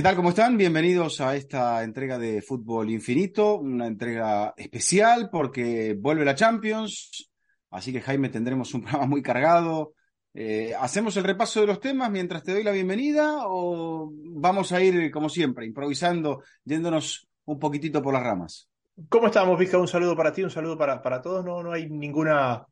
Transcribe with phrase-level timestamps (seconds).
[0.00, 0.16] ¿Qué tal?
[0.16, 0.56] ¿Cómo están?
[0.56, 7.30] Bienvenidos a esta entrega de Fútbol Infinito, una entrega especial porque vuelve la Champions,
[7.68, 9.92] así que Jaime tendremos un programa muy cargado.
[10.32, 14.80] Eh, ¿Hacemos el repaso de los temas mientras te doy la bienvenida o vamos a
[14.80, 18.70] ir, como siempre, improvisando, yéndonos un poquitito por las ramas?
[19.10, 19.76] ¿Cómo estamos, Vizca?
[19.76, 21.44] Un saludo para ti, un saludo para, para todos.
[21.44, 22.66] No, no hay ninguna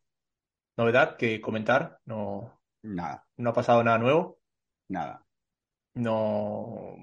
[0.79, 1.99] novedad que comentar.
[2.07, 4.39] No, Nada, no ha pasado nada nuevo.
[4.89, 5.23] nada.
[5.93, 6.97] No,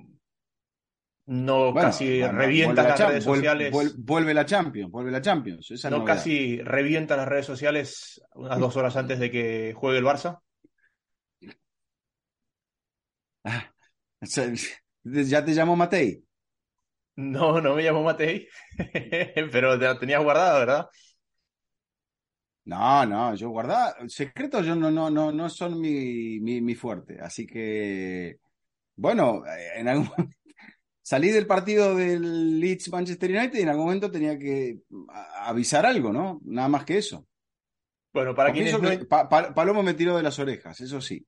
[1.28, 3.74] no Bueno, casi bueno, revienta la las redes sociales.
[3.74, 5.72] vuel- vuelve la Champions, vuelve la Champions.
[5.72, 6.16] Esa no novedad.
[6.16, 10.40] casi revienta las redes sociales unas dos horas antes de que juegue el Barça.
[13.46, 13.72] Ah,
[15.04, 16.24] ya te llamo Matei.
[17.18, 18.48] No, no me llamo Matei,
[19.52, 20.88] pero te la tenías guardada, ¿verdad?
[22.66, 23.96] No, no, yo guardaba.
[24.10, 27.20] Secretos yo no, no, no, no son mi, mi, mi fuerte.
[27.22, 28.40] Así que,
[28.96, 30.10] bueno, eh, en algún
[31.06, 34.80] salí del partido del Leeds Manchester United y en algún momento tenía que
[35.36, 36.42] avisar algo, ¿no?
[36.46, 37.28] Nada más que eso.
[38.12, 41.00] Bueno, para quienes Confieso no, que Pa- Pa- Palomo me tiró de las orejas, eso
[41.02, 41.24] sí.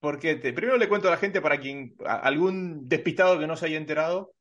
[0.00, 3.66] Porque te- primero le cuento a la gente para quien, algún despistado que no se
[3.66, 4.34] haya enterado,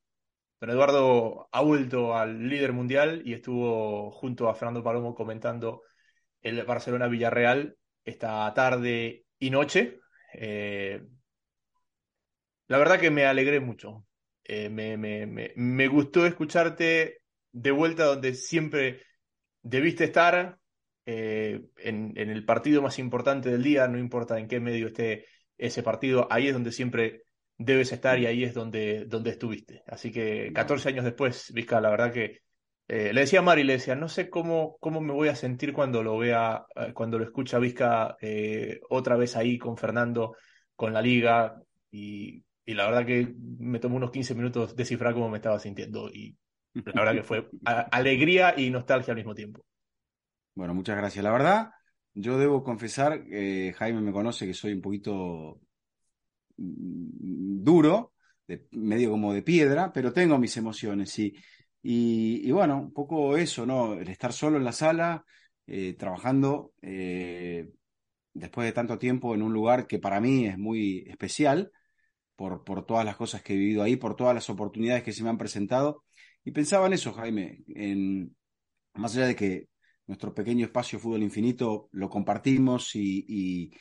[0.60, 5.84] don Eduardo ha vuelto al líder mundial y estuvo junto a Fernando Palomo comentando
[6.42, 10.00] el Barcelona-Villarreal esta tarde y noche.
[10.34, 11.04] Eh,
[12.67, 14.06] la verdad que me alegré mucho.
[14.52, 19.03] Eh, me, me, me, gustó escucharte de vuelta donde siempre
[19.61, 20.58] debiste estar,
[21.05, 25.27] eh, en, en el partido más importante del día, no importa en qué medio esté
[25.55, 27.25] ese partido, ahí es donde siempre
[27.59, 29.83] debes estar y ahí es donde, donde estuviste.
[29.86, 32.39] Así que 14 años después, Vizca, la verdad que
[32.88, 35.73] eh, le decía a Mari, le decía, no sé cómo, cómo me voy a sentir
[35.73, 38.17] cuando lo vea, cuando lo escucha Vizca
[38.89, 40.36] otra vez ahí con Fernando,
[40.75, 41.61] con la liga,
[41.92, 46.08] y, y la verdad que me tomó unos 15 minutos descifrar cómo me estaba sintiendo,
[46.08, 46.38] y
[46.76, 49.66] la verdad que fue alegría y nostalgia al mismo tiempo.
[50.54, 51.23] Bueno, muchas gracias.
[51.23, 51.71] La verdad,
[52.14, 55.60] yo debo confesar, eh, Jaime me conoce que soy un poquito
[56.58, 58.14] mm, duro,
[58.45, 61.33] de, medio como de piedra, pero tengo mis emociones y,
[61.82, 63.95] y bueno, un poco eso, ¿no?
[63.95, 65.26] El estar solo en la sala,
[65.66, 67.67] eh, trabajando eh,
[68.32, 71.72] después de tanto tiempo en un lugar que para mí es muy especial
[72.39, 75.23] por, por todas las cosas que he vivido ahí, por todas las oportunidades que se
[75.23, 76.05] me han presentado.
[76.45, 78.33] Y pensaba en eso, Jaime, en,
[78.94, 79.67] más allá de que
[80.08, 83.72] nuestro pequeño espacio Fútbol Infinito lo compartimos y, y,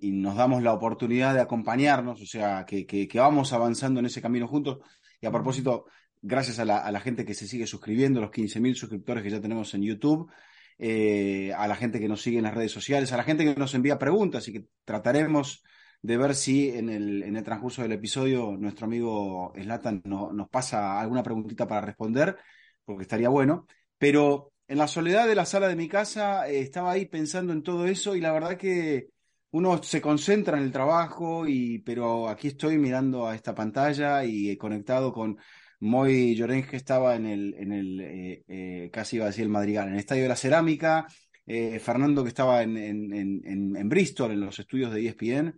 [0.00, 4.22] y- nos damos la oportunidad de acompañarnos, o sea, que, que, vamos avanzando en ese
[4.22, 4.78] camino juntos.
[5.20, 5.86] Y a propósito,
[6.22, 9.40] gracias a la, a la gente que se sigue suscribiendo, los 15.000 suscriptores que ya
[9.40, 10.30] tenemos en YouTube,
[10.78, 13.58] eh, a la gente que nos sigue en las redes sociales, a la gente que
[13.58, 15.64] nos envía preguntas y que trataremos
[16.06, 20.48] de ver si en el, en el transcurso del episodio nuestro amigo Slatan no- nos
[20.48, 22.36] pasa alguna preguntita para responder,
[22.84, 23.66] porque estaría bueno.
[23.98, 27.62] Pero en la soledad de la sala de mi casa eh, estaba ahí pensando en
[27.62, 29.08] todo eso y la verdad que
[29.50, 34.56] uno se concentra en el trabajo, y, pero aquí estoy mirando a esta pantalla y
[34.56, 35.38] conectado con
[35.80, 39.48] Moy Llorens que estaba en el, en el eh, eh, casi iba a decir el
[39.50, 41.06] Madrigal, en el Estadio de la Cerámica,
[41.80, 43.12] Fernando que estaba en, en,
[43.44, 45.54] en, Bristol, en los estudios de ESPN,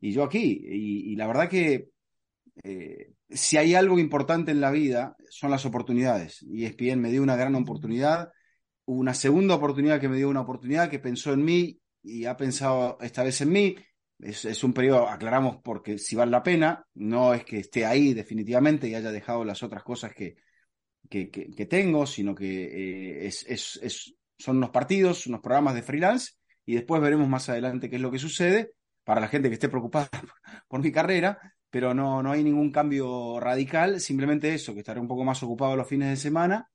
[0.00, 0.60] y yo aquí.
[0.64, 1.88] Y, y la verdad que
[2.64, 6.42] eh, si hay algo importante en la vida, son las oportunidades.
[6.42, 8.30] Y ESPN me dio una gran oportunidad,
[8.86, 12.98] una segunda oportunidad que me dio una oportunidad que pensó en mí y ha pensado
[13.00, 13.76] esta vez en mí.
[14.18, 18.14] Es, es un periodo, aclaramos, porque si vale la pena, no es que esté ahí
[18.14, 20.36] definitivamente y haya dejado las otras cosas que,
[21.10, 25.74] que, que- que tengo, sino que eh, es, es- es- son unos partidos, unos programas
[25.74, 26.32] de freelance
[26.66, 28.72] y después veremos más adelante qué es lo que sucede
[29.08, 30.10] para la gente que esté preocupada
[30.68, 35.08] por, mi carrera, pero no, no hay ningún cambio radical, simplemente eso, que estaré un
[35.08, 36.68] poco más ocupado los fines de semana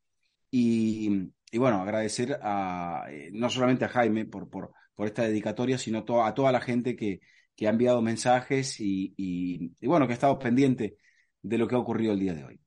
[0.49, 5.77] y, y bueno, agradecer a, eh, no solamente a Jaime por, por, por esta dedicatoria,
[5.77, 7.19] sino to- a toda la gente que,
[7.55, 10.97] que ha enviado mensajes y, y- y bueno, que ha estado pendiente
[11.43, 12.59] de lo que ha ocurrido el día de hoy.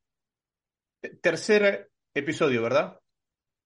[1.21, 3.01] Tercer episodio, ¿verdad?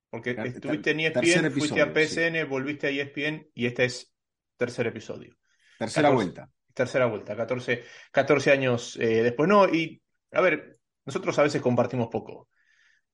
[0.09, 4.11] Porque estuviste en ESPN, fuiste a PSN, volviste a ESPN y este es
[4.57, 5.37] tercer episodio.
[5.85, 6.15] Tercera 14.
[6.25, 6.51] vuelta.
[6.75, 9.49] Tercera vuelta, 14, 14 años eh, después.
[9.49, 10.01] No, y
[10.33, 12.49] a ver, nosotros a veces compartimos poco,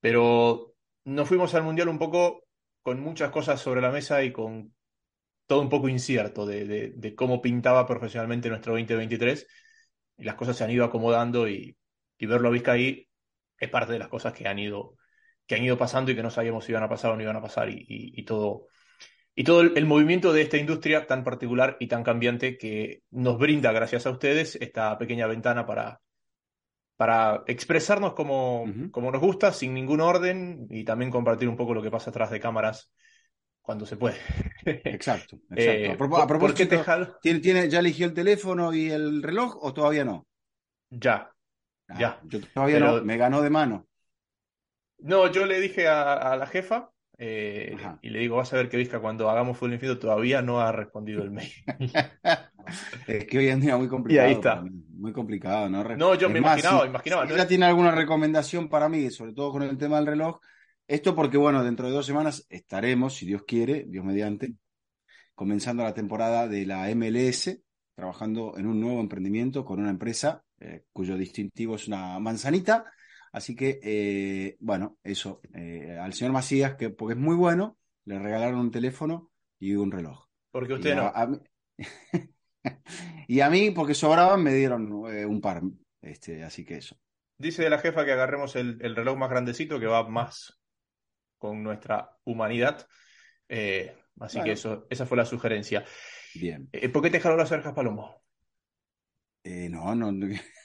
[0.00, 0.74] pero
[1.04, 2.44] nos fuimos al Mundial un poco
[2.82, 4.74] con muchas cosas sobre la mesa y con
[5.46, 9.46] todo un poco incierto de, de- de cómo pintaba profesionalmente nuestro 2023.
[10.18, 11.76] Y las cosas se han ido acomodando y,
[12.18, 13.08] y verlo a Vizca ahí
[13.58, 14.96] es parte de las cosas que han ido,
[15.46, 17.36] que han ido pasando y que no sabíamos si iban a pasar o no iban
[17.36, 18.68] a pasar y, y- y todo,
[19.38, 23.38] y todo el, el movimiento de esta industria tan particular y tan cambiante que nos
[23.38, 26.00] brinda, gracias a ustedes, esta pequeña ventana para,
[26.96, 31.82] para expresarnos como, como nos gusta, sin ningún orden, y también compartir un poco lo
[31.82, 32.90] que pasa atrás de cámaras
[33.60, 34.16] cuando se puede.
[34.64, 35.56] Exacto, exacto.
[35.56, 36.82] Eh, a, propósito,
[37.20, 40.26] ¿tiene, ¿tiene, ¿ya eligió el teléfono y el reloj o todavía no?
[40.88, 41.30] Ya,
[41.88, 42.20] ah, ya.
[42.24, 43.86] Yo todavía no, me ganó de mano.
[44.98, 48.76] No, yo le dije a, la jefa eh, y le digo, vas a ver que
[48.76, 51.52] Vizca cuando hagamos Full Infinito todavía no ha respondido el mail.
[53.06, 54.26] es que hoy en día muy complicado.
[54.26, 54.62] Y ahí está.
[54.98, 55.82] Muy complicado, ¿no?
[55.96, 57.26] No, yo me imaginaba, imaginaba.
[57.26, 60.40] Si ella tiene alguna recomendación para mí, sobre todo con el tema del reloj,
[60.86, 64.54] esto porque, bueno, dentro de dos semanas estaremos, si Dios quiere, Dios mediante,
[65.34, 67.60] comenzando la temporada de la MLS,
[67.94, 72.84] trabajando en un nuevo emprendimiento con una empresa eh, cuyo distintivo es una manzanita.
[73.36, 78.18] Así que, eh, bueno, eso, eh, al señor Macías, que porque es muy bueno, le
[78.18, 80.26] regalaron un teléfono y un reloj.
[80.50, 81.12] Porque usted no.
[83.28, 85.60] y a mí, porque sobraban, me dieron un par.
[86.00, 86.96] Este, así que eso.
[87.36, 90.58] Dice de la jefa que agarremos el reloj más grandecito que va más
[91.38, 92.86] con nuestra humanidad.
[93.48, 95.84] Eh, así que eso, esa fue la sugerencia.
[96.34, 96.68] Bien.
[96.72, 98.22] Eh, ¿Por qué te jaló las orejas, Palomo?
[99.44, 100.12] Eh, no, no,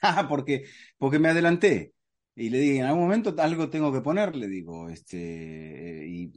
[0.01, 0.65] ah, porque,
[0.97, 1.94] porque me adelanté.
[2.42, 6.32] Y le dije, en algún momento algo tengo que poner, le digo, este, y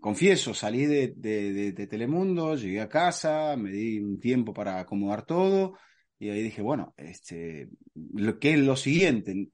[0.00, 5.78] confieso, salí de, de, Telemundo, llegué a casa, me di un tiempo para acomodar todo,
[6.18, 9.50] y ahí dije, bueno, este, lo que es lo siguiente,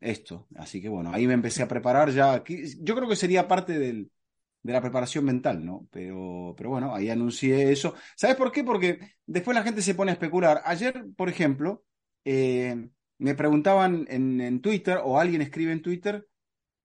[0.00, 0.48] esto.
[0.56, 2.42] Así que bueno, ahí me empecé a preparar ya.
[2.80, 4.10] Yo creo que sería parte del,
[4.64, 5.86] de la preparación mental, ¿no?
[5.92, 7.94] Pero, pero bueno, ahí anuncié eso.
[8.16, 8.64] ¿Sabes por qué?
[8.64, 10.60] Porque después la gente se pone a especular.
[10.64, 11.84] Ayer, por ejemplo,
[12.24, 16.26] eh, me preguntaban en, Twitter, o alguien escribe en Twitter,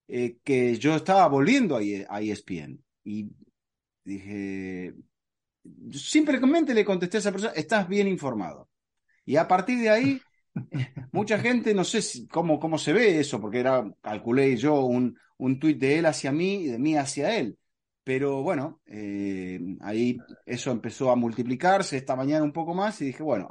[0.08, 2.84] eh, que yo estaba volviendo a, ESPN.
[3.04, 3.30] Y
[4.04, 4.94] dije,
[5.92, 8.70] simplemente le contesté a esa persona, estás bien informado.
[9.26, 10.22] Y a partir de ahí
[11.12, 15.60] Mucha gente, no sé cómo, cómo se ve eso, porque era, calculé yo un, un
[15.60, 17.58] tuit de él hacia mí y de mí hacia él.
[18.04, 23.24] Pero bueno, eh, ahí eso empezó a multiplicarse esta mañana un poco más y dije,
[23.24, 23.50] bueno,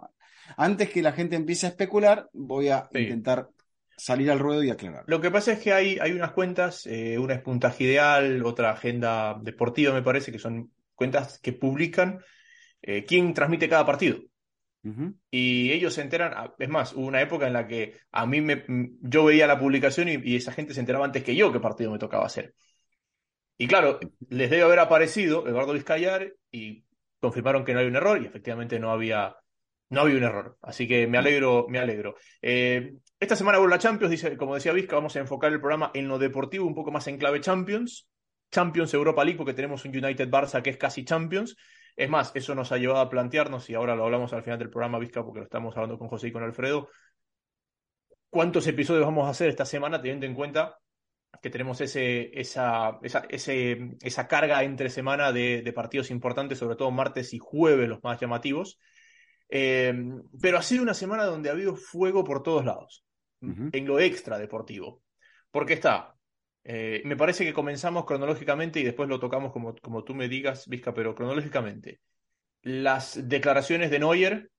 [0.56, 3.48] antes que la gente empiece a especular, voy a intentar
[3.96, 5.04] salir al ruedo y aclarar.
[5.06, 8.72] Lo que pasa es que hay, hay unas cuentas, eh, una es Puntaje Ideal, otra
[8.72, 12.20] Agenda Deportiva, me parece, que son cuentas que publican
[12.82, 14.18] eh, quién transmite cada partido.
[15.30, 18.66] Y ellos se enteran, es más, hubo una época en la que a mí me,
[19.00, 21.98] yo veía la publicación y, esa gente se enteraba antes que yo qué partido me
[21.98, 22.54] tocaba hacer.
[23.56, 23.98] Y claro,
[24.28, 26.84] les debe haber aparecido Eduardo Vizcayar y
[27.18, 29.34] confirmaron que no hay un error y efectivamente no había,
[29.90, 30.56] no había un error.
[30.62, 32.16] Así que me alegro, me alegro.
[32.42, 35.90] Eh, esta semana vuelve la Champions, dice, como decía Vizca, vamos a enfocar el programa
[35.94, 38.08] en lo deportivo, un poco más en clave Champions.
[38.50, 41.56] Champions Europa League, porque tenemos un United Barça que es casi Champions.
[41.96, 44.70] Es más, eso nos ha llevado a plantearnos, y ahora lo hablamos al final del
[44.70, 46.88] programa, Vizca, porque lo estamos hablando con José y con Alfredo,
[48.34, 50.80] cuántos episodios vamos a hacer esta semana, teniendo en cuenta
[51.40, 52.98] que tenemos ese, esa,
[53.28, 58.20] ese, esa carga entre semana de, partidos importantes, sobre todo martes y jueves, los más
[58.20, 58.80] llamativos.
[59.48, 59.94] Eh,
[60.40, 63.04] pero ha sido una semana donde ha habido fuego por todos lados,
[63.40, 65.02] en lo extra deportivo.
[65.50, 66.14] Porque está
[66.64, 70.66] eh, me parece que comenzamos cronológicamente y después lo tocamos como, como tú me digas,
[70.66, 72.00] Vizca, pero cronológicamente.
[72.62, 74.50] Las declaraciones de Neuer,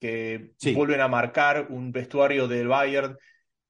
[0.00, 3.16] que vuelven a marcar un vestuario del Bayern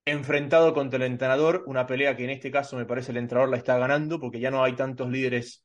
[0.06, 3.58] enfrentado contra el entrenador, una pelea que en este caso me parece el entrenador la
[3.58, 5.64] está ganando porque ya no hay tantos líderes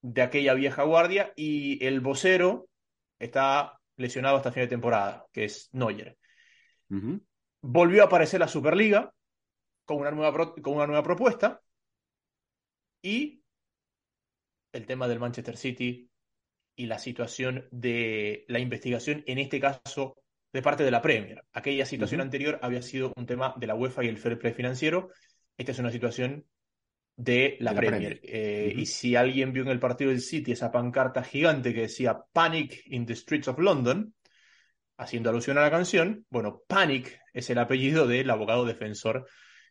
[0.00, 2.68] de aquella vieja guardia y el vocero
[3.18, 6.18] está lesionado hasta fin de temporada, que es Neuer.
[7.62, 9.12] Volvió a aparecer la Superliga,
[9.84, 11.60] con una nueva, con una nueva propuesta
[13.02, 13.42] y
[14.72, 16.10] el tema del Manchester City
[16.76, 20.16] y la situación de la investigación, en este caso,
[20.52, 21.44] de parte de la Premier.
[21.52, 25.10] Aquella situación anterior había sido un tema de la UEFA y el fair play financiero.
[25.56, 26.46] Esta es una situación
[27.16, 28.20] de la, Premier.
[28.22, 32.22] Eh, y si alguien vio en el partido del City esa pancarta gigante que decía
[32.32, 34.14] Panic in the Streets of London,
[34.96, 39.26] haciendo alusión a la canción, bueno, Panic es el apellido del abogado defensor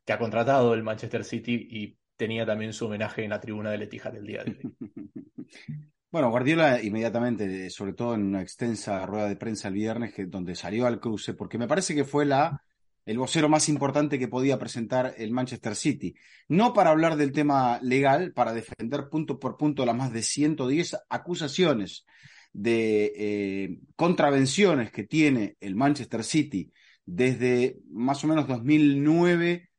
[0.06, 3.84] que ha contratado el Manchester City y tenía también su homenaje en la tribuna de
[3.84, 4.76] Etihad del día de hoy.
[6.12, 10.56] Bueno, Guardiola inmediatamente, sobre todo en una extensa rueda de prensa el viernes, que, donde
[10.56, 12.62] salió al cruce, porque me parece que fue la,
[13.06, 16.16] el vocero más importante que podía presentar el Manchester City.
[16.48, 20.98] No para hablar del tema legal, para defender punto por punto las más de 110
[21.10, 22.06] acusaciones
[22.54, 26.72] de eh, contravenciones que tiene el Manchester City
[27.06, 29.70] desde más o menos 2009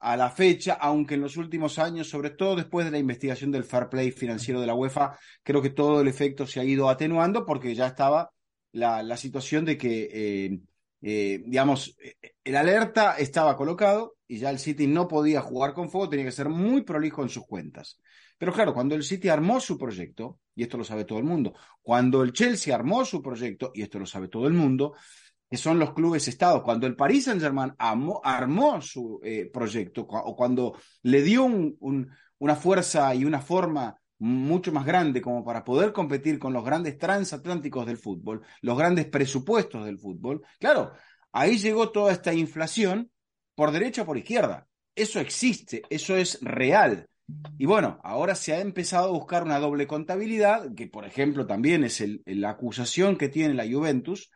[0.00, 3.64] a la fecha, aunque en los últimos años, sobre todo después de la investigación del
[3.64, 7.44] fair play financiero de la UEFA, creo que todo el efecto se ha ido atenuando
[7.44, 8.30] porque ya estaba
[8.72, 10.60] la, situación de que eh,
[11.00, 11.96] eh, digamos,
[12.44, 16.32] el alerta estaba colocado y ya el City no podía jugar con fuego, tenía que
[16.32, 18.00] ser muy prolijo en sus cuentas.
[18.36, 21.54] Pero claro, cuando el City armó su proyecto, y esto lo sabe todo el mundo,
[21.82, 24.94] cuando el Chelsea armó su proyecto, y esto lo sabe todo el mundo,
[25.50, 30.36] que son los clubes estados, cuando el Paris Saint Germain armó, su eh, proyecto, o
[30.36, 36.38] cuando le dio una fuerza y una forma mucho más grande como para poder competir
[36.38, 40.92] con los grandes transatlánticos del fútbol, los grandes presupuestos del fútbol, claro,
[41.32, 43.10] ahí llegó toda esta inflación
[43.54, 44.66] por derecha o por izquierda.
[44.94, 47.08] Eso existe, eso es real.
[47.58, 51.84] Y bueno, ahora se ha empezado a buscar una doble contabilidad, que por ejemplo también
[51.84, 54.30] es la acusación que tiene la Juventus,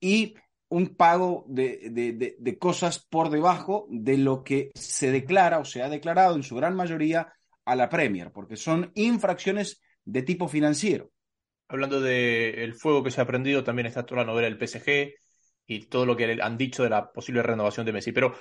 [0.00, 0.34] y
[0.68, 5.88] un pago de, de, cosas por debajo de lo que se declara o se ha
[5.88, 7.32] declarado en su gran mayoría
[7.66, 11.10] a la Premier, porque son infracciones de tipo financiero.
[11.68, 15.14] Hablando del fuego que se ha prendido, también está toda la novela del PSG
[15.66, 18.12] y todo lo que han dicho de la posible renovación de Messi.
[18.12, 18.34] Pero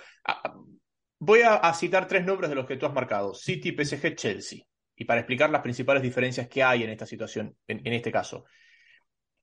[1.20, 4.60] voy a, citar tres nombres de los que tú has marcado: City, PSG, Chelsea.
[4.96, 8.46] Y para explicar las principales diferencias que hay en esta situación, en, en este caso.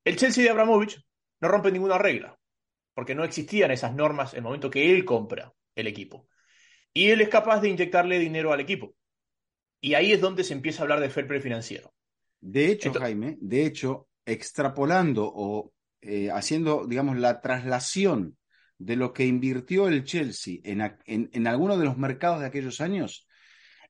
[0.04, 0.98] El Chelsea de Abramovich
[1.40, 2.38] no rompe ninguna regla,
[2.94, 6.28] porque no existían esas normas en el momento que él compra el equipo.
[6.94, 8.94] Y él es capaz de inyectarle dinero al equipo.
[9.82, 11.92] Y ahí es donde se empieza a hablar de fair play financiero.
[12.40, 18.38] De hecho, Jaime, de hecho, extrapolando o eh, haciendo, digamos, la traslación
[18.78, 22.80] de lo que invirtió el Chelsea en, en, en algunos de los mercados de aquellos
[22.80, 23.26] años,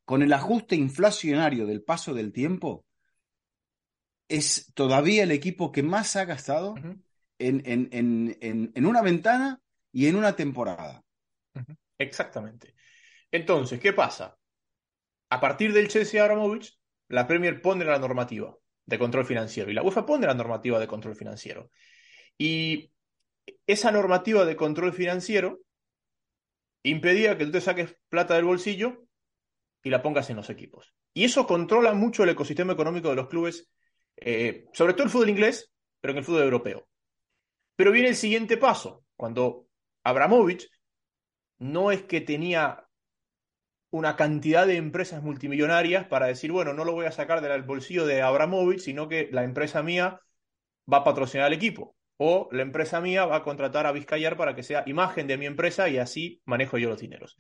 [0.05, 2.85] con el ajuste inflacionario del paso del tiempo,
[4.29, 6.75] es todavía el equipo que más ha gastado
[7.39, 9.61] en, en, una ventana
[9.93, 11.05] y en una temporada.
[11.99, 12.75] Exactamente.
[13.31, 14.37] Entonces, ¿qué pasa?
[15.33, 19.83] A partir del Chelsea Abramovich, la Premier pone la normativa de control financiero y la
[19.83, 21.71] UEFA pone la normativa de control financiero.
[22.37, 22.93] Y
[23.67, 25.61] esa normativa de control financiero
[26.83, 29.07] impedía que tú te saques plata del bolsillo
[29.83, 30.93] y la pongas en los equipos.
[31.15, 33.71] Y eso controla mucho el ecosistema económico de los clubes,
[34.17, 35.73] eh, sobre todo el fútbol inglés,
[36.03, 36.87] pero en el fútbol europeo.
[37.75, 39.67] Pero viene el siguiente paso, cuando
[40.05, 40.69] Abramovich
[41.59, 42.87] no es que tenía
[43.93, 48.07] una cantidad de empresas multimillonarias para decir, bueno, no lo voy a sacar del bolsillo
[48.07, 50.19] de Abramovich, sino que la empresa mía
[50.91, 51.95] va a patrocinar al equipo.
[52.17, 55.45] O la empresa mía va a contratar a Vizcayar para que sea imagen de mi
[55.45, 57.37] empresa y así manejo yo los dineros.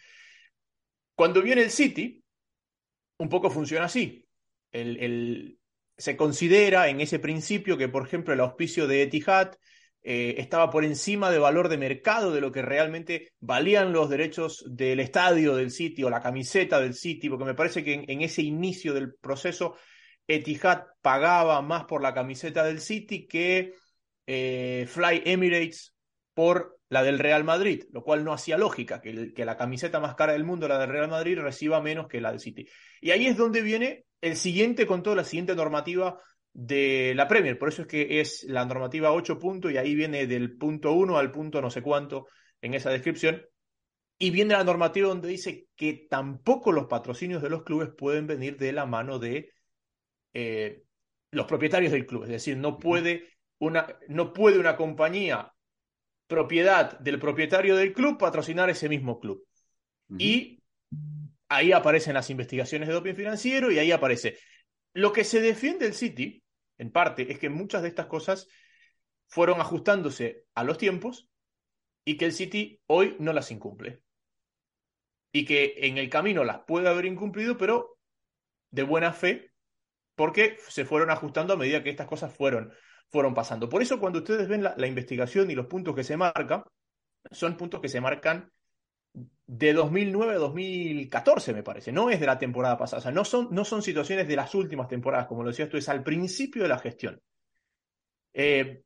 [1.14, 2.22] Cuando viene el City,
[3.16, 4.26] un poco funciona así.
[4.72, 5.58] El,
[5.96, 9.54] se considera en ese principio que, por ejemplo, el auspicio de Etihad
[10.04, 14.64] eh, estaba por encima de valor de mercado de lo que realmente valían los derechos
[14.68, 18.42] del estadio del City o la camiseta del City, porque me parece que en, ese
[18.42, 19.76] inicio del proceso
[20.26, 23.74] Etihad pagaba más por la camiseta del City que
[24.26, 25.94] eh, Fly Emirates
[26.34, 30.16] por la del Real Madrid, lo cual no hacía lógica que, que, la camiseta más
[30.16, 32.66] cara del mundo, la del Real Madrid, reciba menos que la del City.
[33.00, 36.20] Y ahí es donde viene el siguiente con toda la siguiente normativa
[36.52, 37.58] de la Premier.
[37.58, 41.16] Por eso es que es la normativa 8 puntos y ahí viene del punto 1
[41.16, 42.26] al punto no sé cuánto
[42.60, 43.42] en esa descripción.
[44.18, 48.56] Y viene la normativa donde dice que tampoco los patrocinios de los clubes pueden venir
[48.56, 49.50] de la mano de
[50.32, 50.84] eh,
[51.32, 52.24] los propietarios del club.
[52.24, 53.28] Es decir, no puede
[53.58, 55.52] una, no puede una compañía
[56.26, 59.44] propiedad del propietario del club patrocinar ese mismo club.
[60.18, 60.62] Y
[61.48, 64.38] ahí aparecen las investigaciones de doping financiero y ahí aparece.
[64.94, 66.41] Lo que se defiende el City
[66.78, 68.48] en parte, es que muchas de estas cosas
[69.26, 71.28] fueron ajustándose a los tiempos
[72.04, 74.02] y que el City hoy no las incumple.
[75.32, 77.98] Y que en el camino las puede haber incumplido, pero
[78.70, 79.52] de buena fe,
[80.14, 82.72] porque se fueron ajustando a medida que estas cosas fueron,
[83.08, 83.68] fueron pasando.
[83.68, 86.64] Por eso cuando ustedes ven la, la investigación y los puntos que se marcan,
[87.30, 88.52] son puntos que se marcan
[89.54, 91.92] de 2009 a 2014, me parece.
[91.92, 93.00] No es de la temporada pasada.
[93.00, 95.76] O sea, no son, no son situaciones de las últimas temporadas, como lo decías tú,
[95.76, 97.20] es al principio de la gestión.
[98.32, 98.82] Eh,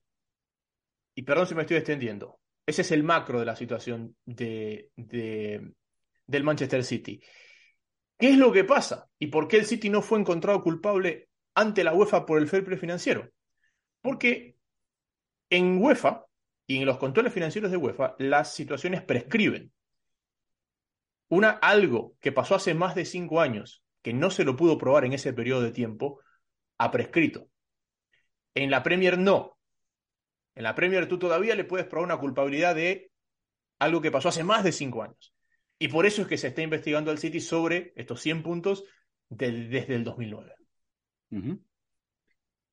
[1.15, 2.41] y perdón si me estoy extendiendo.
[2.67, 7.23] Ese es el macro de la situación de, del Manchester City.
[8.19, 9.09] ¿Qué es lo que pasa?
[9.21, 12.65] ¿Y por qué el City no fue encontrado culpable ante la UEFA por el fair
[12.65, 13.31] play financiero?
[14.01, 14.57] Porque
[15.49, 16.27] en UEFA
[16.67, 19.71] y en los controles financieros de UEFA las situaciones prescriben
[21.29, 25.05] una, algo que pasó hace más de cinco años, que no se lo pudo probar
[25.05, 26.21] en ese periodo de tiempo,
[26.79, 27.49] ha prescrito.
[28.55, 29.59] En la Premier no.
[30.55, 33.11] En la Premier tú todavía le puedes probar una culpabilidad de
[33.79, 35.35] algo que pasó hace más de cinco años.
[35.79, 38.85] Y por eso es que se está investigando al City sobre estos 100 puntos
[39.29, 40.55] desde el 2009.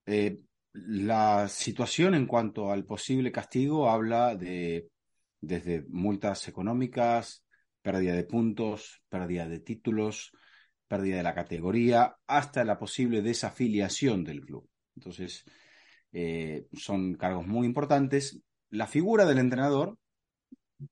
[0.06, 0.40] Eh,
[0.74, 4.90] la situación en cuanto al posible castigo habla de
[5.42, 7.43] desde multas económicas,
[7.84, 10.32] pérdida de puntos, pérdida de títulos,
[10.88, 14.68] pérdida de la categoría, hasta la posible desafiliación del club.
[14.96, 15.44] Entonces,
[16.12, 18.42] eh, son cargos muy importantes.
[18.72, 20.00] La figura del entrenador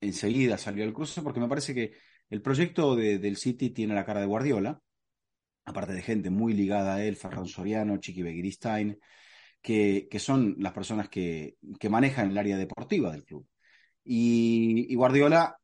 [0.00, 1.92] enseguida salió al cruce porque me parece que
[2.30, 4.80] el proyecto del City tiene la cara de Guardiola,
[5.64, 8.98] aparte de gente muy ligada a él, Ferran Soriano, Chiqui Begiristain,
[9.60, 11.56] que, son las personas que
[11.90, 13.46] manejan el área deportiva del club.
[14.04, 15.56] Y, Guardiola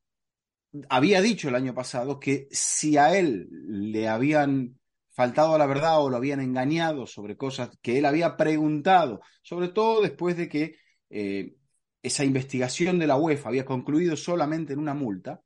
[0.88, 4.78] había dicho el año pasado que si a él le habían
[5.10, 9.68] faltado a la verdad o lo habían engañado sobre cosas que él había preguntado, sobre
[9.68, 10.76] todo después de que
[11.10, 11.56] eh,
[12.02, 15.42] esa investigación de la UEFA había concluido solamente en una multa,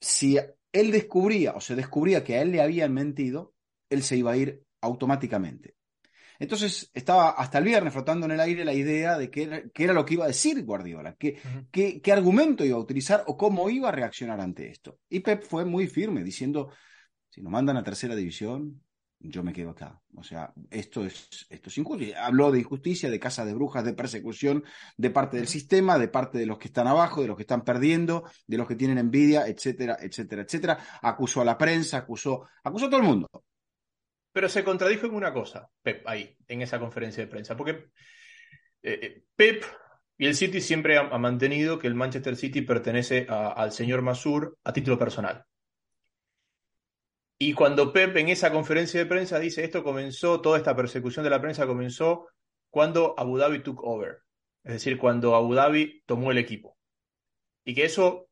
[0.00, 0.38] si
[0.72, 3.54] él descubría o se descubría que a él le habían mentido,
[3.90, 5.74] él se iba a ir automáticamente.
[6.38, 10.04] Entonces estaba hasta el viernes flotando en el aire la idea de qué era, lo
[10.04, 13.92] que iba a decir Guardiola, qué, qué, argumento iba a utilizar o cómo iba a
[13.92, 14.98] reaccionar ante esto.
[15.08, 16.70] Y Pep fue muy firme diciendo,
[17.30, 18.80] si nos mandan a tercera división,
[19.20, 20.00] yo me quedo acá.
[20.16, 22.04] O sea, esto es, esto es injusto.
[22.20, 24.64] Habló de injusticia, de casa de brujas, de persecución
[24.96, 27.64] de parte del sistema, de parte de los que están abajo, de los que están
[27.64, 30.78] perdiendo, de los que tienen envidia, etcétera, etcétera, etcétera.
[31.00, 33.28] Acusó a la prensa, acusó, acusó a todo el mundo.
[34.34, 37.70] Pero se contradijo en una cosa, Pep, ahí, en esa conferencia de prensa, porque
[38.82, 39.62] eh, eh, Pep
[40.18, 44.72] y el City siempre ha, mantenido que el Manchester City pertenece al señor Masur a
[44.72, 45.44] título personal.
[47.38, 51.30] Y cuando Pep en esa conferencia de prensa dice esto comenzó, toda esta persecución de
[51.30, 52.26] la prensa comenzó
[52.70, 54.18] cuando Abu Dhabi took over,
[54.64, 56.76] es decir, cuando Abu Dhabi tomó el equipo.
[57.64, 58.28] Y que eso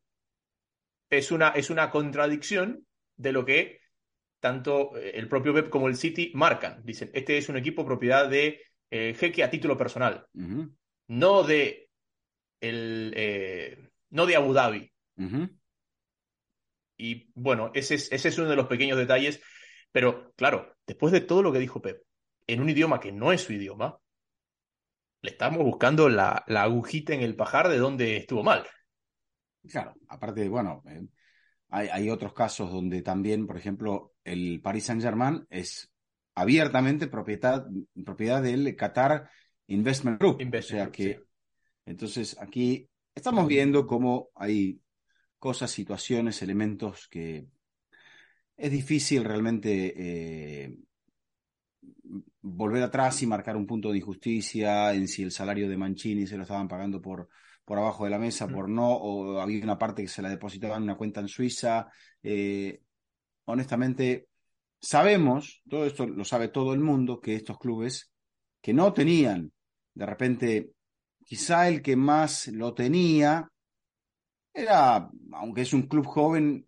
[1.11, 3.82] es una, es una contradicción de lo que
[4.43, 6.83] tanto eh, el propio Pep como el City marcan.
[6.85, 10.27] Dicen, este es un equipo propiedad de eh, Jeque a título personal,
[11.07, 11.89] no de
[12.61, 14.93] el, eh, no de Abu Dhabi.
[16.97, 19.41] Y bueno, ese es, ese es uno de los pequeños detalles,
[19.93, 22.03] pero claro, después de todo lo que dijo Pep,
[22.49, 23.97] en un idioma que no es su idioma,
[25.23, 28.67] le estamos buscando la, la agujita en el pajar de donde estuvo mal.
[29.69, 30.83] Claro, aparte, bueno,
[31.73, 35.91] hay, otros casos donde también, por ejemplo, el Paris Saint-Germain es
[36.35, 37.67] abiertamente propiedad,
[38.05, 39.31] propiedad del Qatar
[39.67, 40.43] Investment Group.
[40.43, 41.21] o sea que,
[41.85, 44.81] entonces aquí estamos viendo cómo hay
[45.39, 47.47] cosas, situaciones, elementos que
[48.57, 50.77] es difícil realmente eh,
[52.41, 56.37] volver atrás y marcar un punto de injusticia en si el salario de Mancini se
[56.37, 57.29] lo estaban pagando por
[57.65, 60.77] por abajo de la mesa, por no, o había una parte que se la depositaba
[60.77, 61.89] en una cuenta en Suiza.
[62.23, 62.83] Eh,
[63.45, 64.29] honestamente,
[64.81, 68.13] sabemos, todo esto lo sabe todo el mundo, que estos clubes
[68.61, 69.53] que no tenían,
[69.95, 70.73] de repente,
[71.25, 73.49] quizá el que más lo tenía,
[74.53, 76.67] era, aunque es un club joven,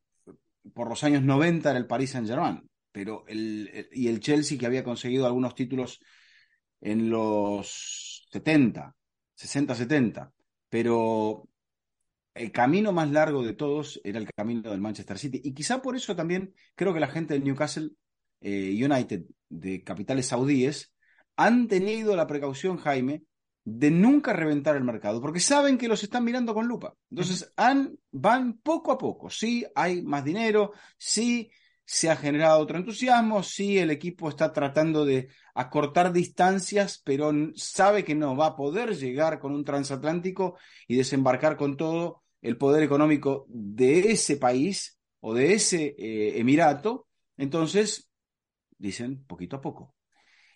[0.72, 4.84] por los años 90 era el Paris Saint-Germain, pero el, y el Chelsea que había
[4.84, 6.00] conseguido algunos títulos
[6.80, 8.94] en los 70,
[9.34, 10.32] 60, 70
[10.74, 11.48] pero
[12.34, 15.40] el camino más largo de todos era el camino del Manchester City.
[15.44, 17.90] Y quizá por eso también creo que la gente del Newcastle
[18.40, 20.92] eh, United, de capitales saudíes,
[21.36, 23.24] han tenido la precaución, Jaime,
[23.64, 26.94] de nunca reventar el mercado, porque saben que los están mirando con lupa.
[27.10, 29.30] Entonces, han, van poco a poco.
[29.30, 31.50] Sí, hay más dinero, sí,
[31.86, 38.04] se ha generado otro entusiasmo, sí el equipo está tratando de acortar distancias, pero sabe
[38.04, 42.82] que no va a poder llegar con un transatlántico y desembarcar con todo el poder
[42.82, 47.08] económico de ese país o de ese eh, emirato.
[47.38, 48.10] Entonces,
[48.76, 49.94] dicen poquito a poco.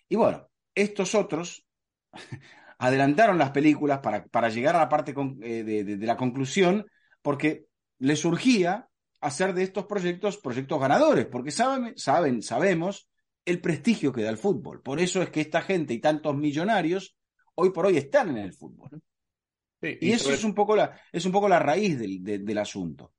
[0.07, 1.65] Y bueno, estos otros
[2.77, 6.85] adelantaron las películas para, para llegar a la parte eh, de la conclusión,
[7.23, 7.65] porque
[7.97, 8.87] les surgía
[9.19, 13.09] hacer de estos proyectos proyectos ganadores, porque saben, saben, sabemos
[13.45, 14.83] el prestigio que da el fútbol.
[14.83, 17.17] Por eso es que esta gente y tantos millonarios
[17.55, 19.01] hoy por hoy están en el fútbol.
[19.81, 23.13] Y, eso es, un poco la, es un poco la raíz del, del asunto.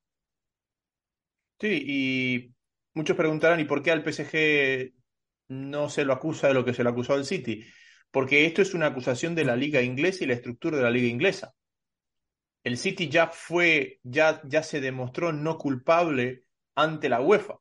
[1.59, 2.55] Sí, y
[2.95, 4.93] muchos preguntarán, ¿y por qué al PSG
[5.49, 7.65] no se lo acusa de lo que se lo acusó al City?
[8.11, 11.09] Porque esto es una acusación de la liga inglesa y la estructura de la liga
[11.09, 11.55] inglesa
[12.65, 16.45] el City ya fue, ya, ya se demostró no culpable
[16.75, 17.59] ante la UEFA,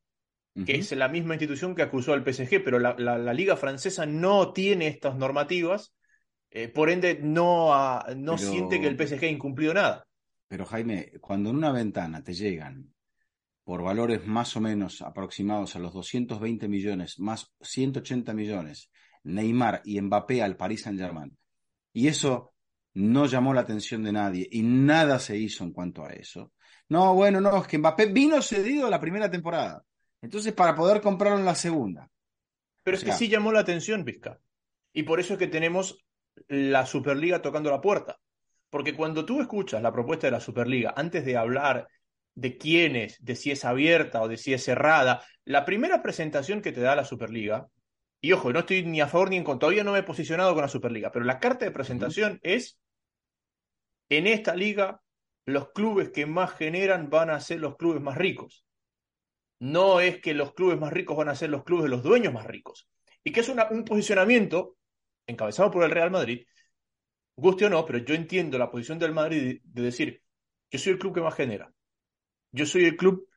[0.65, 4.51] que es la misma institución que acusó al PSG, pero la, la, liga francesa no
[4.51, 5.95] tiene estas normativas,
[6.51, 7.71] eh, por ende no,
[8.15, 10.05] no siente que el PSG ha incumplido nada.
[10.47, 12.91] Pero Jaime, cuando en una ventana te llegan
[13.63, 18.89] por valores más o menos aproximados a los 220 millones, más 180 millones,
[19.23, 21.38] Neymar y Mbappé al Paris Saint-Germain,
[21.93, 22.53] y eso
[22.95, 26.51] no llamó la atención de nadie y nada se hizo en cuanto a eso.
[26.88, 29.83] No, bueno, no, es que Mbappé vino cedido la primera temporada.
[30.21, 32.09] Entonces, para poder comprarlo en la segunda.
[32.83, 34.39] Pero es que sí llamó la atención, Vizca.
[34.91, 36.03] Y por eso es que tenemos
[36.47, 38.19] la Superliga tocando la puerta.
[38.69, 41.88] Porque cuando tú escuchas la propuesta de la Superliga, antes de hablar
[42.36, 46.62] de quién es, de si es abierta o de si es cerrada, la primera presentación
[46.62, 47.67] que te da la Superliga,
[48.21, 50.54] y ojo, no estoy ni a favor ni en contra, todavía no me he posicionado
[50.54, 52.80] con la Superliga, pero la carta de presentación es,
[54.10, 55.02] en esta liga,
[55.45, 58.65] los clubes que más generan van a ser los clubes más ricos.
[59.60, 62.34] No es que los clubes más ricos van a ser los clubes de los dueños
[62.34, 62.88] más ricos.
[63.23, 64.78] Y que es un posicionamiento
[65.29, 66.45] encabezado por el Real Madrid,
[67.35, 70.21] guste o no, pero yo entiendo la posición del Madrid de decir,
[70.71, 71.73] yo soy el club que más genera,
[72.51, 73.27] yo soy el club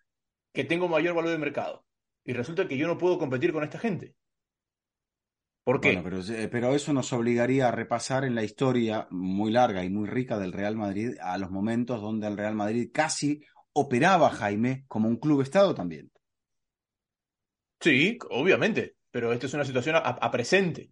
[0.52, 1.87] que tengo mayor valor de mercado,
[2.24, 4.14] y resulta que yo no puedo competir con esta gente.
[5.64, 6.00] ¿Por qué?
[6.02, 10.09] pero, eh, pero, eso nos obligaría a repasar en la historia muy larga y muy
[10.09, 15.09] rica del Real Madrid a los momentos donde el Real Madrid casi operaba, Jaime, como
[15.09, 16.11] un club Estado también.
[17.81, 20.90] Sí, obviamente, pero esta es una situación a presente.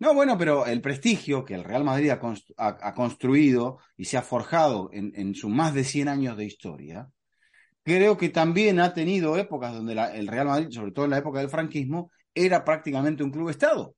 [0.00, 4.90] No, bueno, pero el prestigio que el Real Madrid ha, construido y se ha forjado
[4.92, 7.10] en, sus más de 100 años de historia,
[7.82, 11.40] creo que también ha tenido épocas donde el Real Madrid, sobre todo en la época
[11.40, 13.96] del franquismo, era prácticamente un club Estado.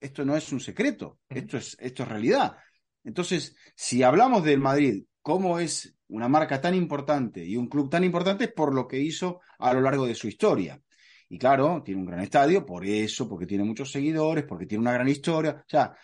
[0.00, 2.56] Esto no es un secreto, esto es, esto es realidad.
[3.02, 8.04] Entonces, si hablamos del Madrid, cómo es una marca tan importante y un club tan
[8.04, 10.80] importante, es por lo que hizo a lo largo de su historia.
[11.30, 14.92] Y claro, tiene un gran estadio, por eso, porque tiene muchos seguidores, porque tiene una
[14.92, 15.62] gran historia.
[15.64, 15.94] O sea,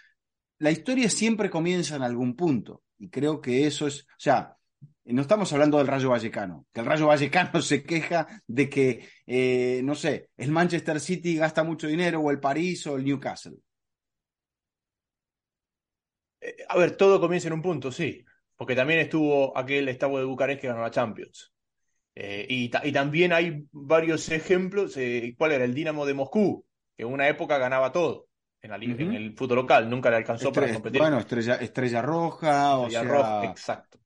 [0.58, 2.84] la historia siempre comienza en algún punto.
[2.98, 4.56] Y creo que eso es, o sea,
[5.04, 9.80] no estamos hablando del Rayo Vallecano, que el Rayo Vallecano se queja de que, eh,
[9.84, 13.56] no sé, el Manchester City gasta mucho dinero, o el París, o el Newcastle.
[16.40, 18.24] Eh, a ver, todo comienza en un punto, sí.
[18.56, 21.52] Porque también estuvo aquel estado de Bucarest que ganó la Champions.
[22.18, 24.96] Eh, y, también hay varios ejemplos.
[24.96, 25.64] Eh, ¿Cuál era?
[25.64, 26.64] El Dinamo de Moscú,
[26.96, 28.28] que en una época ganaba todo
[28.62, 30.98] en, la, en el fútbol local, nunca le alcanzó para competir.
[30.98, 33.98] Bueno, Estrella, estrella Roja, o sea, Roja, exacto.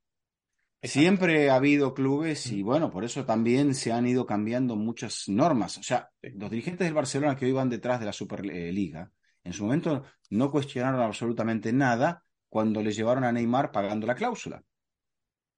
[0.82, 5.78] Siempre ha habido clubes y bueno, por eso también se han ido cambiando muchas normas.
[5.78, 9.12] O sea, los dirigentes del Barcelona que hoy van detrás de la Superliga,
[9.44, 14.64] en su momento no cuestionaron absolutamente nada cuando le llevaron a Neymar pagando la cláusula.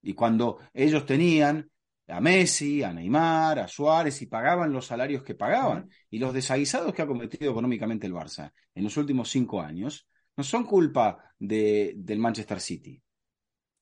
[0.03, 1.71] Y cuando ellos tenían
[2.09, 5.89] a Messi, a Neymar, a Suárez y pagaban los salarios que pagaban.
[6.11, 10.45] Y los desaguisados que ha cometido económicamente el Barça en los últimos cinco años no
[10.45, 13.03] son culpa de, del Manchester City.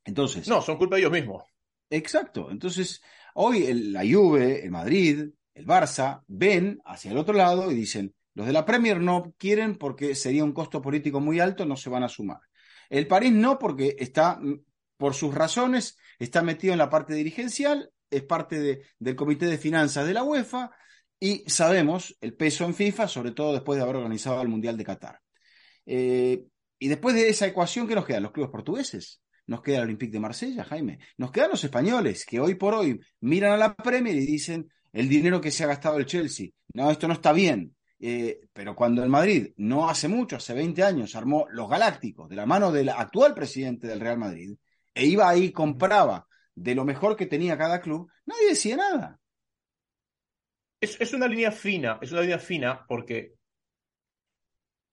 [0.05, 0.49] Entonces.
[0.49, 1.45] No, son culpa de ellos mismos.
[1.89, 2.51] Exacto.
[2.51, 3.01] Entonces,
[3.35, 8.47] hoy la Juve, el Madrid, el Barça ven hacia el otro lado y dicen: los
[8.47, 12.05] de la Premier no quieren porque sería un costo político muy alto, no se van
[12.05, 12.41] a sumar.
[12.89, 14.65] El París no, porque está, mm,
[14.97, 20.07] por sus razones, está metido en la parte dirigencial es parte del Comité de Finanzas
[20.07, 20.71] de la UEFA
[21.19, 24.85] y sabemos el peso en FIFA, sobre todo después de haber organizado el Mundial de
[24.85, 25.21] Qatar.
[25.87, 26.45] Eh,
[26.79, 28.23] y después de esa ecuación, ¿qué nos quedan?
[28.23, 29.23] Los clubes portugueses.
[29.47, 30.99] Nos queda el Olympique de Marsella, Jaime.
[31.19, 35.09] Nos quedan los españoles, que hoy por hoy miran a la Premier y dicen el
[35.09, 36.49] dinero que se ha gastado el Chelsea.
[36.73, 37.75] No, esto no está bien.
[37.99, 42.37] Eh, pero cuando el Madrid, no hace mucho, hace 20 años, armó los Galácticos de
[42.37, 44.57] la mano del actual presidente del Real Madrid,
[44.95, 49.21] e iba ahí compraba de lo mejor que tenía cada club, nadie decía nada.
[50.81, 53.35] Es, una línea fina, es una línea fina porque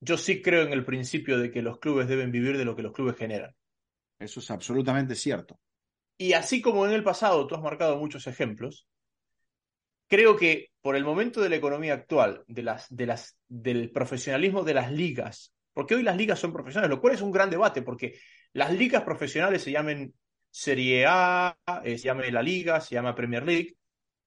[0.02, 2.82] yo sí creo en el principio de que los clubes deben vivir de lo que
[2.82, 3.56] los clubes generan.
[4.20, 5.60] Eso es absolutamente cierto.
[6.18, 8.86] Y así como en el pasado tú has marcado muchos ejemplos,
[10.08, 14.64] creo que por el momento de la economía actual, de las, de las, del profesionalismo
[14.64, 17.82] de las ligas, porque hoy las ligas son profesionales, lo cual es un gran debate,
[17.82, 18.20] porque
[18.52, 20.14] las ligas profesionales se llamen
[20.58, 23.78] Serie A, eh, se llama la Liga, se llama Premier League.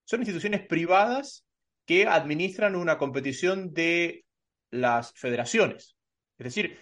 [0.04, 1.44] Son instituciones privadas
[1.84, 4.24] que administran una competición de
[4.70, 5.96] las federaciones.
[6.38, 6.78] Es decir,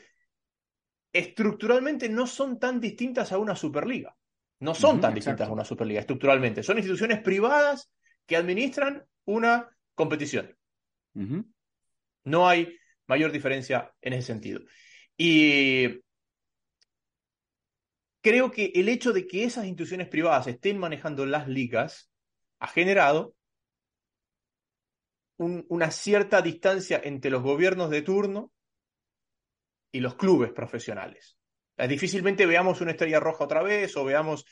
[1.15, 4.15] estructuralmente no son tan distintas a una Superliga.
[4.61, 6.63] No son tan distintas a una Superliga estructuralmente.
[6.63, 7.91] Son instituciones privadas
[8.27, 10.55] que administran una competición.
[12.25, 14.61] No hay mayor diferencia en ese sentido.
[15.17, 16.03] Y
[18.23, 22.11] creo que el hecho de que esas instituciones privadas estén manejando las ligas
[22.59, 23.35] ha generado
[25.39, 28.53] una cierta distancia entre los gobiernos de turno
[29.93, 31.37] y los clubes profesionales.
[31.89, 34.45] Difícilmente veamos una estrella roja otra vez o veamos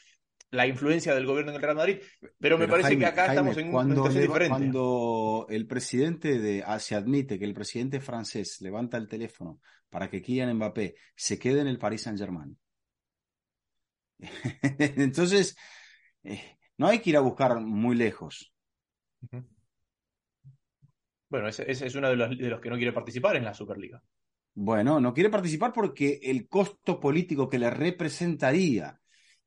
[0.50, 1.98] la influencia del gobierno en el Real Madrid,
[2.38, 4.50] pero, me parece que acá estamos en una situación diferente.
[4.50, 10.08] Cuando el presidente de, ah, se admite que el presidente francés levanta el teléfono para
[10.08, 12.56] que Kylian Mbappé se quede en el Paris Saint-Germain,
[14.78, 15.56] Entonces,
[16.24, 18.52] eh, no hay que ir a buscar muy lejos.
[21.28, 23.54] Bueno, ese, ese es uno de los, de los que no quiere participar en la
[23.54, 24.02] Superliga.
[24.54, 28.98] Bueno, no quiere participar porque el costo político que le representaría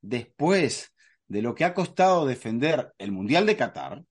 [0.01, 0.93] después
[1.27, 4.03] de lo que ha costado defender el Mundial de Qatar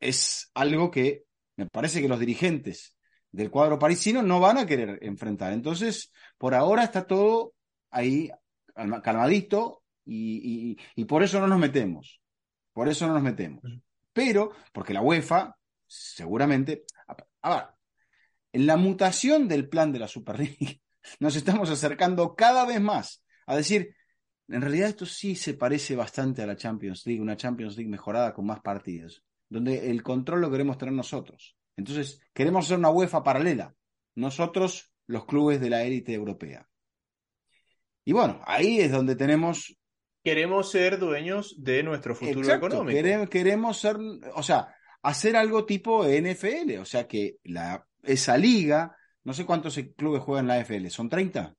[0.00, 1.24] es algo que
[1.56, 2.96] me parece que los dirigentes
[3.30, 5.52] del cuadro parisino no van a querer enfrentar.
[5.52, 7.54] Entonces, por ahora está todo
[7.90, 8.30] ahí
[9.02, 12.20] calmadito y, y, por eso no nos metemos.
[12.72, 13.62] Por eso no nos metemos.
[14.12, 15.56] Pero, porque la UEFA
[15.86, 16.84] seguramente...
[17.42, 17.64] A ver,
[18.52, 20.72] en la mutación del plan de la Superliga
[21.20, 23.94] nos estamos acercando cada vez más a decir,
[24.48, 28.32] en realidad esto sí se parece bastante a la Champions League, una Champions League mejorada
[28.34, 31.56] con más partidos, donde el control lo queremos tener nosotros.
[31.76, 33.74] Entonces, queremos hacer una UEFA paralela,
[34.14, 36.68] nosotros los clubes de la élite europea.
[38.10, 39.78] Y bueno, ahí es donde tenemos...
[40.24, 43.28] Queremos ser dueños de nuestro futuro económico.
[43.30, 43.98] queremos ser,
[44.34, 49.78] o sea, hacer algo tipo NFL, o sea que la, esa liga, no sé cuántos
[49.96, 51.54] clubes juegan la NFL, ¿son 30?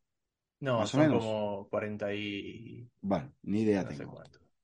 [0.59, 1.23] No, más son o menos.
[1.23, 2.85] como 40 y...
[2.99, 4.21] Bueno, ni idea tengo.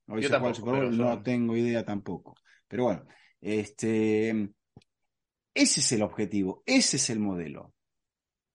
[0.08, 2.36] Yo tampoco, no tengo idea tampoco.
[2.68, 3.06] Pero bueno,
[3.40, 4.32] este,
[5.54, 7.74] ese es el objetivo, ese es el modelo.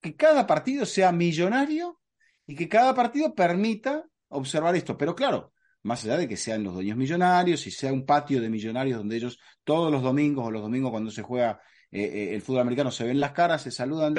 [0.02, 2.01] Que cada partido sea millonario
[2.46, 4.96] y que cada partido permita observar esto.
[4.96, 5.52] Pero claro,
[5.82, 9.16] más allá de que sean los dueños millonarios y sea un patio de millonarios donde
[9.16, 12.90] ellos todos los domingos o los domingos cuando se juega eh, eh, el fútbol americano
[12.90, 14.14] se ven las caras, se saludan,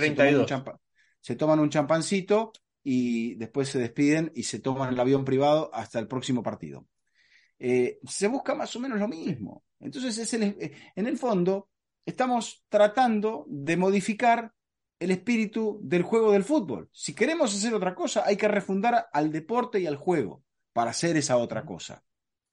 [1.20, 2.52] Se, toman un champancito
[2.84, 6.86] y después se despiden y se toman el avión privado hasta el próximo partido.
[7.58, 9.64] Eh, se busca más o menos lo mismo.
[9.80, 11.70] Entonces, es en el fondo,
[12.06, 14.54] estamos tratando de modificar
[15.04, 16.89] el espíritu del juego del fútbol.
[16.94, 21.18] Si queremos hacer otra cosa, hay que refundar al deporte y al juego para hacer
[21.18, 22.04] esa otra cosa.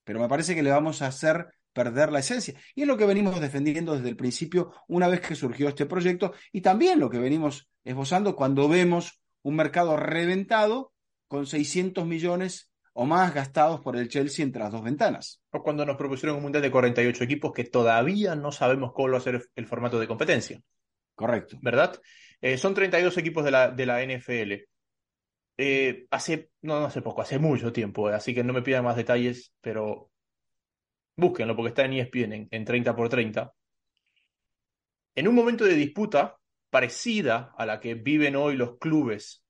[0.04, 2.54] Pero me parece que le vamos a hacer perder la esencia.
[2.74, 6.32] Y es lo que venimos defendiendo desde el principio, una vez que surgió este proyecto,
[6.52, 10.92] y también lo que venimos esbozando cuando vemos un mercado reventado
[11.28, 15.40] con 600 millones o más gastados por el Chelsea entre las dos ventanas.
[15.52, 19.18] O cuando nos propusieron un mundial de 48 equipos que todavía no sabemos cómo va
[19.18, 20.60] a ser el formato de competencia.
[21.14, 21.58] Correcto.
[21.62, 22.00] ¿Verdad?
[22.40, 24.68] Eh, son 32 equipos de la, de la NFL.
[25.58, 28.84] Eh, hace, no, no hace poco, hace mucho tiempo, eh, así que no me pidan
[28.84, 30.10] más detalles, pero
[31.16, 33.52] búsquenlo porque está en ESPN en, en 30 por 30.
[35.14, 36.36] En un momento de disputa
[36.70, 39.44] parecida a la que viven hoy los clubes,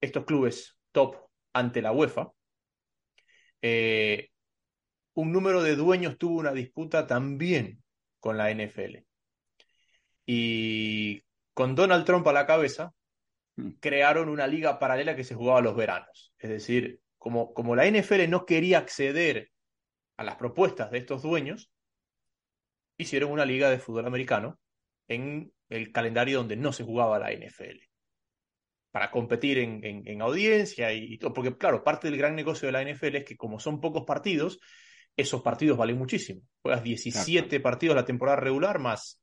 [0.00, 1.16] estos clubes top
[1.52, 2.32] ante la UEFA,
[5.14, 7.82] un número de dueños tuvo una disputa también
[8.20, 9.07] con la NFL.
[10.30, 11.22] Y
[11.54, 12.92] con Donald Trump a la cabeza,
[13.58, 13.70] Mm.
[13.80, 16.32] crearon una liga paralela que se jugaba los veranos.
[16.38, 19.50] Es decir, como, como la NFL no quería acceder
[20.16, 21.70] a las propuestas de estos dueños,
[22.96, 24.60] hicieron una liga de fútbol americano
[25.08, 27.80] en el calendario donde no se jugaba la NFL.
[28.92, 31.32] Para competir en, en, audiencia y, todo.
[31.32, 34.60] Porque, claro, parte del gran negocio de la NFL es que, como son pocos partidos,
[35.16, 36.42] esos partidos valen muchísimo.
[36.62, 39.20] Juegas 17 partidos la temporada regular más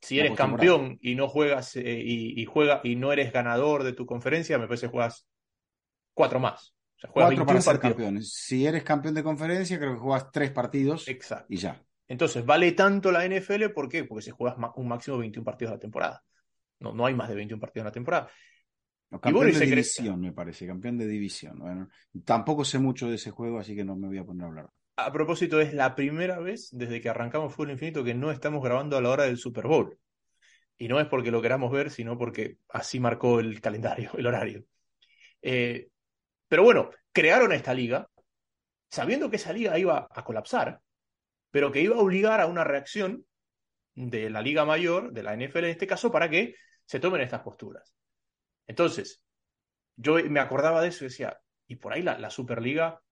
[0.00, 4.06] si eres campeón y no juegas eh, y, juega, y no eres ganador de tu
[4.06, 5.26] conferencia, me parece que juegas
[6.14, 6.74] cuatro más.
[6.96, 8.22] O sea, juegas cuatro para ser campeón.
[8.22, 11.46] Si eres campeón de conferencia, creo que juegas tres partidos Exacto.
[11.48, 11.82] y ya.
[12.08, 14.04] Entonces, vale tanto la NFL, ¿por qué?
[14.04, 16.22] Porque se juega un máximo de 21 partidos a la temporada.
[16.78, 18.28] No, no hay más de 21 partidos en la temporada.
[19.10, 21.58] campeón de división, me parece, campeón de división.
[21.58, 21.88] Bueno,
[22.24, 24.70] tampoco sé mucho de ese juego, así que no me voy a poner a hablar.
[24.98, 28.96] A propósito, es la primera vez desde que arrancamos Fútbol Infinito que no estamos grabando
[28.96, 29.98] a la hora del Super Bowl.
[30.78, 34.64] Y no es porque lo queramos ver, sino porque así marcó el calendario, el horario.
[35.42, 35.88] Eh,
[36.48, 38.08] pero bueno, crearon esta liga,
[38.90, 40.80] sabiendo que esa liga iba a colapsar,
[41.50, 43.26] pero que iba a obligar a una reacción
[43.94, 46.54] de la liga mayor, de la NFL en este caso, para que
[46.86, 47.94] se tomen estas posturas.
[48.66, 49.22] Entonces,
[49.96, 53.02] yo me acordaba de eso y decía, y por ahí la, la Superliga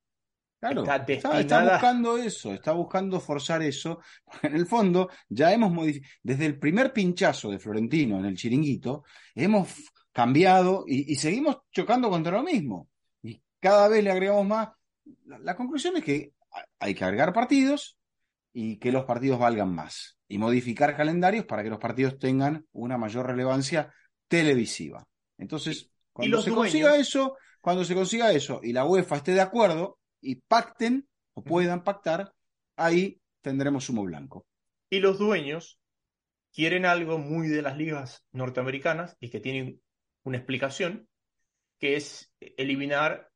[0.70, 4.00] está, buscando eso, está buscando forzar eso.
[4.42, 9.04] En el fondo, ya hemos modificado, desde el primer pinchazo de Florentino en el chiringuito,
[9.34, 9.68] hemos
[10.12, 12.88] cambiado y, seguimos chocando contra lo mismo.
[13.22, 14.68] Y cada vez le agregamos más.
[15.26, 16.32] La, conclusión es que
[16.78, 17.98] hay que agregar partidos
[18.52, 20.18] y que los partidos valgan más.
[20.28, 23.92] Y modificar calendarios para que los partidos tengan una mayor relevancia
[24.28, 25.06] televisiva.
[25.36, 29.98] Entonces, cuando se consiga eso, cuando se consiga eso y la UEFA esté de acuerdo,
[30.24, 32.32] y pacten o puedan pactar,
[32.76, 34.46] ahí tendremos humo blanco.
[34.90, 35.78] Y los dueños
[36.52, 39.80] quieren algo muy de las ligas norteamericanas y que tienen
[40.22, 41.08] una explicación,
[41.78, 43.30] que es eliminar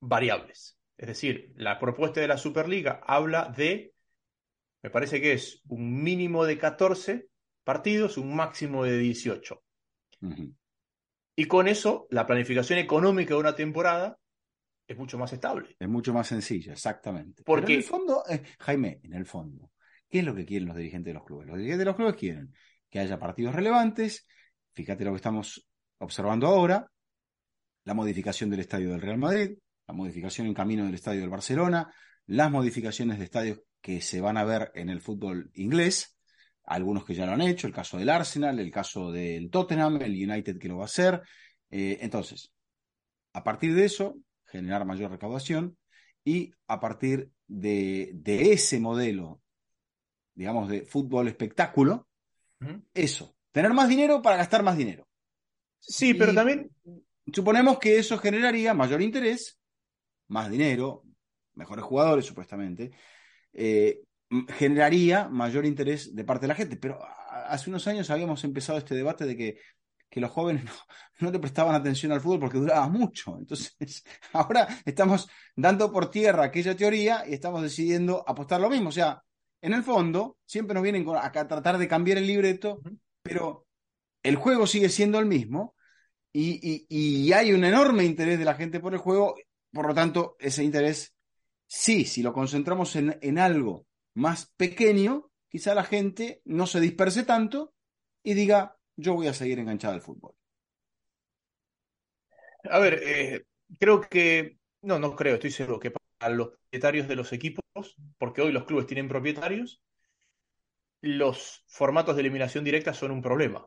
[0.00, 0.78] variables.
[0.96, 3.94] Es decir, la propuesta de la Superliga habla de,
[4.82, 7.28] me parece que es un mínimo de 14
[7.62, 9.62] partidos, un máximo de 18.
[11.36, 14.18] Y con eso, la planificación económica de una temporada
[14.86, 15.76] es mucho más estable.
[15.78, 17.42] Es mucho más sencilla, exactamente.
[17.44, 19.70] Porque Pero en el fondo, eh, Jaime, en el fondo,
[20.08, 21.46] ¿qué es lo que quieren los dirigentes de los clubes?
[21.46, 22.54] Los dirigentes de los clubes quieren
[22.90, 24.26] que haya partidos relevantes.
[24.72, 25.66] Fíjate lo que estamos
[25.98, 26.90] observando ahora,
[27.84, 31.92] la modificación del estadio del Real Madrid, la modificación en camino del estadio del Barcelona,
[32.26, 36.16] las modificaciones de estadios que se van a ver en el fútbol inglés,
[36.64, 40.12] algunos que ya lo han hecho, el caso del Arsenal, el caso del Tottenham, el
[40.12, 41.22] United que lo va a hacer.
[41.70, 42.52] Eh, entonces,
[43.32, 44.16] a partir de eso,
[44.52, 45.78] generar mayor recaudación
[46.24, 49.40] y a partir de, de ese modelo,
[50.34, 52.06] digamos, de fútbol espectáculo,
[52.94, 55.08] eso, tener más dinero para gastar más dinero.
[55.80, 56.70] Sí, pero también
[57.32, 59.58] suponemos que eso generaría mayor interés,
[60.28, 61.02] más dinero,
[61.54, 62.92] mejores jugadores supuestamente,
[63.52, 64.02] eh,
[64.50, 66.76] generaría mayor interés de parte de la gente.
[66.76, 69.58] Pero hace unos años habíamos empezado este debate de que,
[70.12, 70.72] que los jóvenes no,
[71.20, 73.38] no le prestaban atención al fútbol porque duraba mucho.
[73.38, 73.74] Entonces,
[74.34, 78.90] ahora estamos dando por tierra aquella teoría y estamos decidiendo apostar lo mismo.
[78.90, 79.22] O sea,
[79.62, 82.82] en el fondo, siempre nos vienen a tratar de cambiar el libreto,
[83.22, 83.66] pero
[84.22, 85.74] el juego sigue siendo el mismo
[86.32, 89.34] y, y, hay un enorme interés de la gente por el juego.
[89.70, 91.14] Por lo tanto, ese interés,
[91.66, 97.22] sí, si lo concentramos en, en algo más pequeño, quizá la gente no se disperse
[97.24, 97.74] tanto
[98.22, 100.34] y diga, yo voy a seguir enganchado al fútbol.
[102.70, 103.44] A ver, eh,
[103.78, 107.64] creo que, no, no creo, estoy seguro que para los propietarios de los equipos,
[108.18, 109.82] porque hoy los clubes tienen propietarios,
[111.00, 113.66] los formatos de eliminación directa son un problema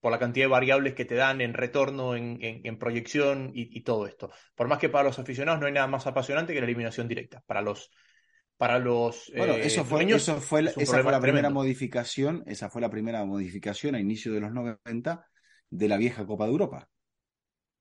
[0.00, 4.30] por la cantidad de variables que te dan en retorno, en, proyección y, todo esto.
[4.54, 7.42] Por más que para los aficionados no hay nada más apasionante que la eliminación directa.
[7.44, 7.90] Para los
[8.56, 12.90] para los bueno, eso fue, eso fue esa fue la primera modificación, esa fue la
[12.90, 15.26] primera modificación a inicio de los 90
[15.70, 16.88] de la vieja Copa de Europa.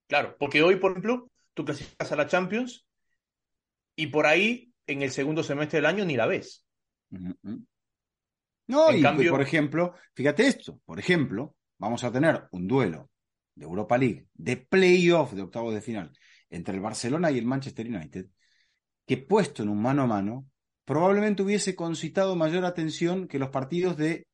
[0.07, 2.85] Claro, porque hoy, por ejemplo, tú clasificas a la Champions
[3.95, 6.65] y por ahí en el segundo semestre del año ni la ves.
[8.67, 9.31] No, y cambio...
[9.31, 13.09] por ejemplo, fíjate esto, por ejemplo, vamos a tener un duelo
[13.55, 16.11] de Europa League, de playoff de octavos de final,
[16.49, 18.27] entre el Barcelona y el Manchester United,
[19.05, 20.47] que puesto en un mano a mano,
[20.85, 24.25] probablemente hubiese concitado mayor atención que los partidos de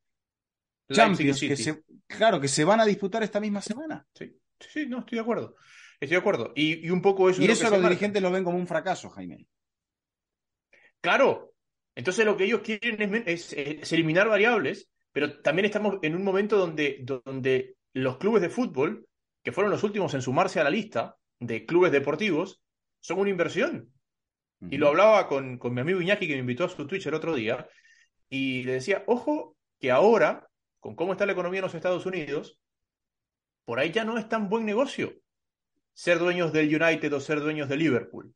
[0.92, 4.06] Champions, que se, claro, que se van a disputar esta misma semana.
[4.14, 5.56] Sí, sí, no, estoy de acuerdo.
[6.00, 6.52] Estoy de acuerdo.
[6.56, 7.42] Y, un poco eso.
[7.42, 9.48] Y eso los dirigentes lo ven como un fracaso, Jaime.
[11.00, 11.54] Claro.
[11.96, 17.00] Entonces lo que ellos quieren es eliminar variables pero también estamos en un momento donde,
[17.02, 19.08] donde los clubes de fútbol,
[19.44, 22.62] que fueron los últimos en sumarse a la lista de clubes deportivos,
[23.00, 23.91] son una inversión.
[24.70, 27.16] Y lo hablaba con, con, mi amigo Iñaki, que me invitó a su Twitch el
[27.16, 27.68] otro día,
[28.30, 30.48] y le decía, ojo, que ahora,
[30.80, 32.60] con cómo está la economía en los Estados Unidos,
[33.66, 35.14] por ahí ya no es tan buen negocio
[35.94, 38.34] ser dueños del United o ser dueños de Liverpool.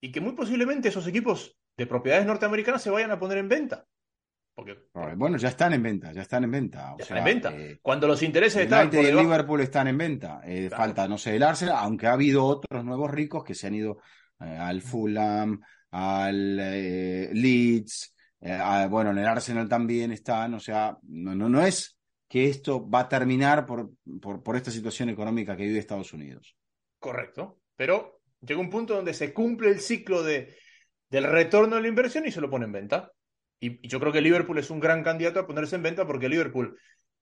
[0.00, 3.86] Y que muy posiblemente esos equipos de propiedades norteamericanas se vayan a poner en venta.
[5.16, 6.94] Bueno, ya están en venta, ya están en venta.
[6.98, 7.52] están en venta.
[7.56, 8.88] Eh, Cuando los intereses están.
[8.92, 10.40] y el Liverpool están en venta.
[10.44, 13.74] Eh, falta, no sé, el Arsenal, aunque ha habido otros nuevos ricos que se han
[13.74, 13.98] ido
[14.58, 18.14] al Fulham, al Leeds,
[18.90, 20.54] bueno, en el Arsenal también están.
[20.54, 24.70] O sea, no, no, no es que esto va a terminar por, por, por esta
[24.70, 26.56] situación económica que vive Estados Unidos.
[26.98, 27.60] Correcto.
[27.76, 30.56] Pero llega un punto donde se cumple el ciclo de,
[31.10, 33.12] del retorno de la inversión y se lo pone en venta.
[33.60, 36.78] Y, yo creo que Liverpool es un gran candidato a ponerse en venta porque Liverpool,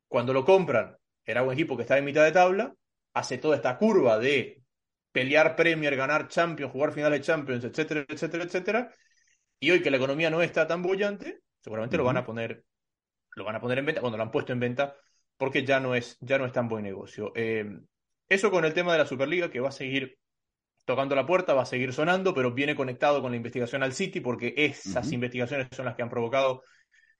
[0.08, 2.74] cuando lo compran, era un equipo que estaba en mitad de tabla,
[3.12, 4.61] hace toda esta curva de
[5.12, 8.94] pelear Premier, ganar Champions, jugar finales de Champions, etcétera, etcétera, etcétera.
[9.60, 12.64] Y hoy que la economía no está tan bullante, seguramente lo van a poner,
[13.36, 14.96] lo van a poner en venta, bueno, lo han puesto en venta
[15.36, 17.32] porque ya no es, ya no es tan buen negocio.
[17.36, 17.64] Eh,
[18.28, 20.18] eso con el tema de la Superliga, que va a seguir
[20.84, 24.20] tocando la puerta, va a seguir sonando, pero viene conectado con la investigación al City
[24.20, 26.62] porque esas investigaciones son las que han provocado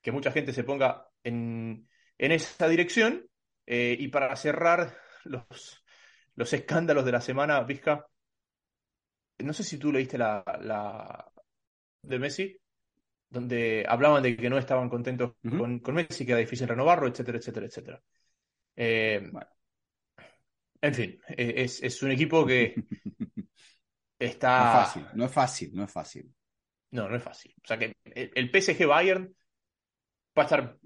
[0.01, 1.89] que mucha gente se ponga en,
[2.19, 3.27] en esa dirección.
[3.67, 5.85] Eh, y para cerrar los,
[6.35, 8.07] los escándalos de la semana, Vizca,
[9.39, 11.33] no sé si tú leíste la, la
[12.03, 12.57] de Messi,
[13.29, 17.39] donde hablaban de que no estaban contentos con, con, Messi, que era difícil renovarlo, etcétera,
[17.39, 18.03] etcétera, etcétera.
[18.77, 19.31] Eh,
[20.81, 22.75] en fin, e, es, es un equipo que
[24.19, 24.49] está...
[24.53, 26.35] No es fácil, no es fácil, no es fácil.
[26.91, 27.55] No, no es fácil.
[27.63, 29.35] O sea que el PSG Bayern
[30.39, 30.79] va a estar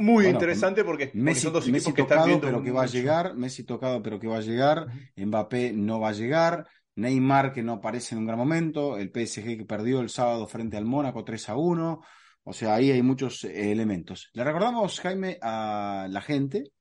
[0.00, 3.64] muy interesante porque, Messi, son dos Messi que tocado, pero que va a llegar, Messi
[3.64, 4.86] tocado, pero que va a llegar,
[5.16, 9.58] Mbappé no va a llegar, Neymar que no aparece en un gran momento, el PSG
[9.58, 12.00] que perdió el sábado frente al Mónaco 3 a 1.
[12.42, 14.30] O sea, ahí hay muchos eh, elementos.
[14.32, 16.72] Le recordamos, Jaime, a la gente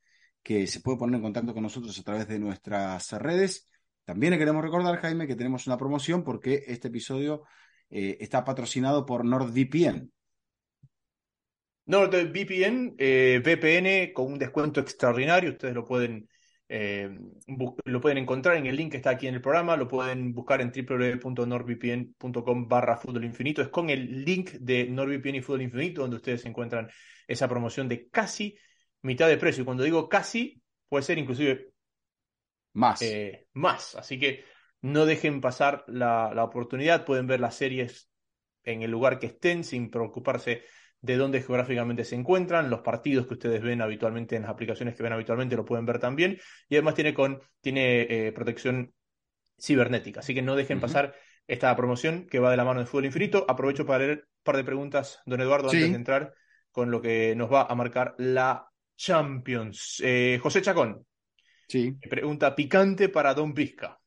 [0.41, 3.69] que se puede poner en contacto con nosotros a través de nuestras redes.
[4.05, 7.43] También le queremos recordar, Jaime, que tenemos una promoción porque este episodio
[7.89, 10.11] eh, está patrocinado por NordVPN.
[11.89, 16.29] NordVPN, eh, VPN con un descuento extraordinario, ustedes lo pueden,
[16.67, 17.09] eh,
[17.85, 20.61] lo pueden encontrar en el link que está aquí en el programa, lo pueden buscar
[20.61, 26.17] en www.nordvpn.com barra fútbol infinito, es con el link de NordVPN y fútbol infinito donde
[26.17, 26.87] ustedes encuentran
[27.27, 28.55] esa promoción de casi
[29.01, 29.63] mitad de precio.
[29.63, 31.71] Y cuando digo casi, puede ser inclusive
[32.73, 33.01] más.
[33.01, 33.95] Eh, más.
[33.95, 34.43] Así que
[34.81, 37.03] no dejen pasar la, la, oportunidad.
[37.03, 38.11] Pueden ver las series
[38.63, 40.61] en el lugar que estén sin preocuparse
[41.01, 42.69] de dónde geográficamente se encuentran.
[42.69, 45.99] Los partidos que ustedes ven habitualmente en las aplicaciones que ven habitualmente lo pueden ver
[45.99, 46.39] también.
[46.67, 48.93] Y además tiene, con, tiene eh, protección
[49.59, 50.19] cibernética.
[50.19, 51.15] Así que no dejen pasar
[51.47, 53.45] esta promoción que va de la mano de Fútbol Infinito.
[53.47, 56.33] Aprovecho para leer un par de preguntas, don Eduardo, antes de entrar
[56.71, 60.01] con lo que nos va a marcar la Champions.
[60.03, 61.05] Eh, José Chacón.
[61.67, 61.95] Sí.
[62.09, 63.99] Pregunta picante para Don Pizca.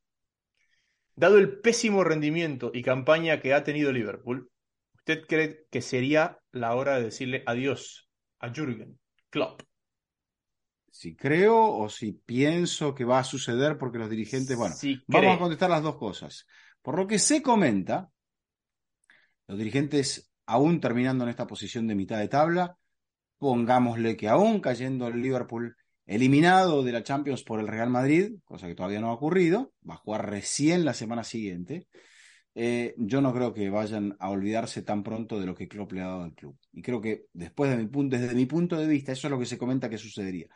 [1.14, 4.50] Dado el pésimo rendimiento y campaña que ha tenido Liverpool,
[5.02, 8.98] ¿usted cree que sería la hora de decirle adiós a Jürgen
[9.30, 9.62] Klopp?
[10.90, 14.74] Si creo o si pienso que va a suceder porque los dirigentes, bueno,
[15.08, 16.46] vamos a contestar las dos cosas.
[16.82, 18.10] Por lo que se comenta,
[19.48, 22.76] los dirigentes, aún terminando en esta posición de mitad de tabla,
[23.38, 25.76] pongámosle que aún cayendo el Liverpool
[26.06, 29.94] eliminado de la Champions por el Real Madrid, cosa que todavía no ha ocurrido, va
[29.94, 31.88] a jugar recién la semana siguiente.
[32.54, 36.02] Eh, yo no creo que vayan a olvidarse tan pronto de lo que Klopp le
[36.02, 36.56] ha dado al club.
[36.72, 39.38] Y creo que después de mi punto, desde mi punto de vista, eso es lo
[39.38, 40.48] que se comenta que sucedería.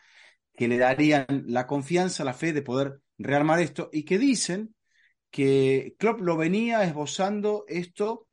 [0.55, 4.75] Que le darían la confianza, la fe de poder rearmar esto y que dicen
[5.31, 8.27] que Klopp lo venía esbozando esto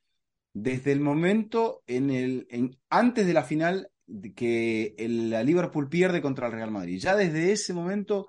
[0.53, 3.89] desde el momento en el, antes de la final
[4.35, 6.99] que el Liverpool pierde contra el Real Madrid.
[6.99, 8.27] Ya desde ese momento,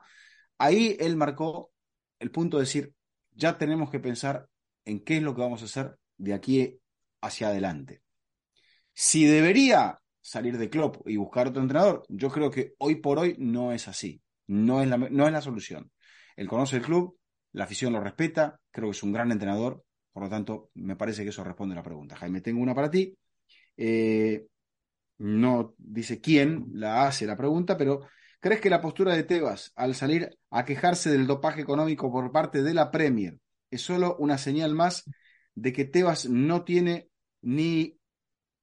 [0.58, 1.72] ahí él marcó
[2.18, 2.94] el punto de decir,
[3.32, 4.48] ya tenemos que pensar
[4.84, 6.80] en qué es lo que vamos a hacer de aquí
[7.20, 8.02] hacia adelante.
[8.92, 13.36] Si debería salir de Klopp y buscar otro entrenador, yo creo que hoy por hoy
[13.38, 14.22] no es así.
[14.46, 15.90] No es la, no es la solución.
[16.36, 17.18] Él conoce el club,
[17.52, 21.24] la afición lo respeta, creo que es un gran entrenador, por lo tanto, me parece
[21.24, 22.16] que eso responde a la pregunta.
[22.16, 23.16] Jaime, tengo una para ti.
[23.76, 24.46] Eh,
[25.18, 28.00] no dice quién la hace la pregunta, pero
[28.40, 32.62] ¿crees que la postura de Tebas al salir a quejarse del dopaje económico por parte
[32.62, 33.38] de la Premier
[33.70, 35.04] es solo una señal más
[35.54, 37.08] de que Tebas no tiene
[37.42, 37.98] ni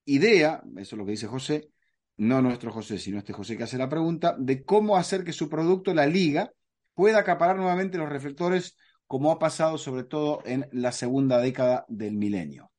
[0.04, 1.68] idea, eso es lo que dice José,
[2.16, 5.48] no nuestro José, sino este José que hace la pregunta, de cómo hacer que su
[5.48, 6.52] producto, la liga,
[6.94, 8.76] pueda acaparar nuevamente los reflectores
[9.06, 12.72] como ha pasado sobre todo en la segunda década del milenio?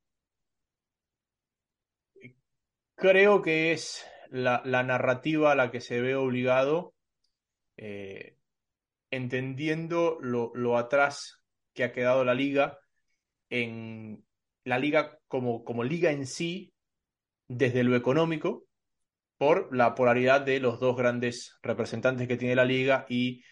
[3.03, 6.93] creo que es la, narrativa a la que se ve obligado,
[7.75, 8.37] eh,
[9.11, 11.42] entendiendo lo, atrás
[11.73, 12.79] que ha quedado la liga,
[13.49, 14.25] en
[14.63, 16.73] la liga como, como liga en sí,
[17.47, 18.65] desde lo económico,
[19.37, 23.43] por la polaridad de los dos grandes representantes que tiene la liga y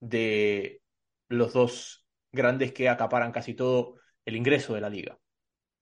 [0.00, 0.82] de
[1.28, 5.18] los dos grandes que acaparan casi todo el ingreso de la liga.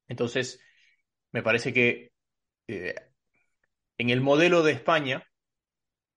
[0.08, 0.60] Entonces,
[1.32, 2.12] me parece que
[2.68, 2.94] eh,
[3.98, 5.24] en el modelo de España,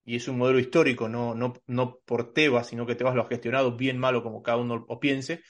[0.03, 3.27] y es un modelo histórico, no, no, no por Tebas, sino que Tebas lo ha
[3.27, 5.41] gestionado bien malo como cada uno lo piense,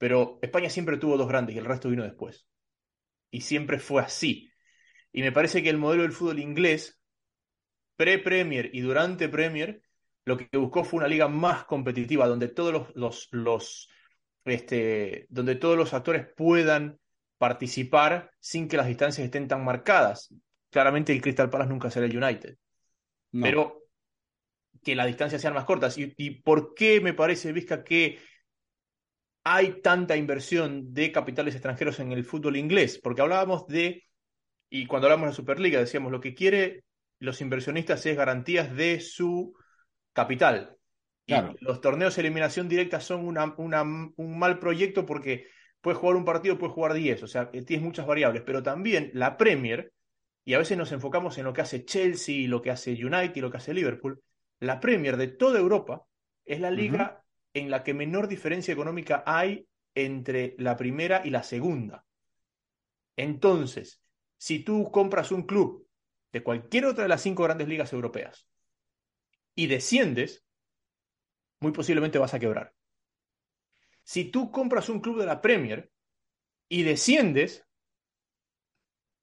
[0.00, 2.46] pero España siempre tuvo dos grandes y el resto vino después.
[3.30, 4.50] Y siempre fue así.
[5.12, 6.98] Y me parece que el modelo del fútbol inglés,
[7.96, 9.82] pre-Premier y durante Premier,
[10.24, 13.90] lo que buscó fue una liga más competitiva, donde todos los, los, los
[14.46, 16.98] este, donde todos los actores puedan
[17.36, 20.34] participar sin que las distancias estén tan marcadas
[20.70, 22.56] claramente el Crystal Palace nunca será el United.
[23.32, 23.84] Pero
[24.82, 25.96] que las distancias sean más cortas.
[25.98, 28.18] ¿Y, por qué me parece, Vizca, que
[29.52, 33.00] hay tanta inversión de capitales extranjeros en el fútbol inglés?
[33.02, 34.04] Porque hablábamos de,
[34.68, 36.84] y cuando hablamos de la Superliga, decíamos, lo que quiere
[37.18, 39.54] los inversionistas es garantías de su
[40.12, 40.76] capital.
[41.26, 45.46] Y los torneos de eliminación directa son una, un mal proyecto porque
[45.80, 49.36] puedes jugar un partido, puedes jugar 10, o sea, tienes muchas variables, pero también la
[49.36, 49.92] Premier
[50.44, 53.40] y a veces nos enfocamos en lo que hace Chelsea, lo que hace United y
[53.40, 54.20] lo que hace Liverpool,
[54.58, 56.04] la Premier de toda Europa
[56.44, 57.22] es la liga
[57.54, 62.04] en la que menor diferencia económica hay entre la primera y la segunda.
[63.16, 64.02] Entonces,
[64.38, 65.86] si tú compras un club
[66.32, 68.48] de cualquier otra de las cinco grandes ligas europeas
[69.54, 70.44] y desciendes,
[71.60, 72.72] muy posiblemente vas a quebrar.
[74.02, 75.90] Si tú compras un club de la Premier
[76.68, 77.66] y desciendes,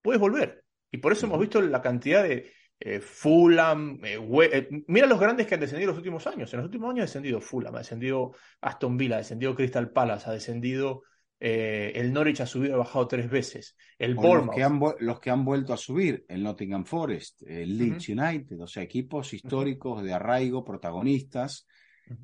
[0.02, 0.64] puedes volver.
[0.92, 4.20] Y por eso hemos visto la cantidad de eh, Fulham, eh,
[4.54, 6.54] eh, mira los grandes que han descendido en los últimos años.
[6.54, 10.30] En los últimos años ha descendido Fulham, ha descendido Aston Villa, ha descendido Crystal Palace,
[10.30, 11.04] ha descendido
[11.40, 13.76] el Norwich, ha subido, ha bajado tres veces.
[14.00, 14.48] El Bournemouth.
[14.48, 18.60] Los que, han, los que han vuelto a subir, el Nottingham Forest, el Leeds United,
[18.60, 21.68] o sea, equipos históricos de arraigo, protagonistas,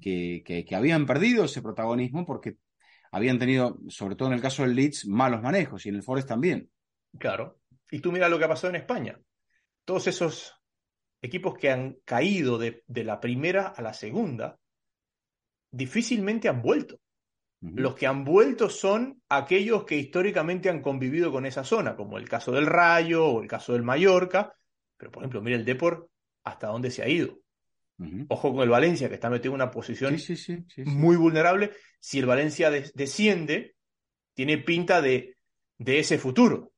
[0.01, 2.56] que, que, que habían perdido ese protagonismo porque
[3.12, 6.30] habían tenido, sobre todo en el caso del Leeds, malos manejos y en el Forest
[6.30, 6.70] también.
[7.20, 7.60] Claro.
[7.91, 9.20] Y tú mira lo que ha pasado en España
[9.86, 10.53] todos esos
[11.21, 14.59] equipos que han caído de, la primera a la segunda,
[15.71, 16.99] difícilmente han vuelto.
[17.61, 22.27] Los que han vuelto son aquellos que históricamente han convivido con esa zona, como el
[22.27, 24.53] caso del Rayo o el caso del Mallorca.
[24.97, 26.09] Pero, por ejemplo, mira el Deport
[26.43, 27.39] hasta dónde se ha ido.
[28.27, 30.17] Ojo con el Valencia, que está metido en una posición
[30.86, 31.71] muy vulnerable.
[32.01, 33.77] Si el Valencia desciende,
[34.34, 35.38] tiene pinta de,
[35.77, 36.72] de ese futuro.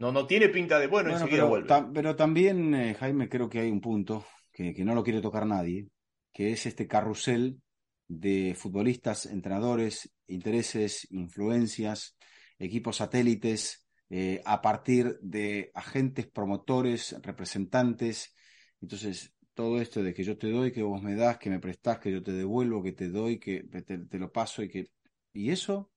[0.00, 1.90] No, no tiene pinta de bueno, enseguida pero, vuelve.
[1.92, 5.88] pero también, eh, Jaime, creo que hay un punto que, no lo quiere tocar nadie,
[6.32, 7.60] que es este carrusel
[8.08, 12.16] de futbolistas, entrenadores, intereses, influencias,
[12.58, 18.34] equipos satélites, eh, a partir de agentes, promotores, representantes.
[18.80, 21.98] Entonces, todo esto de que yo te doy, que vos me das, que me prestás,
[21.98, 24.86] que yo te devuelvo, que te doy, que te lo paso y que...
[25.34, 25.92] ¿Y eso?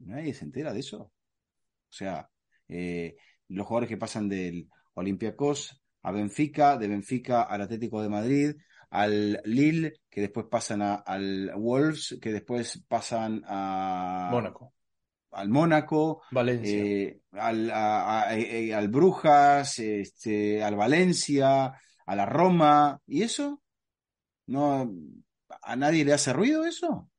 [0.00, 0.98] Nadie se entera de eso.
[1.00, 1.12] O
[1.88, 2.28] sea,
[2.68, 3.16] eh,
[3.48, 8.56] los jugadores que pasan del Olympiacos a Benfica, de Benfica al Atlético de Madrid,
[8.90, 14.72] al Lille, que después pasan al Wolves, que después pasan a Mónaco.
[15.30, 16.78] Al Mónaco, Valencia.
[16.78, 17.70] Eh, al,
[18.30, 21.74] eh, al, Brujas, este, al Valencia,
[22.06, 23.62] a la Roma, ¿y eso?
[24.46, 24.90] ¿No,
[25.62, 27.10] ¿A nadie le hace ruido eso?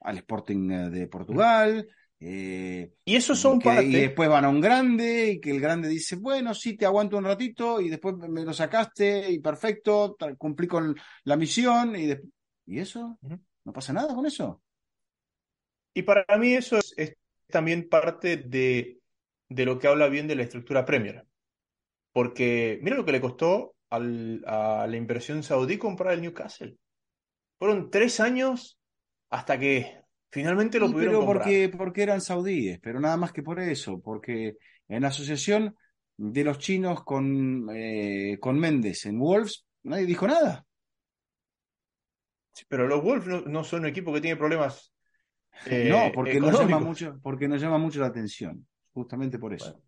[0.00, 1.86] Al Sporting de Portugal,
[2.26, 6.16] eh, y eso son Y después van a un grande y que el grande dice,
[6.16, 10.96] bueno, sí, te aguanto un ratito y después me lo sacaste y perfecto, cumplí con
[11.24, 12.14] la misión y,
[12.64, 13.18] ¿Y eso,
[13.64, 14.62] no pasa nada con eso.
[15.92, 17.14] Y para mí eso es,
[17.48, 19.00] también parte de,
[19.50, 21.26] de, lo que habla bien de la estructura Premier.
[22.10, 26.78] Porque mira lo que le costó al, a la inversión saudí comprar el Newcastle.
[27.58, 28.78] Fueron tres años
[29.28, 30.03] hasta que
[30.34, 34.56] Finalmente lo pudieron pero porque, porque eran saudíes, pero nada más que por eso, porque
[34.88, 35.76] en la asociación
[36.16, 40.66] de los chinos con, eh, con Méndez en Wolves, nadie dijo nada.
[42.66, 44.92] pero los Wolves no, son un equipo que tiene problemas.
[45.66, 49.80] Eh, no, porque no, llama mucho, porque no llama mucho la atención, justamente por eso.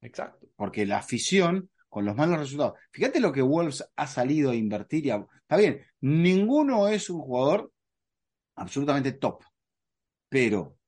[0.00, 0.48] exacto.
[0.56, 2.78] Porque la afición con los malos resultados.
[2.92, 5.04] Fíjate lo que Wolves ha salido a invertir.
[5.04, 7.70] Y Está bien, ninguno es un jugador
[8.54, 9.42] absolutamente top
[10.32, 10.78] pero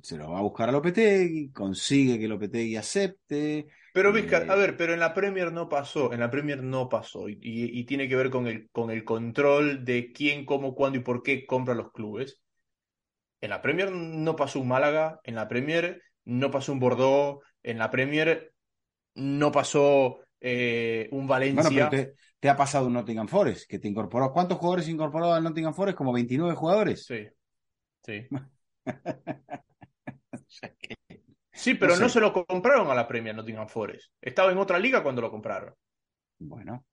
[0.00, 3.66] se lo va a buscar a Lopetegui, consigue que Lopetegui acepte.
[3.92, 6.88] Pero Vizcar, a eh, ver, pero en la Premier no pasó, en la Premier no
[6.88, 11.02] pasó, y, tiene que ver con el, con el control de quién, cómo, cuándo y
[11.02, 12.40] por qué compra los clubes.
[13.40, 17.78] En la Premier no pasó un Málaga, en la Premier no pasó un Bordeaux, en
[17.78, 18.54] la Premier
[19.16, 21.88] no pasó eh, un Valencia.
[21.88, 24.32] Bueno, te, ha pasado un Nottingham Forest, que te incorporó.
[24.32, 25.98] ¿Cuántos jugadores incorporó al Nottingham Forest?
[25.98, 27.04] Como 29 jugadores.
[27.04, 27.26] Sí.
[28.04, 28.28] Sí.
[31.52, 34.12] sí, pero no, se lo compraron a la Premier Nottingham Forest.
[34.20, 35.74] Estaba en otra liga cuando lo compraron.
[36.38, 36.84] Bueno.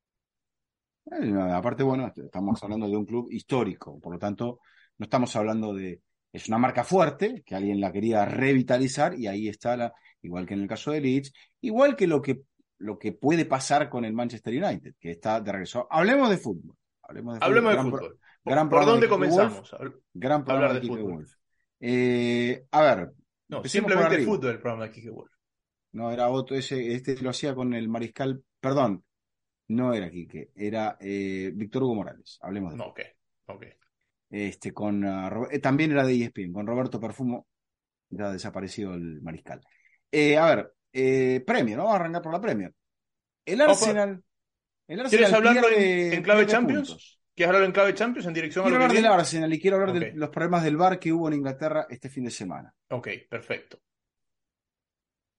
[1.11, 4.59] Eh, aparte, bueno, estamos hablando de un club histórico, por lo tanto,
[4.97, 6.01] no estamos hablando de.
[6.31, 10.53] Es una marca fuerte que alguien la quería revitalizar y ahí está, la, igual que
[10.53, 12.43] en el caso de Leeds, igual que lo que,
[12.77, 15.87] lo que puede pasar con el Manchester United, que está de regreso.
[15.89, 16.75] Hablemos de fútbol.
[17.01, 18.19] Hablemos de fútbol.
[18.43, 19.75] ¿Por, dónde comenzamos?
[20.13, 21.33] gran programa de, Kike Wolf.
[21.79, 23.11] Eh, a ver.
[23.47, 25.31] No, simplemente el fútbol el programa de Kike Wolf.
[25.91, 29.03] No, era otro, ese, este lo hacía con el mariscal, perdón,
[29.69, 32.99] no era Quique, era eh, Víctor Hugo Morales, hablemos de no, ok,
[33.47, 33.65] ok.
[34.29, 37.47] Este, con, uh, eh, también era de ESPN, con Roberto Perfumo,
[38.09, 39.61] ya desaparecido el mariscal.
[40.11, 41.83] Eh, a ver, eh, premio, ¿no?
[41.83, 42.71] Vamos a arrancar por la premio.
[43.45, 44.23] El Arsenal.
[44.87, 47.18] El Arsenal ¿Quieres hablarlo en, en, clave Champions?
[47.39, 49.97] ¿Quieres hablar en clave Champions en dirección quiero a hablar del Arsenal y quiero hablar
[49.97, 52.75] de los problemas del VAR que hubo en Inglaterra este fin de semana.
[52.89, 53.79] Ok, perfecto.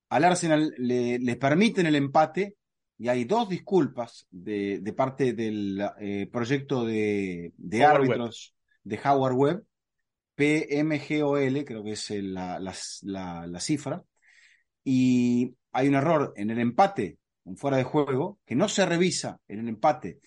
[0.09, 2.57] Al Arsenal le, permiten el empate
[2.97, 7.53] y hay dos disculpas de, parte del eh, proyecto de,
[7.87, 9.65] árbitros de Howard Webb,
[10.37, 14.03] PMGOL, creo que es la, la, cifra,
[14.83, 19.39] y hay un error en el empate, un fuera de juego, que no se revisa
[19.49, 20.21] en el empate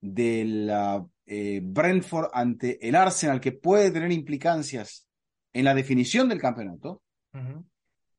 [0.00, 5.06] de la eh, Brentford ante el Arsenal, que puede tener implicancias
[5.52, 7.02] en la definición del campeonato.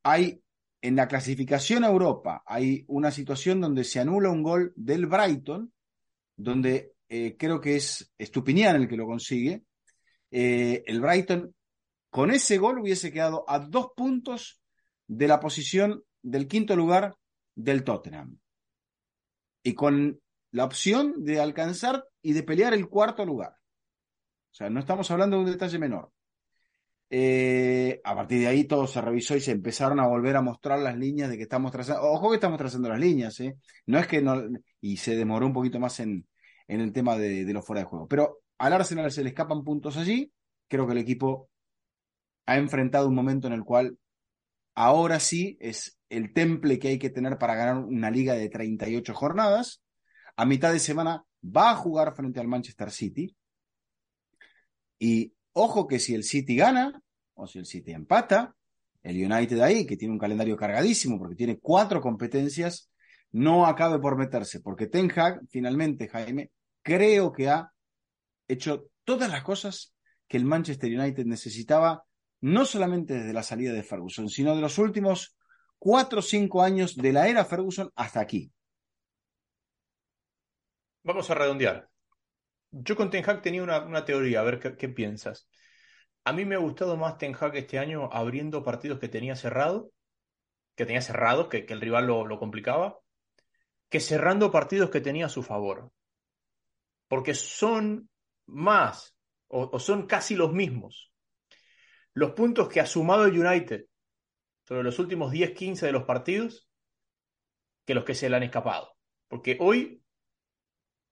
[0.03, 0.41] Hay
[0.81, 5.73] en la clasificación a Europa, hay una situación donde se anula un gol del Brighton,
[6.37, 9.63] donde eh, creo que es Estupinian el que lo consigue.
[10.31, 11.53] Eh, el Brighton
[12.09, 14.61] con ese gol hubiese quedado a dos puntos
[15.07, 17.15] de la posición del quinto lugar
[17.55, 18.37] del Tottenham.
[19.63, 20.19] Y con
[20.51, 23.51] la opción de alcanzar y de pelear el cuarto lugar.
[23.51, 26.11] O sea, no estamos hablando de un detalle menor.
[27.11, 30.79] Eh, a partir de ahí todo se revisó y se empezaron a volver a mostrar
[30.79, 32.03] las líneas de que estamos trazando.
[32.03, 33.57] Ojo que estamos trazando las líneas, ¿eh?
[33.87, 34.35] No es que no.
[34.81, 36.27] Y se demoró un poquito más en,
[36.67, 38.07] en el tema de, de los fuera de juego.
[38.07, 40.31] Pero al Arsenal se le escapan puntos allí.
[40.67, 41.49] Creo que el equipo
[42.45, 43.97] ha enfrentado un momento en el cual
[44.75, 49.13] ahora sí es el temple que hay que tener para ganar una liga de 38
[49.13, 49.81] jornadas.
[50.39, 53.35] A mitad de semana va a jugar frente al Manchester City.
[54.97, 57.01] Y ojo que si el City gana
[57.33, 58.55] o si el City empata,
[59.03, 62.89] el United ahí, que tiene un calendario cargadísimo porque tiene cuatro competencias,
[63.33, 66.51] no acabe por meterse, porque Ten Hag, finalmente, Jaime,
[66.83, 67.73] creo que ha
[68.47, 69.93] hecho todas las cosas
[70.25, 72.05] que el Manchester United necesitaba
[72.39, 75.35] no solamente desde la salida de Ferguson, sino de los últimos
[75.77, 78.53] cuatro o cinco años de la era Ferguson hasta aquí.
[81.03, 81.89] Vamos a redondear.
[82.71, 85.49] Yo con Ten Hag tenía una, teoría, a ver qué, piensas.
[86.23, 89.91] A mí me ha gustado más Ten Hag este año abriendo partidos que tenía cerrado,
[90.75, 92.99] que tenía cerrado, que, el rival lo, complicaba,
[93.89, 95.91] que cerrando partidos que tenía a su favor.
[97.07, 98.09] Porque son
[98.45, 99.15] más,
[99.47, 101.09] o son casi los mismos
[102.19, 103.85] los puntos que ha sumado el United
[104.67, 106.69] sobre los últimos 10-15 de los partidos
[107.85, 108.95] que los que se le han escapado.
[109.27, 109.98] Porque hoy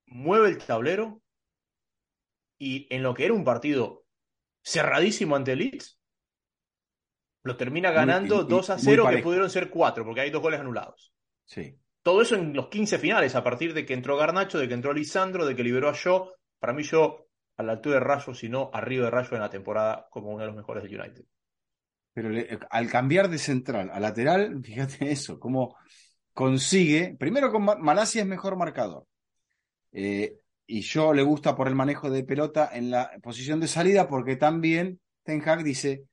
[0.08, 1.22] mueve el tablero
[2.58, 4.06] y en lo que era un partido
[4.64, 6.00] cerradísimo ante Leeds,
[7.44, 11.14] lo termina ganando 2 a 0, que pudieron ser 4, porque hay dos goles anulados.
[11.46, 11.80] Sí.
[12.02, 14.94] Todo eso en los 15 finales, a partir de que entró Garnacho, de que entró
[14.94, 16.32] Lisandro, de que liberó a Shaw.
[16.60, 17.28] Para mí, yo
[17.58, 20.48] a la altura de Rayo, sino arriba de Rayo en la temporada como uno de
[20.48, 21.26] los mejores del United.
[22.14, 22.30] Pero
[22.70, 25.78] al cambiar de central a lateral, fíjate eso, cómo
[26.34, 29.06] consigue, primero con Malasia es mejor marcador.
[29.92, 34.08] Eh, y yo le gusta por el manejo de pelota en la posición de salida
[34.08, 36.06] porque también Ten Hag dice,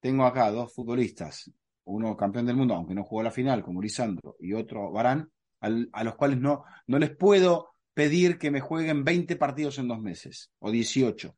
[0.00, 1.50] tengo acá dos futbolistas,
[1.84, 6.04] uno campeón del mundo, aunque no jugó la final, como Lisandro, y otro Barán, a
[6.04, 10.52] los cuales no, no les puedo pedir que me jueguen 20 partidos en dos meses
[10.60, 11.36] o 18.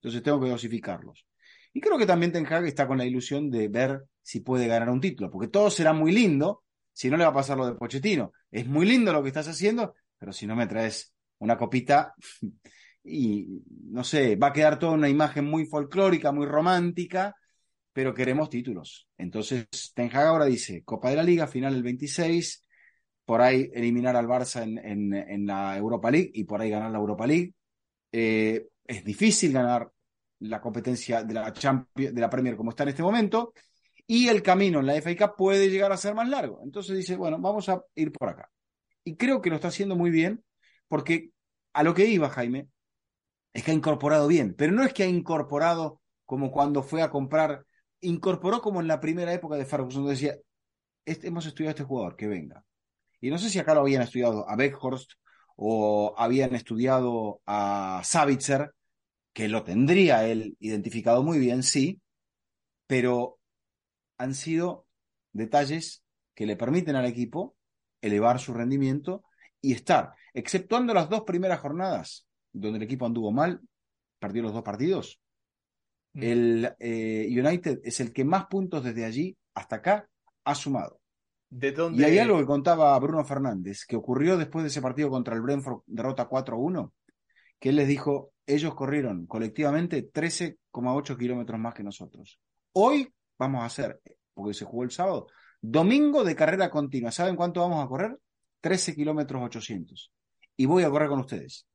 [0.00, 1.26] Entonces tengo que dosificarlos.
[1.72, 4.90] Y creo que también Ten Hag está con la ilusión de ver si puede ganar
[4.90, 7.74] un título, porque todo será muy lindo si no le va a pasar lo de
[7.74, 8.32] Pochettino.
[8.50, 12.14] Es muy lindo lo que estás haciendo, pero si no me traes una copita
[13.04, 17.34] y no sé, va a quedar toda una imagen muy folclórica, muy romántica,
[17.92, 19.08] pero queremos títulos.
[19.18, 22.64] Entonces Ten Hag ahora dice, Copa de la Liga, final el 26,
[23.24, 27.26] por ahí eliminar al Barça en, la Europa League y por ahí ganar la Europa
[27.26, 27.54] League.
[28.12, 29.90] Eh, es difícil ganar
[30.40, 33.52] la competencia de la, Champions, de la Premier como está en este momento
[34.06, 36.60] y el camino en la FA Cup puede llegar a ser más largo.
[36.64, 38.50] Entonces dice, bueno, vamos a ir por acá.
[39.04, 40.42] Y creo que lo está haciendo muy bien
[40.90, 41.30] porque
[41.72, 42.68] a lo que iba Jaime
[43.52, 47.10] es que ha incorporado bien, pero no es que ha incorporado como cuando fue a
[47.10, 47.64] comprar,
[48.00, 50.34] incorporó como en la primera época de Ferguson, decía,
[51.04, 52.64] este, hemos estudiado a este jugador, que venga.
[53.20, 55.12] Y no sé si acá lo habían estudiado a Beckhorst
[55.54, 58.72] o habían estudiado a Savitzer,
[59.32, 62.00] que lo tendría él identificado muy bien, sí,
[62.88, 63.38] pero
[64.18, 64.88] han sido
[65.32, 66.02] detalles
[66.34, 67.56] que le permiten al equipo
[68.00, 69.22] elevar su rendimiento
[69.60, 73.60] y estar, exceptuando las dos primeras jornadas, donde el equipo anduvo mal,
[74.18, 75.20] perdió los dos partidos.
[76.12, 76.22] Mm.
[76.22, 80.08] El eh, United es el que más puntos desde allí hasta acá
[80.44, 81.00] ha sumado.
[81.50, 85.42] Y hay algo que contaba Bruno Fernández, que ocurrió después de ese partido contra el
[85.42, 86.92] Brentford, derrota 4-1,
[87.58, 92.38] que él les dijo, ellos corrieron colectivamente 13,8 kilómetros más que nosotros.
[92.72, 94.00] Hoy vamos a hacer,
[94.32, 95.26] porque se jugó el sábado,
[95.60, 97.10] domingo de carrera continua.
[97.10, 98.16] ¿Saben cuánto vamos a correr?
[98.60, 100.12] 13 kilómetros 800.
[100.60, 101.66] Y voy a correr con ustedes.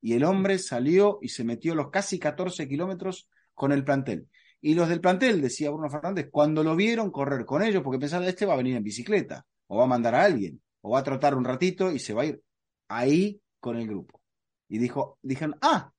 [0.00, 4.28] Y el hombre salió y se metió los casi 14 kilómetros con el plantel.
[4.60, 8.28] Y los del plantel, decía Bruno Fernández, cuando lo vieron correr con ellos, porque pensaban,
[8.28, 11.02] este va a venir en bicicleta, o va a mandar a alguien, o va a
[11.02, 12.40] trotar un ratito y se va a ir
[12.86, 14.22] ahí con el grupo.
[14.68, 15.92] Y dijo, dijeron, ah,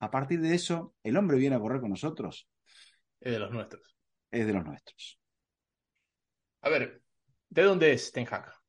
[0.00, 2.46] a partir de eso, el hombre viene a correr con nosotros.
[3.18, 3.96] Es de los nuestros.
[4.30, 5.18] Es de los nuestros.
[6.60, 7.02] A ver,
[7.48, 8.61] ¿De dónde es Ten Hag?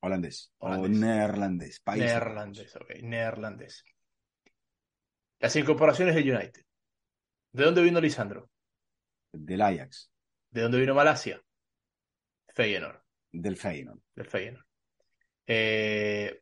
[0.00, 0.52] Holandés.
[0.58, 0.90] Holandés.
[0.90, 1.80] O neerlandés.
[1.80, 3.84] País Neerlandés, ok, neerlandés.
[5.38, 6.64] Las incorporaciones del United.
[7.52, 8.50] ¿De dónde vino Lisandro?
[9.32, 10.10] Del Ajax.
[10.50, 11.40] ¿De dónde vino Malasia?
[12.54, 13.00] Feyenoord,
[13.32, 14.00] Del Feyenoord.
[14.14, 14.64] del Feyenoord.
[15.46, 16.40] Eh,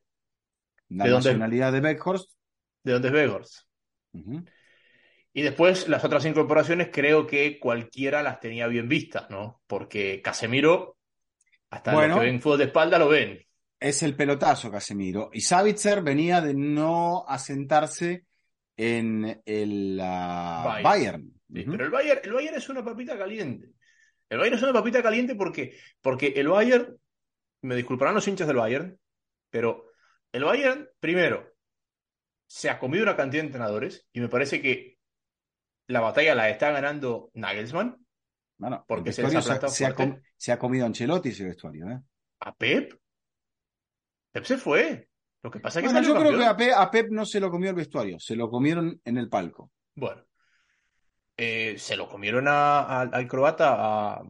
[0.88, 1.28] La ¿De dónde?
[1.30, 2.30] nacionalidad de Beckhorst.
[2.82, 3.08] ¿De dónde
[3.42, 3.66] es
[4.12, 4.44] ujú,
[5.32, 9.60] Y después las otras incorporaciones creo que cualquiera las tenía bien vistas, ¿no?
[9.66, 10.96] Porque Casemiro,
[11.70, 12.14] hasta Bueno.
[12.14, 13.46] los que ven fútbol de espalda lo ven.
[13.80, 15.30] Es el pelotazo Casemiro.
[15.32, 18.24] Y Savitzer venía de no asentarse
[18.76, 20.82] en el ah, Bayern.
[20.84, 21.32] Bayern.
[21.52, 21.70] Sí, Ujú.
[21.72, 23.70] Pero el Bayern, el Bayern es una papita caliente.
[24.28, 26.98] El Bayern es una papita caliente porque, porque el Bayern,
[27.62, 28.98] me disculparán los hinchas del Bayern,
[29.50, 29.86] pero
[30.32, 31.54] el Bayern, primero,
[32.46, 34.98] se ha comido una cantidad de entrenadores y me parece que
[35.86, 37.96] la batalla la está ganando Nagelsmann
[38.58, 39.94] Bueno, Porque se se, ha, se ha
[40.36, 41.88] se ha comido Ancelotti ese vestuario.
[41.88, 42.00] ¿eh?
[42.40, 42.92] a Pep.
[44.38, 45.08] Pep se fue.
[45.42, 47.40] Lo que pasa es que Bueno, yo creo que a Pep, a Pep no se
[47.40, 49.70] lo comió el vestuario, se lo comieron en el palco.
[49.94, 50.24] Bueno,
[51.36, 54.22] eh, se lo comieron a- a- al croata, a,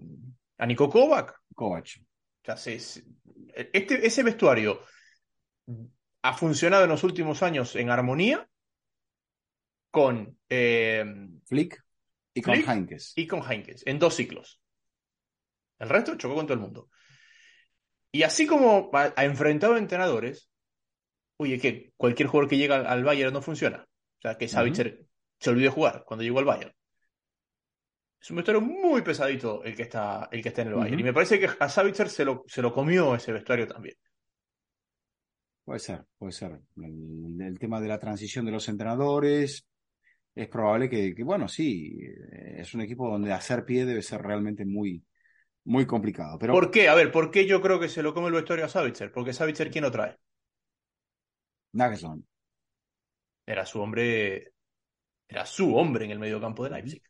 [0.59, 1.34] a Niko Kovac.
[1.54, 1.86] Kovac.
[1.86, 3.04] O sea, se- se-
[3.72, 4.80] este, ese vestuario
[6.22, 8.48] ha funcionado en los últimos años en armonía
[9.90, 11.04] con eh,
[11.46, 11.82] Flick
[12.34, 13.12] y con Heinkes.
[13.16, 14.61] y con Heinkes en dos ciclos.
[15.78, 16.88] El resto chocó con todo el mundo.
[18.12, 20.50] Y así como ha, ha enfrentado entrenadores,
[21.36, 23.86] oye, que cualquier jugador que llega al, al Bayern no funciona.
[24.18, 25.06] O sea, que Savitzer
[25.38, 26.72] se olvidó de jugar cuando llegó al Bayern.
[28.20, 30.98] Es un vestuario muy pesadito el que está, el que está en el Bayern.
[30.98, 33.94] Y me parece que a Savitzer se lo, se lo comió ese vestuario también.
[35.64, 36.59] Puede ser, puede ser.
[36.76, 39.64] El, el tema de la transición de los entrenadores.
[40.34, 44.22] Es probable que, que, bueno, sí, eh, es un equipo donde hacer pie debe ser
[44.22, 45.02] realmente muy,
[45.64, 46.38] muy complicado.
[46.38, 46.88] Pero ¿Por qué?
[46.88, 49.12] A ver, ¿por qué yo creo que se lo come el vestuario a Savitzer?
[49.12, 50.16] Porque Savitzer, ¿quién lo trae?
[51.72, 52.24] Nagelsmann,
[53.46, 54.52] Era su hombre,
[55.28, 57.02] era su hombre en el mediocampo de Leipzig.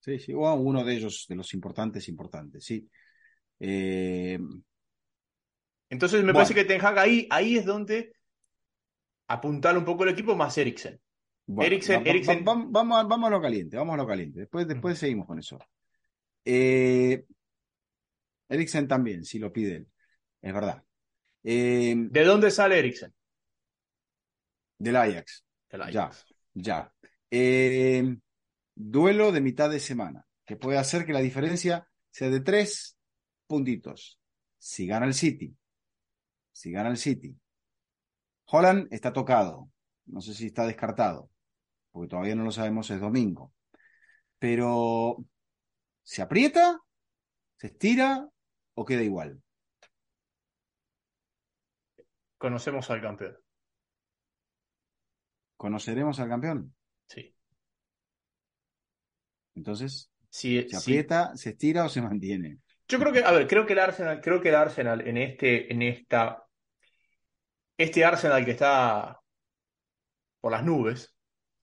[0.00, 2.88] sí, sí, o uno de ellos, de los importantes, importantes, sí.
[3.60, 4.38] Eh,
[5.90, 6.34] Entonces me Bueno.
[6.34, 8.12] parece que Ten Hag ahí, ahí es donde
[9.28, 11.00] apuntar un poco el equipo más Eriksen.
[11.46, 14.06] bueno, Eriksen- va- va- Eriksen- va- vamos, a- vamos a lo caliente, vamos a lo
[14.06, 14.40] caliente.
[14.40, 15.58] Después, después seguimos con eso.
[16.44, 17.24] Eh,
[18.48, 19.88] Eriksen también, si lo pide él,
[20.40, 20.82] es verdad.
[21.42, 23.12] Eh, ¿De dónde sale Eriksen?
[24.78, 25.44] del Ajax.
[25.70, 26.26] Del Ajax.
[26.52, 26.94] Ya, ya.
[27.30, 28.16] Eh,
[28.74, 32.98] duelo de mitad de semana, que puede hacer que la diferencia sea de tres
[33.46, 34.20] puntitos.
[34.58, 35.56] Si gana el City,
[36.52, 37.36] si gana el City.
[38.46, 39.70] Holland está tocado,
[40.06, 41.30] no sé si está descartado,
[41.90, 43.52] porque todavía no lo sabemos, es domingo.
[44.38, 45.24] Pero,
[46.02, 46.78] ¿se aprieta?
[47.56, 48.28] ¿Se estira?
[48.74, 49.42] ¿O queda igual?
[52.38, 53.36] Conocemos al campeón.
[55.56, 56.74] ¿Conoceremos al campeón?
[57.08, 57.34] Sí.
[59.54, 60.76] Entonces, Sí, ¿se sí.
[60.76, 62.58] aprieta, se estira o se mantiene?
[62.88, 65.72] Yo creo que, a ver, creo que el Arsenal, creo que el Arsenal en este,
[65.72, 66.44] en esta,
[67.78, 69.20] este Arsenal que está
[70.40, 71.16] por las nubes,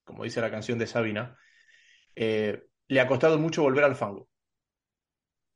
[0.04, 1.38] como dice la canción de Sabina,
[2.16, 4.31] eh, le ha costado mucho volver al fango.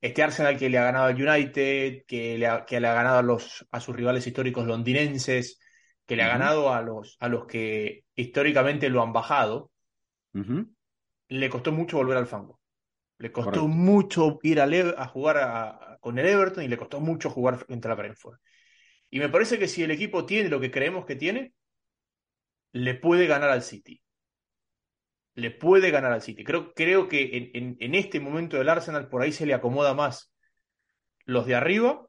[0.06, 3.18] Este Arsenal que le ha ganado al United, que le ha, que le ha ganado
[3.20, 5.60] a, los, a sus rivales históricos londinenses,
[6.06, 9.72] que le ha ganado a los, a los que históricamente lo han bajado,
[11.30, 12.60] le costó mucho volver al fango.
[13.20, 13.70] Le costó Correcto.
[13.70, 17.58] mucho ir a, Le- a jugar a- con el Everton y le costó mucho jugar
[17.58, 18.39] frente a la Brentford.
[19.12, 21.53] Y me parece que si el equipo tiene lo que creemos que tiene,
[22.74, 24.03] le puede ganar al City.
[25.36, 26.44] Le puede ganar al City.
[26.44, 30.32] Creo, creo que en, en- este momento del Arsenal por ahí se le acomoda más
[31.26, 32.08] los de arriba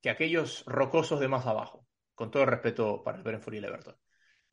[0.00, 1.86] que aquellos rocosos de más abajo.
[2.14, 3.96] Con todo el respeto para el Brentford y el Everton.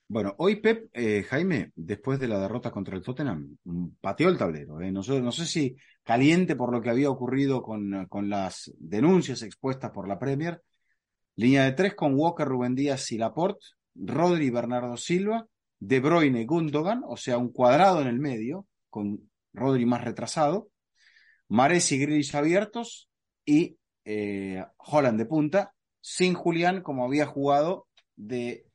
[0.08, 4.38] Bueno, hoy Pep, eh, Jaime, después de la derrota contra el Tottenham, mm, pateó el
[4.38, 4.82] tablero.
[4.82, 4.92] eh.
[4.92, 9.42] No, sé, no sé si caliente por lo que había ocurrido con, con las denuncias
[9.44, 10.62] expuestas por la Premier.
[11.36, 15.46] Línea de tres con Walker, Rubén Díaz y Laporte, Rodri, Bernardo Silva,
[15.82, 20.70] De Bruyne, Gundogan, o sea, un cuadrado en el medio, con Rodri más retrasado,
[21.50, 23.10] Mares y Grealish abiertos
[23.46, 28.66] y eh, Holland de punta, sin Julián como había jugado de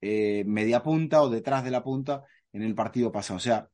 [0.00, 3.36] eh, media punta o detrás de la punta en el partido pasado.
[3.36, 3.68] O sea,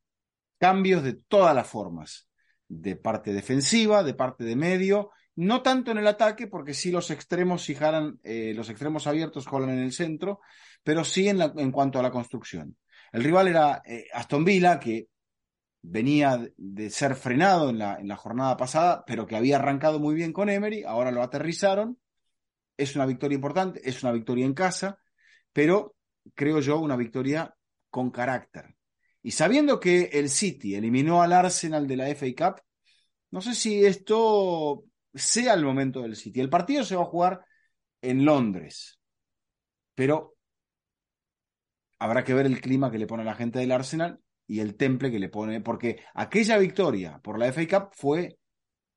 [0.58, 2.28] cambios de todas las formas,
[2.68, 7.10] de parte defensiva, de parte de medio, no tanto en el ataque, porque sí los
[7.10, 10.40] extremos fijaran, eh, los extremos abiertos Holland en el centro,
[10.82, 12.76] pero sí en, en cuanto a la construcción.
[13.12, 15.08] El rival era eh, Aston Villa, que
[15.82, 20.14] venía de ser frenado en la, en la jornada pasada, pero que había arrancado muy
[20.14, 21.98] bien con Emery, ahora lo aterrizaron.
[22.76, 24.98] Es una victoria importante, es una victoria en casa,
[25.52, 25.94] pero
[26.34, 27.54] creo yo una victoria
[27.90, 28.74] con carácter.
[29.22, 32.62] Y sabiendo que el City eliminó al Arsenal de la FA Cup,
[33.30, 34.84] no sé si esto
[35.14, 36.40] sea el momento del City.
[36.40, 37.44] El partido se va a jugar
[38.02, 38.98] en Londres,
[39.94, 40.36] pero
[41.98, 45.10] habrá que ver el clima que le pone la gente del Arsenal y el temple
[45.10, 48.38] que le pone, porque aquella victoria por la FA Cup fue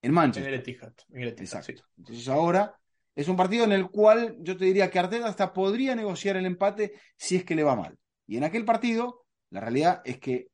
[0.01, 0.53] en Manchester.
[0.53, 0.93] En el Etihad.
[1.09, 1.83] En el Etihad Exacto.
[1.97, 2.77] Entonces ahora
[3.15, 6.45] es un partido en el cual yo te diría que Arteta hasta podría negociar el
[6.45, 7.97] empate si es que le va mal.
[8.27, 10.49] Y en aquel partido, la realidad es que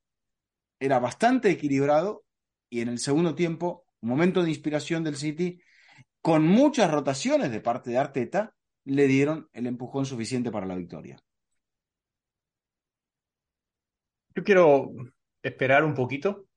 [0.80, 2.24] era bastante equilibrado
[2.70, 5.62] y en el segundo tiempo, un momento de inspiración del City,
[6.22, 11.18] con muchas rotaciones de parte de Arteta, le dieron el empujón suficiente para la victoria.
[14.36, 14.92] Yo quiero
[15.42, 16.48] esperar un poquito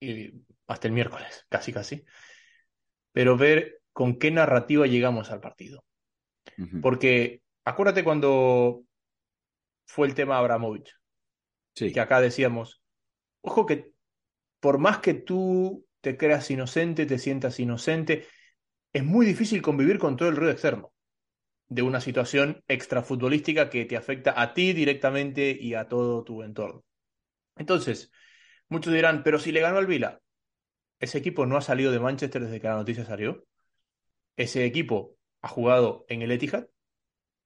[0.00, 0.32] y
[0.66, 2.04] hasta el miércoles, casi casi,
[3.12, 5.84] pero ver con qué narrativa llegamos al partido.
[6.82, 8.82] Porque acuérdate cuando
[9.86, 10.92] fue el tema Abramovich,
[11.76, 12.82] Sí, que acá decíamos,
[13.40, 13.93] ojo que
[14.64, 18.26] por más que tú te creas inocente, te sientas inocente,
[18.94, 20.94] es muy difícil convivir con todo el ruido externo
[21.68, 26.82] de una situación extrafutbolística que te afecta a ti directamente y a todo tu entorno.
[27.56, 28.10] Entonces,
[28.70, 30.22] muchos dirán, pero si le ganó al Vila,
[30.98, 33.44] ese equipo no ha salido de Manchester desde que la noticia salió.
[34.34, 36.68] Ese equipo ha jugado en el Etihad,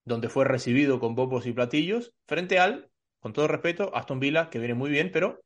[0.04, 4.60] donde fue recibido con bombos y platillos, frente al, con todo respeto, Aston Villa, que
[4.60, 5.42] viene muy bien, pero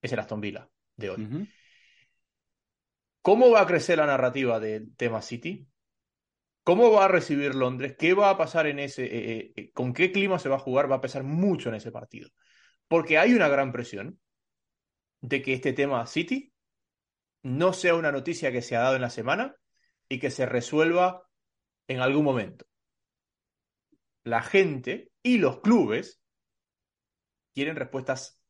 [0.00, 1.48] es el Aston Villa de hoy.
[3.22, 5.68] ¿Cómo va a crecer la narrativa del tema City?
[6.62, 7.96] ¿Cómo va a recibir Londres?
[7.98, 9.04] ¿Qué va a pasar en ese...
[9.04, 10.90] eh, eh, ¿Con qué clima se va a jugar?
[10.90, 12.30] Va a pesar mucho en ese partido.
[12.88, 14.20] Porque hay una gran presión
[15.20, 16.52] de que este tema City
[17.42, 19.56] no sea una noticia que se ha dado en la semana
[20.08, 21.28] y que se resuelva
[21.88, 22.66] en algún momento.
[24.24, 26.20] La gente y los clubes
[27.54, 28.40] quieren respuestas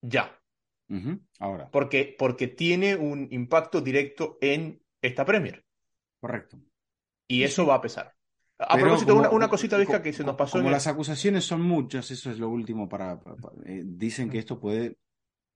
[0.00, 0.39] ya,
[1.38, 5.64] Ahora, porque, porque tiene un impacto directo en esta Premier.
[6.20, 6.58] correcto.
[7.28, 8.12] Y eso va a pesar.
[8.58, 10.72] A Pero propósito, como- una, una cosita, como- que se nos pasó Como en el-
[10.72, 13.18] las acusaciones son muchas, eso es lo último para.
[13.20, 14.98] para- para- eh, dicen que esto puede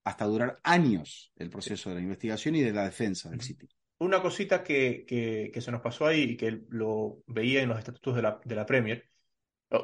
[0.04, 3.40] hasta durar años el proceso de la investigación y de la defensa del.
[3.40, 3.66] City.
[3.98, 7.78] Una cosita que, que, que se nos pasó ahí y que lo veía en los
[7.78, 9.08] estatutos de la, de la Premier,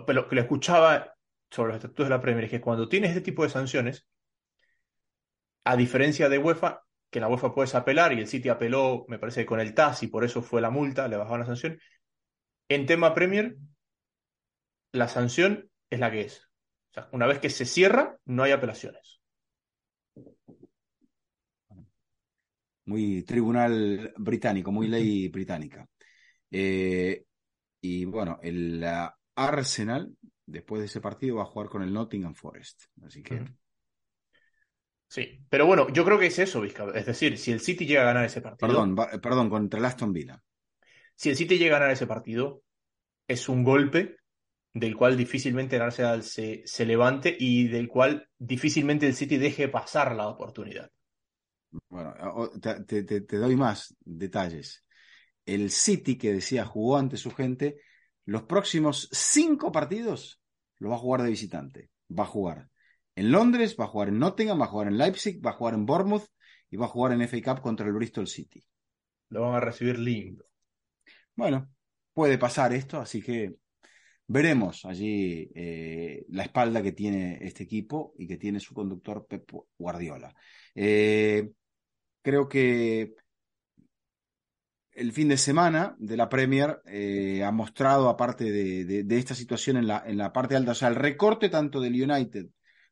[0.06, 1.14] pero que lo escuchaba
[1.50, 4.06] sobre los estatutos de la Premier, es que cuando tienes este tipo de sanciones,
[5.64, 9.44] a diferencia de UEFA, que la UEFA puedes apelar y el City apeló, me parece,
[9.44, 11.78] con el TAS y por eso fue la multa, le bajaban la sanción,
[12.68, 13.56] en tema Premier,
[14.92, 16.48] la sanción es la que es.
[16.90, 19.20] O sea, una vez que se cierra, no hay apelaciones.
[22.86, 25.86] Muy tribunal británico, muy ley británica.
[26.50, 27.24] Eh,
[27.80, 28.84] y bueno, el
[29.34, 30.12] Arsenal,
[30.46, 32.84] después de ese partido, va a jugar con el Nottingham Forest.
[33.02, 33.44] Así que.
[35.10, 36.86] Sí, pero bueno, yo creo que es eso, Vizca.
[36.94, 38.88] Es decir, si el City llega a ganar ese partido, Perdón,
[39.24, 40.36] perdón, contra el Aston Villa.
[41.14, 42.62] si el City llega a ganar ese partido,
[43.28, 44.16] es un golpe
[44.74, 49.68] del cual difícilmente el Arsenal se, se levante y del cual difícilmente el City deje
[49.68, 50.90] pasar la oportunidad.
[51.88, 52.14] Bueno,
[52.60, 54.84] te- te doy más detalles.
[55.46, 57.78] El City, que decía jugó ante su gente,
[58.26, 60.40] los próximos cinco partidos
[60.78, 61.90] lo va a jugar de visitante.
[62.18, 62.70] Va a jugar
[63.20, 65.74] en Londres, va a jugar en Nottingham, va a jugar en Leipzig, va a jugar
[65.74, 66.26] en Bournemouth
[66.70, 68.62] y va a jugar en FA Cup contra el Bristol City.
[69.30, 70.44] Lo van a recibir lindo.
[71.34, 71.70] Bueno,
[72.12, 73.54] puede pasar esto, así que
[74.26, 79.50] veremos allí eh, la espalda que tiene este equipo y que tiene su conductor Pep
[79.78, 80.34] Guardiola.
[80.74, 81.50] Eh,
[82.22, 83.14] creo que
[84.92, 89.34] el fin de semana de la Premier eh, ha mostrado, aparte de, de- de esta
[89.34, 92.46] situación en la, en la parte alta, o sea, el recorte tanto del United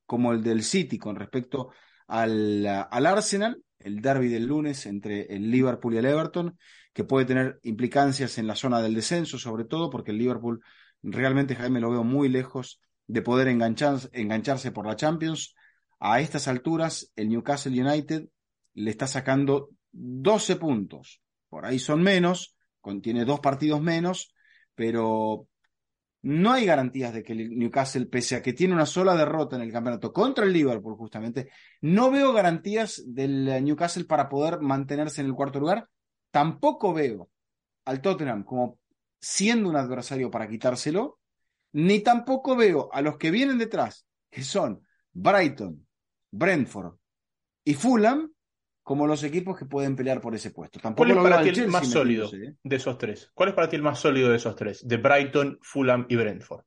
[0.08, 1.68] como el del City con respecto
[2.06, 6.58] al, al Arsenal, el derby del lunes entre el Liverpool y el Everton,
[6.94, 10.62] que puede tener implicancias en la zona del descenso, sobre todo porque el Liverpool
[11.02, 15.54] realmente, Jaime, lo veo muy lejos de poder enganchar- engancharse por la Champions.
[16.00, 18.24] A estas alturas, el Newcastle United
[18.72, 21.20] le está sacando 12 puntos.
[21.50, 24.32] Por ahí son menos, contiene dos partidos menos,
[24.74, 25.48] pero
[26.22, 29.62] no hay garantías de que el Newcastle, pese a que tiene una sola derrota en
[29.62, 31.50] el campeonato contra el Liverpool, justamente,
[31.80, 35.88] no veo garantías del eh, Newcastle para poder mantenerse en el cuarto lugar.
[36.30, 37.30] Tampoco veo
[37.84, 38.78] al Tottenham como
[39.20, 41.18] siendo un adversario para quitárselo,
[41.72, 45.86] ni tampoco veo a los que vienen detrás, que son Brighton,
[46.30, 46.96] Brentford
[47.64, 48.32] y Fulham
[48.88, 50.80] como los equipos que pueden pelear por ese puesto.
[50.80, 52.56] Tampoco ¿Cuál es para ti el Chelsea más sólido ¿eh?
[52.62, 53.30] de esos tres?
[53.34, 54.88] ¿Cuál es para ti el más sólido de esos tres?
[54.88, 56.64] De Brighton, Fulham y Brentford.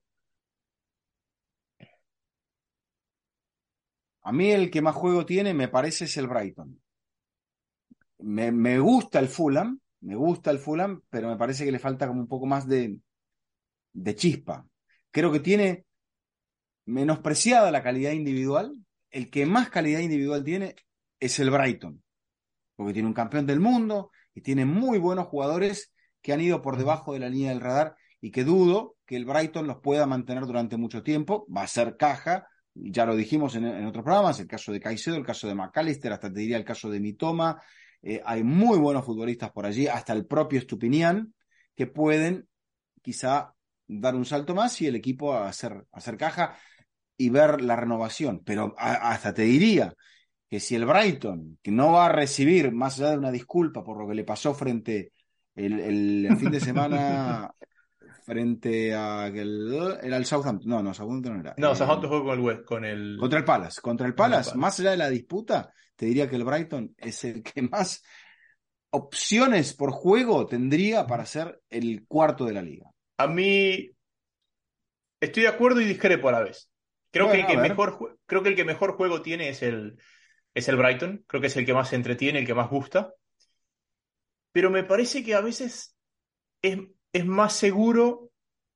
[4.22, 6.80] A mí el que más juego tiene, me parece, es el Brighton.
[8.19, 12.05] Me, me gusta el Fulham, me gusta el Fulham, pero me parece que le falta
[12.05, 12.99] como un poco más de,
[13.93, 14.63] de chispa.
[15.09, 15.86] Creo que tiene
[16.86, 18.76] menospreciada la calidad individual.
[19.09, 20.76] El que más calidad individual tiene
[21.19, 22.03] es el Brighton,
[22.82, 26.77] porque tiene un campeón del mundo y tiene muy buenos jugadores que han ido por
[26.77, 30.47] debajo de la línea del radar y que dudo que el Brighton los pueda mantener
[30.47, 31.45] durante mucho tiempo.
[31.55, 35.23] Va a ser caja, ya lo dijimos en, otros programas, el caso de Caicedo, el
[35.23, 37.61] caso de McAllister, hasta te diría el caso de Mitoma.
[38.01, 41.36] Eh, hay muy buenos futbolistas por allí, hasta el propio Stupinian,
[41.75, 42.47] que pueden
[43.03, 43.53] quizá
[43.88, 46.57] dar un salto más y el equipo hacer, hacer caja
[47.15, 48.41] y ver la renovación.
[48.43, 49.93] Pero hasta te diría
[50.52, 53.99] que si el Brighton, que no va a recibir, más allá de una disculpa por
[53.99, 55.14] lo que le pasó frente
[55.56, 57.52] el, el- el fin de semana
[58.26, 61.58] frente a el, era el Southampton, no, no, Southampton no era.
[61.58, 63.18] No, Eh, Southampton jugó con el West, con el.
[63.18, 64.58] contra el Palace, contra el Palace, Palace.
[64.58, 68.04] más allá de la disputa, te diría que el Brighton es el que más
[68.91, 72.91] opciones por juego tendría para ser el cuarto de la liga.
[73.18, 73.91] A mí
[75.20, 76.70] estoy de acuerdo y discrepo a la vez.
[77.12, 79.97] Creo Bueno, que el que mejor creo que el que mejor juego tiene es el
[80.54, 81.24] es el Brighton.
[81.28, 83.14] Creo que es el que más se entretiene, el que más gusta.
[84.52, 85.95] Pero me parece que a veces
[86.62, 86.80] es,
[87.14, 88.32] es más seguro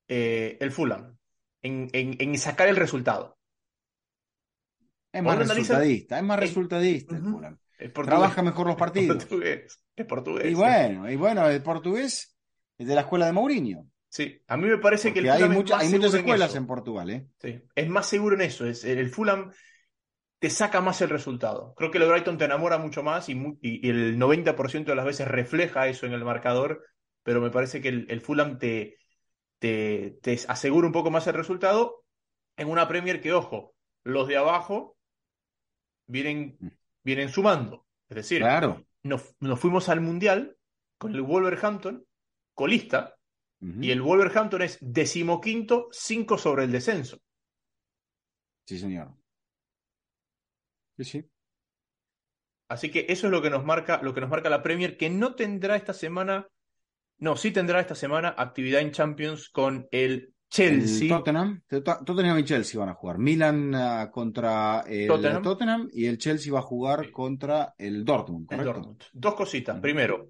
[0.07, 1.17] eh, el Fulham
[1.61, 3.37] en, en- en sacar el resultado.
[5.11, 7.23] Es más resultadista, es más resultadista el.
[7.23, 7.57] Fulham.
[8.05, 9.17] Trabaja mejor los partidos.
[9.17, 9.81] portugués.
[9.95, 10.51] Es portugués.
[10.51, 12.35] Y bueno, y bueno, el portugués
[12.77, 13.87] es de la escuela de Mourinho.
[14.09, 16.19] Sí, a mí me parece que el hay, Fulham es mucha- más hay muchas en
[16.19, 16.57] escuelas eso.
[16.57, 17.27] en Portugal, ¿eh?
[17.41, 18.65] Sí, es más seguro en eso.
[18.65, 19.51] Es, el Fulham
[20.45, 21.73] te saca más el resultado.
[21.75, 25.05] Creo que el Brighton te enamora mucho más y, mu- y- el 90% de las
[25.05, 26.85] veces refleja eso en el marcador,
[27.23, 28.95] pero me parece que el, el Fulham te,
[29.57, 32.03] te, te asegura un poco más el resultado
[32.57, 33.73] en una Premier que, ojo,
[34.03, 34.97] los de abajo
[36.05, 36.59] vienen,
[37.03, 37.87] vienen sumando.
[38.07, 38.85] Es decir, Claro.
[39.01, 40.55] nos, nos fuimos al Mundial
[40.99, 42.05] con el Wolverhampton,
[42.53, 43.15] colista,
[43.59, 47.17] y el Wolverhampton es decimoquinto, 5 sobre el descenso.
[48.67, 49.11] Sí, señor.
[50.97, 51.25] Sí, sí.
[52.67, 55.09] Así que eso es lo que nos marca, lo que nos marca la Premier, que
[55.09, 56.47] no tendrá esta semana,
[57.19, 61.09] no, sí tendrá esta semana actividad en Champions con el El Chelsea.
[61.09, 63.17] Tottenham, Tot- Tottenham y Chelsea van a jugar.
[63.19, 65.43] Milan ah, contra el Tottenham.
[65.43, 65.89] Tottenham.
[65.91, 67.11] y el Chelsea va a jugar Sí.
[67.11, 68.73] contra el Dortmund, el ¿correcto?
[68.73, 69.03] Dortmund.
[69.13, 69.75] Dos cositas.
[69.75, 69.81] Ujú.
[69.81, 70.29] Primero,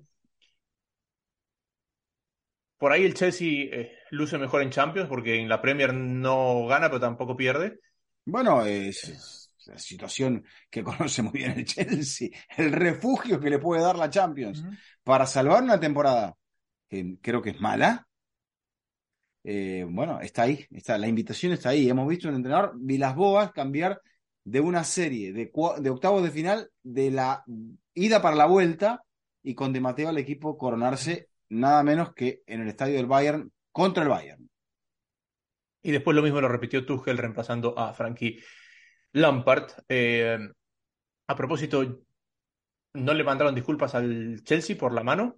[2.77, 6.87] por ahí el Chelsea eh, luce mejor en Champions porque en la Premier no gana,
[6.89, 7.79] pero tampoco pierde.
[8.25, 9.34] Bueno, es, es
[9.67, 14.09] la situación que conoce muy bien el Chelsea, el refugio que le puede dar la
[14.09, 14.63] Champions
[15.03, 16.35] para salvar una temporada
[16.89, 18.07] que creo que es mala.
[19.43, 21.89] eh, bueno, está ahí, está, la invitación está ahí.
[21.89, 24.01] Hemos visto un entrenador Vilas Boas cambiar
[24.43, 27.43] de una serie de, de octavos de final de la
[27.93, 29.03] ida para la vuelta
[29.41, 33.51] y con Di Matteo al equipo coronarse nada menos que en el estadio del Bayern
[33.71, 34.49] contra el Bayern.
[35.81, 38.39] Y después lo mismo lo repitió Tuchel reemplazando a Frankie
[39.15, 39.71] Lampard.
[39.89, 40.37] Eh,
[41.27, 42.01] a propósito,
[42.93, 45.37] ¿no le mandaron disculpas al Chelsea por la mano?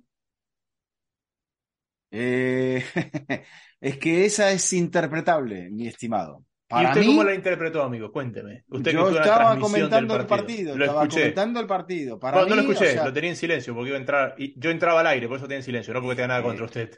[2.11, 2.83] Eh,
[3.81, 6.43] es que esa es interpretable, mi estimado.
[6.69, 8.11] ¿Y usted mí, cómo la interpretó, amigo?
[8.11, 8.63] Cuénteme.
[8.67, 11.21] Usted yo estaba comentando el partido, Lo estaba escuché.
[11.21, 12.19] comentando el partido.
[12.19, 14.01] Para No, no lo mí, o escuché, sea, lo tenía en silencio porque iba a
[14.01, 14.35] entrar.
[14.37, 16.63] Y yo entraba al aire, por eso tenía en silencio, no porque tenga nada contra
[16.63, 16.91] Eh, usted.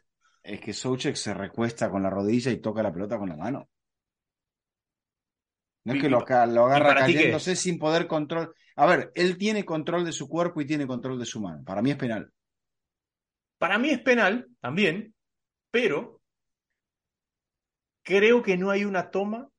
[0.43, 3.69] es que Soucek se recuesta con la rodilla y toca la pelota con la mano.
[5.85, 8.53] No es que lo, lo agarra cayéndose sin poder control.
[8.75, 11.63] A ver, él tiene control de su cuerpo y tiene control de su mano.
[11.63, 12.31] Para mí es penal.
[13.57, 15.13] Para mí es penal también,
[15.71, 16.21] pero
[18.03, 19.49] creo que no hay una toma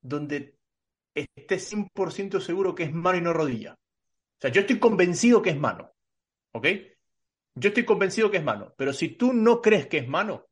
[0.00, 0.56] donde
[1.14, 3.74] esté 100% seguro que es mano y no rodilla.
[3.74, 5.92] O sea, yo estoy convencido que es mano,
[6.52, 6.66] ¿ok?
[7.54, 10.46] Yo estoy convencido que es mano, pero si tú no crees que es mano,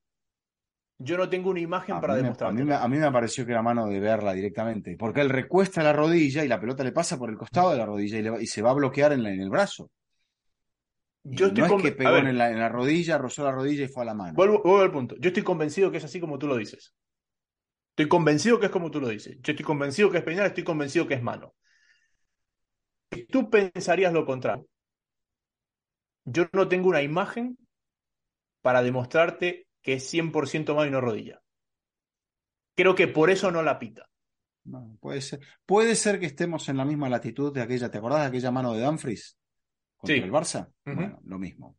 [1.00, 3.44] yo no tengo una imagen A para me, a, mí me, a mí me pareció
[3.44, 6.92] que era mano de verla directamente, porque él recuesta la rodilla y la pelota le
[6.92, 9.12] pasa por el costado de la rodilla y, le va- y se va a bloquear
[9.12, 9.90] en, la- en el brazo.
[11.24, 13.88] Yo estoy no es que pegó en la, en la rodilla, rozó la rodilla y
[13.88, 14.34] fue a la mano.
[14.36, 15.16] vuelvo, vuelvo al punto.
[15.18, 16.92] Yo estoy convencido que es así como tú lo dices.
[17.92, 19.36] Estoy convencido que es como tú lo dices.
[19.42, 21.54] Yo estoy convencido que es penal, estoy convencido que es mano.
[23.12, 24.66] Si tú pensarías lo contrario,
[26.24, 27.58] yo no tengo una imagen
[28.62, 31.40] para demostrarte que es 100% mano y no rodilla.
[32.74, 34.06] Creo que por eso no la pita.
[34.64, 35.40] No, puede ser.
[35.66, 38.72] Puede ser que estemos en la misma latitud de aquella, ¿te acordás de aquella mano
[38.74, 39.36] de Dumfries
[39.96, 40.22] contra Sí.
[40.22, 40.70] el Barça?
[40.84, 41.76] Bueno, lo mismo.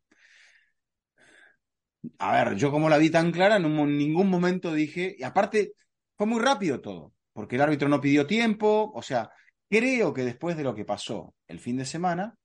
[2.17, 5.73] A ver, yo como la vi tan clara, en un- ningún momento dije, y aparte
[6.17, 9.29] fue muy rápido todo, porque el árbitro no pidió tiempo, o sea,
[9.69, 12.35] creo que después de lo que pasó el fin de semana,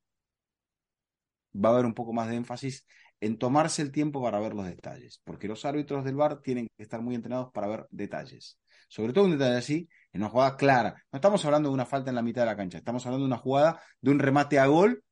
[1.54, 2.86] va a haber un poco más de énfasis
[3.20, 6.82] en tomarse el tiempo para ver los detalles, porque los árbitros del VAR tienen que
[6.82, 8.58] estar muy entrenados para ver detalles.
[8.88, 10.94] Sobre todo un detalle así, en una jugada clara.
[11.12, 13.28] No estamos hablando de una falta en la mitad de la cancha, estamos hablando de
[13.32, 15.02] una jugada de un remate a gol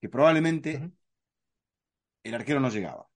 [0.00, 0.90] que probablemente
[2.24, 3.06] el arquero no llegaba.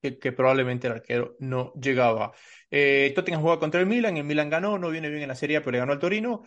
[0.00, 2.32] que, que probablemente el arquero no llegaba.
[2.70, 5.60] Eh, Tottenham juega contra el Milan, el Milan ganó, no viene bien en la Serie
[5.60, 6.42] pero le ganó al Torino.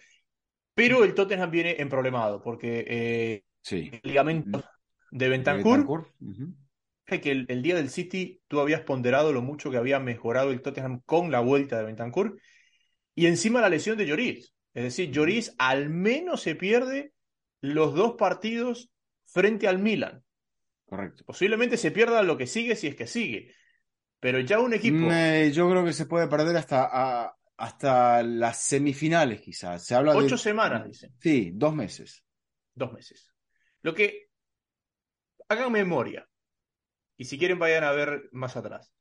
[0.75, 3.89] Pero el Tottenham viene en problemado, porque eh, Sí.
[3.91, 4.63] el ligamento
[5.11, 6.55] de Bentancur, ujú.
[7.05, 10.61] que el, el día del City tú habías ponderado lo mucho que había mejorado el
[10.61, 12.39] Tottenham con la vuelta de Bentancur,
[13.15, 14.53] y encima la lesión de Lloris.
[14.73, 17.13] Es decir, Lloris al menos se pierde
[17.61, 18.91] los dos partidos
[19.25, 20.23] frente al Milan.
[20.85, 21.23] Correcto.
[21.25, 23.53] Posiblemente se pierda lo que sigue si es que sigue.
[24.19, 25.09] Pero ya un equipo.
[25.51, 29.83] Yo creo que se puede perder hasta, a- hasta las semifinales, quizás.
[29.83, 30.19] Se habla de.
[30.19, 31.13] Ocho semanas, dicen.
[31.19, 32.23] Sí, dos meses.
[32.73, 33.33] Dos meses.
[33.81, 34.26] Lo que.
[35.49, 36.27] Hagan memoria.
[37.17, 38.93] Y si quieren, vayan a ver más atrás.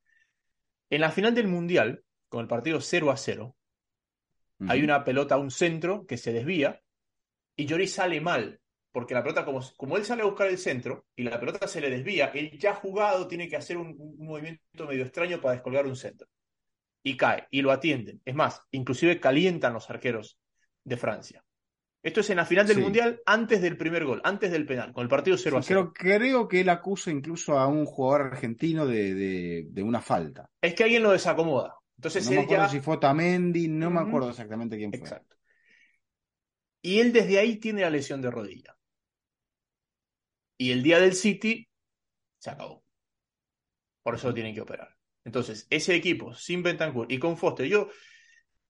[0.91, 3.57] En la final del Mundial, con el partido 0 a 0,
[4.69, 6.81] hay una pelota a un centro que se desvía
[7.57, 8.61] y Lloris sale mal.
[8.91, 11.83] Porque la pelota, como, como él sale a buscar el centro y la pelota se
[11.83, 15.87] le desvía, él ya jugado tiene que hacer un, un movimiento medio extraño para descolgar
[15.87, 16.27] un centro.
[17.03, 18.23] Y cae, y lo atienden.
[18.25, 20.39] Es más, inclusive calientan los arqueros
[20.83, 21.45] de Francia.
[22.07, 22.83] Esto es en la final del Sí.
[22.83, 25.93] Mundial antes del primer gol, antes del penal, con el partido 0 a Sí, 0.
[25.93, 30.49] creo, creo que él acusa incluso a un jugador argentino de, de- de una falta.
[30.61, 31.75] Es que alguien lo desacomoda.
[31.97, 32.69] Entonces no me acuerdo ya...
[32.69, 35.01] si fue Otamendi, no me acuerdo exactamente quién fue.
[35.01, 35.35] Exacto.
[36.81, 38.77] Y él desde ahí tiene la lesión de rodilla.
[40.59, 41.69] Y el día del City
[42.39, 42.85] se acabó.
[44.05, 44.95] Por eso lo tienen que operar.
[45.25, 47.89] Entonces, ese equipo sin Bentancur y con Foster, yo,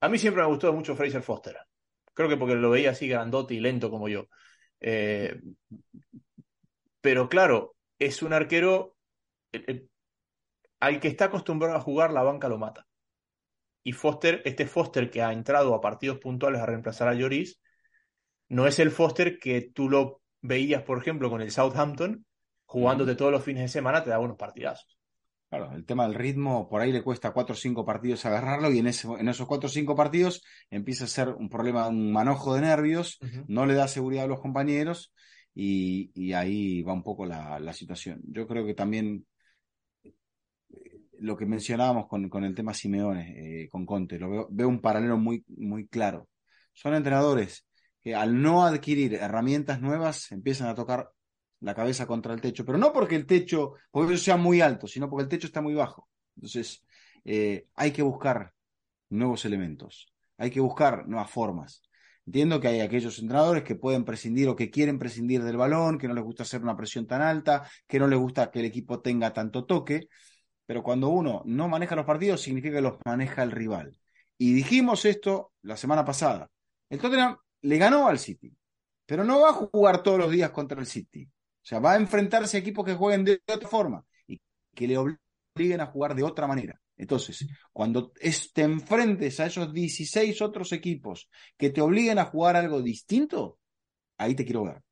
[0.01, 1.59] a mí siempre me gustó mucho Fraser Foster.
[2.17, 4.29] Creo que porque lo veía así grandote y lento como yo.
[4.81, 5.41] Eh,
[7.01, 8.97] pero claro, es un arquero
[9.53, 9.91] el- el-
[10.81, 12.87] al que está acostumbrado a jugar, la banca lo mata.
[13.85, 17.61] Y Foster, este Foster que ha entrado a partidos puntuales a reemplazar a Lloris,
[18.49, 22.27] no es el Foster que tú lo veías, por ejemplo, con el Southampton,
[22.67, 24.96] jugándote todos los fines de semana, te da buenos partidazos.
[25.49, 28.81] Claro, el tema del ritmo, por ahí le cuesta cuatro o cinco partidos agarrarlo y
[28.81, 32.55] en, ese- en esos cuatro o cinco partidos empieza a ser un problema, un manojo
[32.55, 35.15] de nervios, no le da seguridad a los compañeros
[35.55, 38.21] y, y ahí va un poco la, la situación.
[38.27, 39.25] Yo creo que también
[40.05, 40.15] eh,
[41.21, 44.81] lo que mencionábamos con, con el tema Simeone, eh, con Conte, lo veo, veo un
[44.81, 46.29] paralelo muy, muy claro.
[46.73, 47.67] Son entrenadores
[48.03, 51.11] que al no adquirir herramientas nuevas empiezan a tocar
[51.61, 54.87] la cabeza contra el techo, pero no porque el techo, porque eso sea muy alto,
[54.87, 56.09] sino porque el techo está muy bajo.
[56.37, 56.85] Entonces,
[57.25, 58.53] eh, hay que buscar
[59.11, 61.83] nuevos elementos, hay que buscar nuevas formas.
[62.27, 66.09] Entiendo que hay aquellos entrenadores que pueden prescindir o que quieren prescindir del balón, que
[66.09, 69.01] no les gusta hacer una presión tan alta, que no les gusta que el equipo
[69.01, 70.09] tenga tanto toque,
[70.67, 73.97] pero cuando uno no maneja los partidos significa que los maneja el rival.
[74.39, 76.51] Y dijimos esto la semana pasada.
[76.91, 78.53] El Tottenham le ganó al City,
[79.07, 81.29] pero no va a jugar todos los días contra el City.
[81.67, 84.41] O sea, va a enfrentarse a equipos que jueguen de otra forma y
[84.73, 86.81] que le obliguen a jugar de otra manera.
[86.97, 92.55] Entonces, cuando es- te enfrentes a esos 16 otros equipos que te obliguen a jugar
[92.55, 93.59] algo distinto,
[94.17, 94.85] ahí te quiero ver.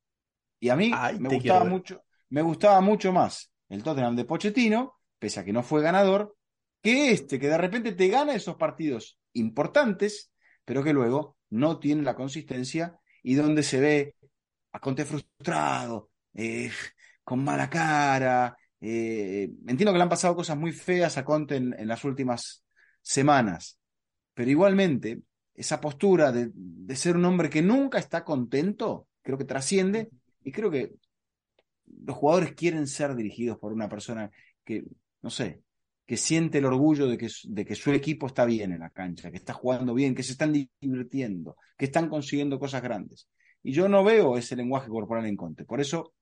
[0.58, 4.94] Y a mí Ahí me gustaba mucho, me gustaba mucho más el Tottenham de Pochettino,
[5.20, 6.36] pese a que no fue ganador,
[6.82, 10.32] que este, que de repente te gana esos partidos importantes,
[10.64, 14.16] pero que luego no tiene la consistencia y donde se ve
[14.72, 16.70] a Conte frustrado, eh,
[17.22, 18.56] con mala cara.
[18.80, 22.64] eh, entiendo que le han pasado cosas muy feas a Conte en, en las últimas
[23.02, 23.78] semanas,
[24.34, 25.20] pero igualmente
[25.54, 30.10] esa postura de, de ser un hombre que nunca está contento, creo que trasciende
[30.42, 30.92] y creo que
[32.04, 34.30] los jugadores quieren ser dirigidos por una persona
[34.64, 34.84] que,
[35.22, 35.62] no sé,
[36.06, 39.30] que siente el orgullo de que, de que su equipo está bien en la cancha,
[39.30, 43.28] que está jugando bien, que se están divirtiendo, que están consiguiendo cosas grandes.
[43.62, 45.64] Y yo no veo ese lenguaje corporal en Conte.
[45.64, 46.12] Por eso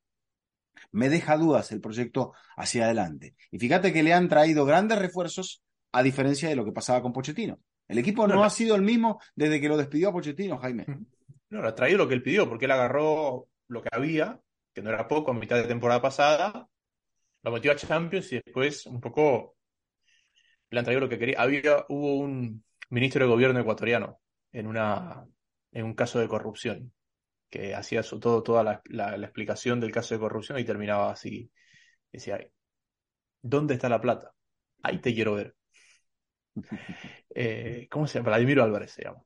[0.90, 3.34] me deja dudas el proyecto hacia adelante.
[3.50, 5.62] Y fíjate que le han traído grandes refuerzos
[5.92, 7.60] a diferencia de lo que pasaba con Pochettino.
[7.88, 10.86] El equipo no, No, ha sido el mismo desde que lo despidió a Pochettino, Jaime.
[11.50, 14.40] No, le ha traído lo que él pidió, porque él agarró lo que había,
[14.72, 16.66] que no era poco, a mitad de temporada pasada,
[17.42, 19.56] lo metió a Champions y después un poco
[20.70, 21.38] le han traído lo que quería.
[21.38, 24.20] Había, hubo un ministro de gobierno ecuatoriano
[24.50, 25.26] en, una,
[25.72, 26.92] en un caso de corrupción,
[27.52, 31.52] que hacía todo, toda la, la, explicación del caso de corrupción y terminaba así.
[32.10, 32.40] Decía,
[33.42, 34.32] ¿dónde está la plata?
[34.82, 35.54] Ahí te quiero ver.
[37.34, 38.28] Eh, ¿Cómo se llama?
[38.28, 39.24] Vladimiro Álvarez se llama.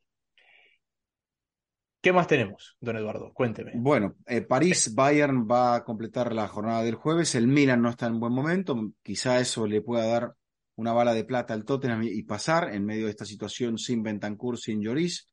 [2.00, 3.32] ¿Qué más tenemos, don Eduardo?
[3.34, 3.72] Cuénteme.
[3.74, 7.34] Bueno, eh, París-Bayern va a completar la jornada del jueves.
[7.34, 8.92] El Milan no está en buen momento.
[9.02, 10.36] Quizá eso le pueda dar
[10.76, 14.56] una bala de plata al Tottenham y pasar en medio de esta situación sin Bentancur,
[14.56, 15.26] sin Lloris.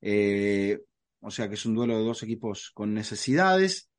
[0.00, 0.80] Eh,
[1.20, 3.90] o sea que es un duelo de dos equipos con necesidades.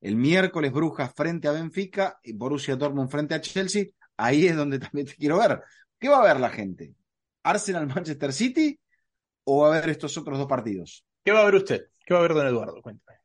[0.00, 3.86] El miércoles Brujas frente a Benfica y Borussia Dortmund frente a Chelsea.
[4.16, 5.62] Ahí es donde también te quiero ver.
[5.98, 6.94] ¿Qué va a ver la gente?
[7.42, 8.78] ¿Arsenal-Manchester City
[9.44, 11.04] o va a ver estos otros dos partidos?
[11.24, 11.86] ¿Qué va a ver usted?
[12.04, 12.80] ¿Qué va a ver don Eduardo?
[12.82, 13.18] Cuéntame.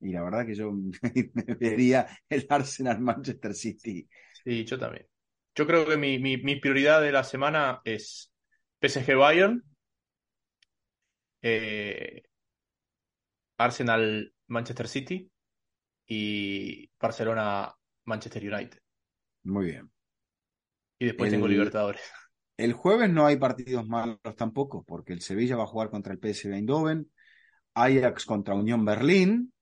[0.00, 0.72] Y la verdad que yo
[1.34, 4.08] me vería el Arsenal Manchester City.
[4.44, 5.06] Sí, yo también.
[5.54, 8.32] Yo creo que mi, mi, prioridad de la semana es
[8.80, 9.64] PSG Bayern,
[11.42, 12.22] eh,
[13.58, 15.30] Arsenal Manchester City
[16.06, 17.74] y Barcelona
[18.04, 18.78] Manchester United.
[19.44, 19.90] Muy bien.
[20.98, 22.00] Y después tengo Libertadores.
[22.56, 26.18] El jueves no hay partidos malos tampoco, porque el Sevilla va a jugar contra el
[26.18, 27.08] PSV Eindhoven,
[27.74, 29.52] Ajax contra Unión Berlín,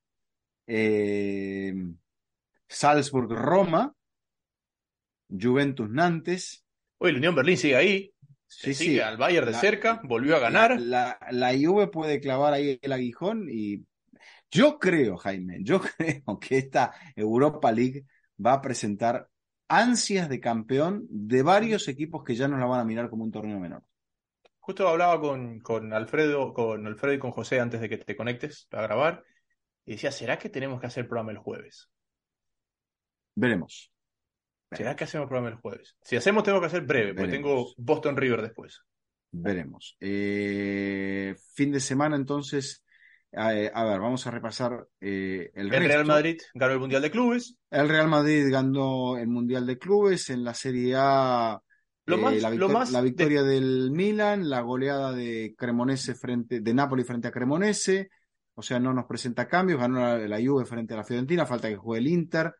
[0.66, 1.74] eh,
[2.66, 3.94] Salzburg Roma,
[5.28, 6.64] Juventus Nantes.
[6.97, 8.14] Oye, la Unión Berlín sigue ahí.
[8.48, 10.81] Sí, sigue al Bayern de cerca, volvió a ganar.
[10.81, 13.85] La, la, Juve puede clavar ahí el aguijón y
[14.51, 18.06] yo creo, Jaime, yo creo que esta Europa League
[18.44, 19.28] va a presentar
[19.68, 23.32] ansias de campeón de varios equipos que ya no la van a mirar como un
[23.32, 23.82] torneo menor.
[24.60, 28.68] Justo hablaba con, con Alfredo, con Alfredo y con José antes de que te conectes
[28.73, 29.24] a grabar,
[29.85, 31.89] y decía, ¿será que tenemos que hacer programa el jueves?
[33.36, 33.93] Veremos.
[34.76, 35.96] ¿Será que hacemos programa el jueves?
[36.02, 38.82] Si hacemos, tengo que hacer breve, porque tengo Boston River después.
[39.30, 39.96] Veremos.
[40.00, 42.84] Eh, fin de semana, entonces,
[43.32, 47.10] eh, a ver, vamos a repasar eh, el, el Real Madrid ganó el Mundial de
[47.10, 47.56] Clubes.
[47.70, 51.60] El Real Madrid ganó el Mundial de Clubes en la Serie A.
[52.06, 57.26] Lo más, la, la, victoria del Milan, la goleada de Cremonese frente de Napoli frente
[57.26, 58.10] a Cremonese,
[58.54, 61.68] o sea, no nos presenta cambios, ganó la, la Juve frente a la Fiorentina, falta
[61.68, 62.54] que juegue el Inter,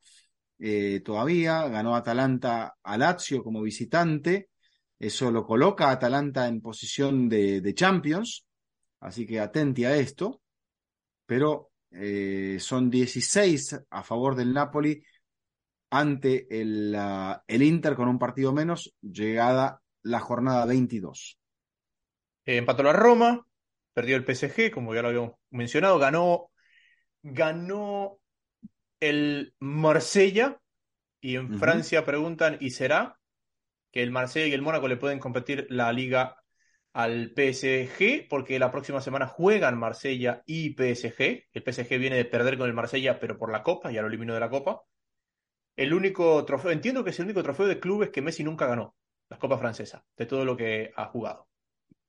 [0.59, 4.49] eh, todavía, ganó Atalanta a Lazio como visitante,
[4.99, 8.47] eso lo coloca a Atalanta en posición de, de Champions,
[9.01, 10.41] así que atenti a esto,
[11.27, 15.03] pero eh, son 16 a favor del Napoli
[15.91, 16.97] ante el,
[17.47, 21.39] el, Inter con un partido menos, llegada la jornada 22.
[22.45, 23.47] Eh, empató la Roma,
[23.93, 26.51] perdió el PSG, como ya lo habíamos mencionado, ganó,
[27.23, 28.19] ganó
[29.01, 30.61] el Marsella
[31.21, 33.19] y en Francia preguntan, ¿y será
[33.91, 36.37] que el Marsella y el Mónaco le pueden competir la liga
[36.93, 38.29] al PSG?
[38.29, 41.47] Porque la próxima semana juegan Marsella y PSG.
[41.53, 44.35] El PSG viene de perder con el Marsella, pero por la Copa, ya lo eliminó
[44.35, 44.83] de la Copa.
[45.75, 48.95] El único trofeo, entiendo que es el único trofeo de clubes que Messi nunca ganó,
[49.29, 51.49] la Copa Francesa, de todo lo que ha jugado.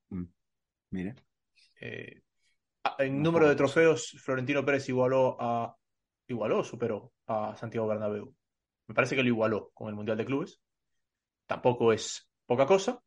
[0.10, 0.26] Mm,
[0.92, 1.16] mire.
[1.80, 2.22] Eh,
[3.00, 5.77] en número de trofeos, Florentino Pérez igualó a
[6.28, 8.34] igualó, superó a Santiago Bernabéu.
[8.88, 10.60] Me parece que lo igualó con el Mundial de Clubes.
[11.46, 13.02] Tampoco es poca cosa.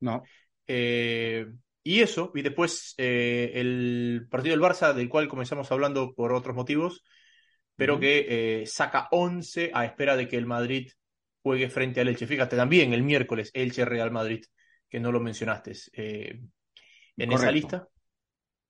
[0.00, 0.22] No.
[0.66, 1.46] Eh,
[1.82, 6.54] y eso, y después eh, el partido del Barça, del cual comenzamos hablando por otros
[6.54, 7.02] motivos,
[7.74, 10.90] pero que eh, saca 11 a espera de que el Madrid
[11.42, 12.26] juegue frente al Elche.
[12.26, 14.44] Fíjate, también el miércoles, Elche-Real Madrid,
[14.88, 16.52] que no lo mencionaste en
[17.16, 17.88] esa lista.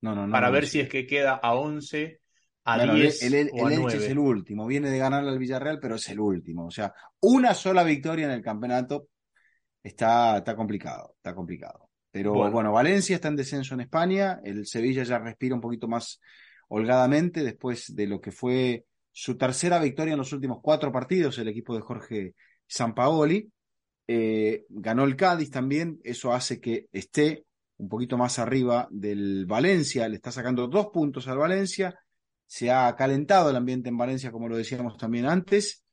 [0.00, 0.32] No, no, no.
[0.32, 2.21] Para ver si es que queda a 11
[2.64, 6.66] el, Elche es el último, viene de ganarle al Villarreal, pero es el último.
[6.66, 9.08] O sea, una sola victoria en el campeonato
[9.82, 11.88] está, está complicado, está complicado.
[12.10, 12.72] Pero bueno.
[12.72, 16.20] Valencia está en descenso en España, el Sevilla ya respira un poquito más
[16.68, 21.48] holgadamente después de lo que fue su tercera victoria en los últimos cuatro partidos, el
[21.48, 22.34] equipo de Jorge
[22.66, 23.50] Sampaoli.
[24.06, 27.44] Eh, ganó el Cádiz también, eso hace que esté
[27.78, 31.98] un poquito más arriba del Valencia, le está sacando dos puntos al Valencia
[32.52, 35.86] se ha calentado el ambiente en Valencia, como lo decíamos también antes.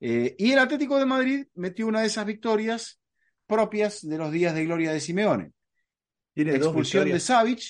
[0.00, 3.02] Eh, y el Atlético de Madrid metió una de esas victorias
[3.46, 5.52] propias de los días de gloria de Simeone.
[6.32, 7.60] Tiene Expulsión de Savic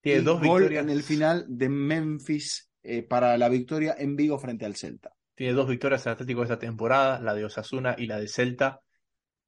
[0.00, 4.64] Tiene dos gol en el final de Memphis eh, para la victoria en Vigo frente
[4.64, 5.10] al Celta.
[5.34, 8.82] Tiene dos victorias el Atlético esta temporada, la de Osasuna y la de Celta,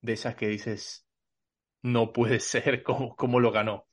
[0.01, 1.07] de esas que dices,
[1.83, 3.87] no puede ser como, lo ganó.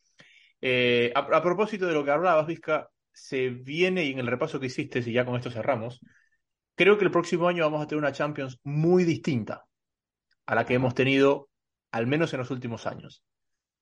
[0.59, 4.59] Eh, a, a, propósito de lo que hablabas, Vizca, se viene, y en el repaso
[4.59, 6.01] que hiciste, y ya con esto cerramos,
[6.75, 9.65] creo que el próximo año vamos a tener una Champions muy distinta
[10.45, 11.49] a la que hemos tenido,
[11.91, 13.23] al menos en los últimos años.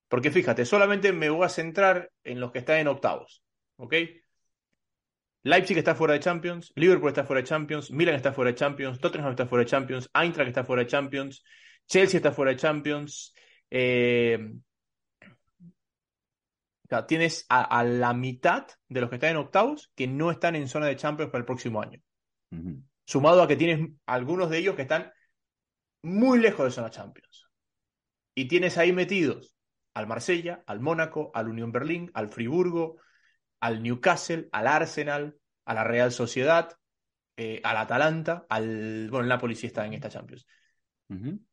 [0.08, 3.44] Porque fíjate, solamente me voy a centrar en los que están en octavos.
[3.78, 3.96] ¿Ok?
[5.44, 9.00] Leipzig está fuera de Champions, Liverpool está fuera de Champions, Milan está fuera de Champions,
[9.00, 11.44] Tottenham está fuera de Champions, Eintracht está fuera de Champions,
[11.88, 13.34] Chelsea está fuera de Champions.
[13.70, 14.54] Eh,
[17.08, 20.88] tienes a, la mitad de los que están en octavos que no están en zona
[20.88, 22.00] de Champions para el próximo año.
[23.06, 25.12] Sumado a que tienes algunos de ellos que están
[26.04, 27.48] muy lejos de zona Champions.
[28.36, 29.56] Y tienes ahí metidos
[29.94, 32.98] al Marsella, al Mónaco, al Unión Berlín, al Friburgo,
[33.60, 36.78] al Newcastle, al Arsenal, a la Real Sociedad,
[37.38, 39.10] eh, al Atalanta, al.
[39.10, 40.46] Bueno, el Napoli sí está en esta Champions.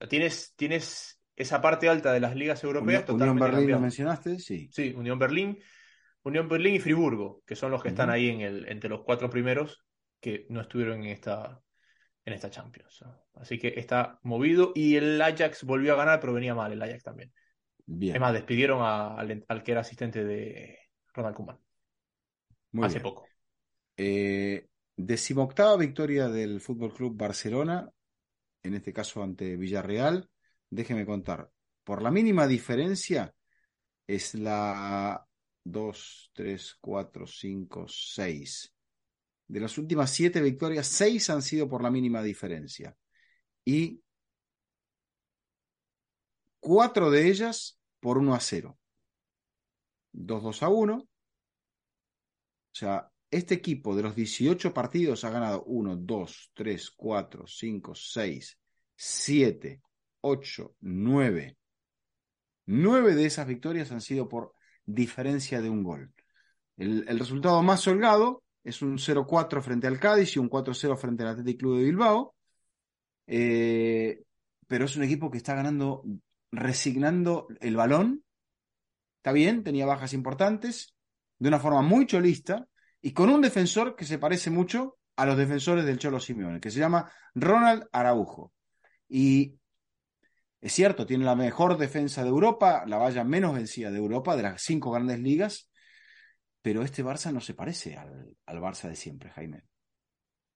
[0.09, 3.09] tienes, tienes esa parte alta de las ligas europeas.
[3.09, 4.69] Unión, Berlín lo mencionaste, sí.
[4.71, 5.59] Sí, Unión Berlín,
[6.23, 9.31] Unión Berlín y Friburgo, que son los que están ahí en el, entre los cuatro
[9.31, 9.85] primeros
[10.21, 11.63] que no estuvieron en esta,
[12.27, 13.05] en esta Champions.
[13.35, 17.03] Así que está movido y el Ajax volvió a ganar, pero venía mal el Ajax
[17.03, 17.33] también.
[17.87, 18.15] Bien.
[18.15, 20.79] Es más, despidieron al, al, que era asistente de
[21.15, 21.59] Ronald Koeman
[22.83, 23.27] hace poco.
[23.97, 27.91] Eh, decimoctava victoria del Fútbol Club Barcelona,
[28.63, 30.30] en este caso ante Villarreal.
[30.71, 31.51] Déjeme contar,
[31.85, 33.35] por la mínima diferencia
[34.07, 35.27] es la
[35.65, 38.75] 2, 3, 4, 5, 6.
[39.49, 42.97] De las últimas siete victorias, seis han sido por la mínima diferencia.
[43.65, 44.01] Y
[46.61, 48.79] cuatro de ellas por 1 a 0.
[50.13, 51.09] 2, 2 a 1, o
[52.73, 58.59] sea, este equipo de los 18 partidos ha ganado 1, 2, 3, 4, 5, 6,
[58.95, 59.83] 7,
[60.21, 61.57] 8, 9.
[62.67, 66.13] 9 de esas victorias han sido por diferencia de un gol.
[66.77, 71.31] El, resultado más holgado es un 0-4 frente al Cádiz y un 4-0 frente al
[71.31, 72.35] Athletic Club de Bilbao.
[73.27, 74.23] Eh,
[74.67, 76.05] pero es un equipo que está ganando,
[76.51, 78.25] resignando el balón.
[79.17, 80.95] Está bien, tenía bajas importantes,
[81.39, 82.67] de una forma muy cholista
[83.03, 86.71] y con un defensor que se parece mucho a los defensores del Cholo Simeone, que
[86.71, 88.53] se llama Ronald Araujo.
[89.09, 89.60] Y
[90.61, 94.43] es cierto, tiene la mejor defensa de Europa, la valla menos vencida de Europa, de
[94.43, 95.71] las cinco grandes ligas,
[96.63, 99.65] pero este Barça no se parece al, Barça de siempre, Jaime.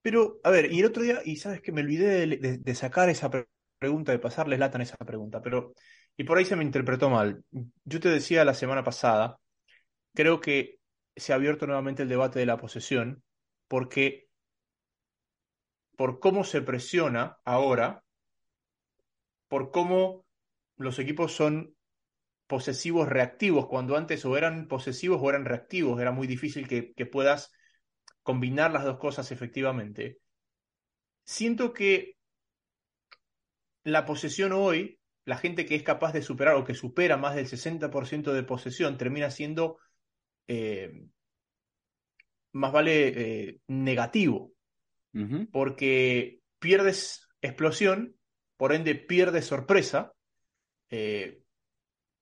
[0.02, 3.30] Pero, a ver, y el otro día, y sabes que me olvidé de, sacar esa
[3.78, 5.72] pregunta, de pasarles lata en esa pregunta, pero,
[6.16, 7.42] y por ahí se me interpretó mal.
[7.84, 9.38] Yo te decía la semana pasada
[10.14, 10.78] creo que
[11.16, 13.22] se ha abierto nuevamente el debate de la posesión,
[13.68, 14.28] porque
[15.96, 18.03] por cómo se presiona ahora,
[19.48, 20.24] por cómo
[20.76, 21.74] los equipos son
[22.46, 27.06] posesivos reactivos, cuando antes o eran posesivos o eran reactivos, era muy difícil que, que
[27.06, 27.52] puedas
[28.22, 30.18] combinar las dos cosas efectivamente.
[31.24, 32.16] Siento que
[33.84, 37.46] la posesión hoy, la gente que es capaz de superar o que supera más del
[37.46, 39.78] 60% de posesión, termina siendo
[40.48, 41.06] eh,
[42.52, 44.52] más vale eh, negativo,
[45.52, 48.16] porque pierdes explosión,
[48.56, 50.12] por ende pierdes sorpresa,
[50.90, 51.42] eh,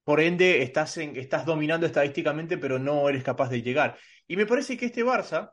[0.05, 3.99] por ende estás, en, estás dominando estadísticamente, pero no eres capaz de llegar.
[4.27, 5.53] Y me parece que este Barça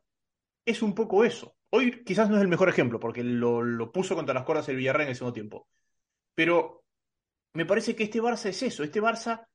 [0.66, 1.56] es un poco eso.
[1.72, 4.78] Hoy quizás no es el mejor ejemplo, porque lo, lo puso contra las cuerdas el
[4.78, 5.68] Villarreal en el segundo tiempo.
[6.34, 6.84] Pero
[7.54, 8.84] me parece que este Barça es eso.
[8.84, 9.46] Este Barça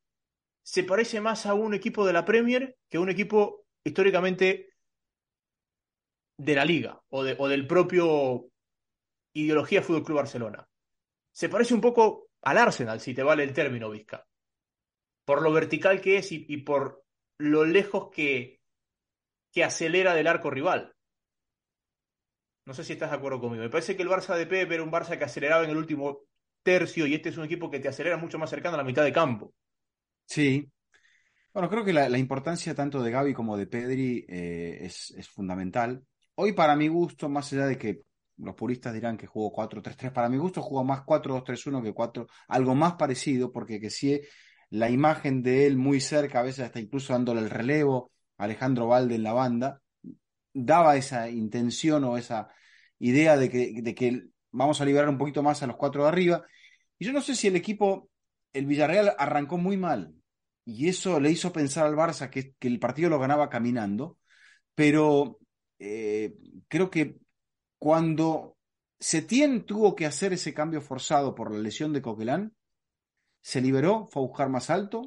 [0.62, 4.70] se parece más a un equipo de la Premier que a un equipo históricamente
[6.36, 8.48] de la liga o, o del propio
[9.34, 10.68] ideología Fútbol Club Barcelona.
[11.34, 14.24] Se parece un poco al Arsenal, si te vale el término, Vizca.
[15.24, 17.04] Por lo vertical que es y, por
[17.38, 18.60] lo lejos que,
[19.50, 20.94] que acelera del arco rival.
[22.66, 23.64] No sé si estás de acuerdo conmigo.
[23.64, 26.20] Me parece que el Barça de Pep era un Barça que aceleraba en el último
[26.62, 29.02] tercio y este es un equipo que te acelera mucho más cercano a la mitad
[29.02, 29.52] de campo.
[30.26, 30.70] Sí.
[31.52, 36.04] Bueno, creo que la, importancia tanto de Gaby como de Pedri eh, es, fundamental.
[36.36, 38.02] Hoy, para mi gusto, más allá de que
[38.36, 42.74] los puristas dirán que jugó 4-3-3, para mi gusto jugó más 4-2-3-1 que 4, algo
[42.74, 44.20] más parecido, porque que sí
[44.70, 49.14] la imagen de él muy cerca, a veces hasta incluso dándole el relevo Alejandro Valde
[49.14, 49.80] en la banda,
[50.52, 52.48] daba esa intención o esa
[52.98, 56.08] idea de que, de que vamos a liberar un poquito más a los cuatro de
[56.08, 56.44] arriba.
[56.98, 58.10] Y yo no sé si el equipo
[58.52, 60.14] el Villarreal arrancó muy mal
[60.64, 64.18] y eso le hizo pensar al Barça que, el partido lo ganaba caminando,
[64.74, 65.38] pero
[65.78, 66.34] eh,
[66.68, 67.18] creo que
[67.84, 68.56] cuando
[68.98, 72.56] Setién tuvo que hacer ese cambio forzado por la lesión de Coquelán,
[73.42, 75.02] se liberó, fue a buscar más alto.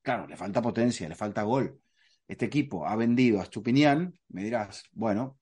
[0.00, 1.80] Claro, le falta potencia, le falta gol.
[2.28, 5.40] Este equipo ha vendido a Stupinian, me dirás, bueno,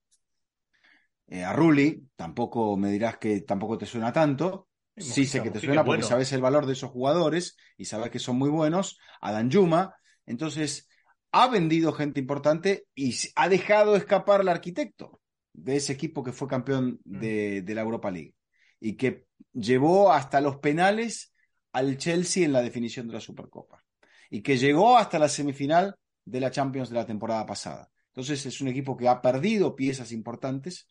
[1.27, 5.61] eh, a Rulli, tampoco me dirás que tampoco te suena tanto, sí sé que te
[5.61, 9.39] suena porque sabes el valor de esos jugadores y sabes que son muy buenos, a
[9.43, 9.95] Yuma.
[10.25, 10.89] Entonces,
[11.31, 15.21] ha vendido gente importante y ha dejado escapar al arquitecto
[15.53, 17.19] de ese equipo que fue campeón mm.
[17.19, 18.35] de, de la Europa League
[18.81, 21.33] y que llevó hasta los penales
[21.73, 23.83] al Chelsea en la definición de la Supercopa
[24.31, 27.91] y que llegó hasta la semifinal de la Champions de la temporada pasada.
[28.09, 30.89] Entonces es un equipo que ha perdido piezas importantes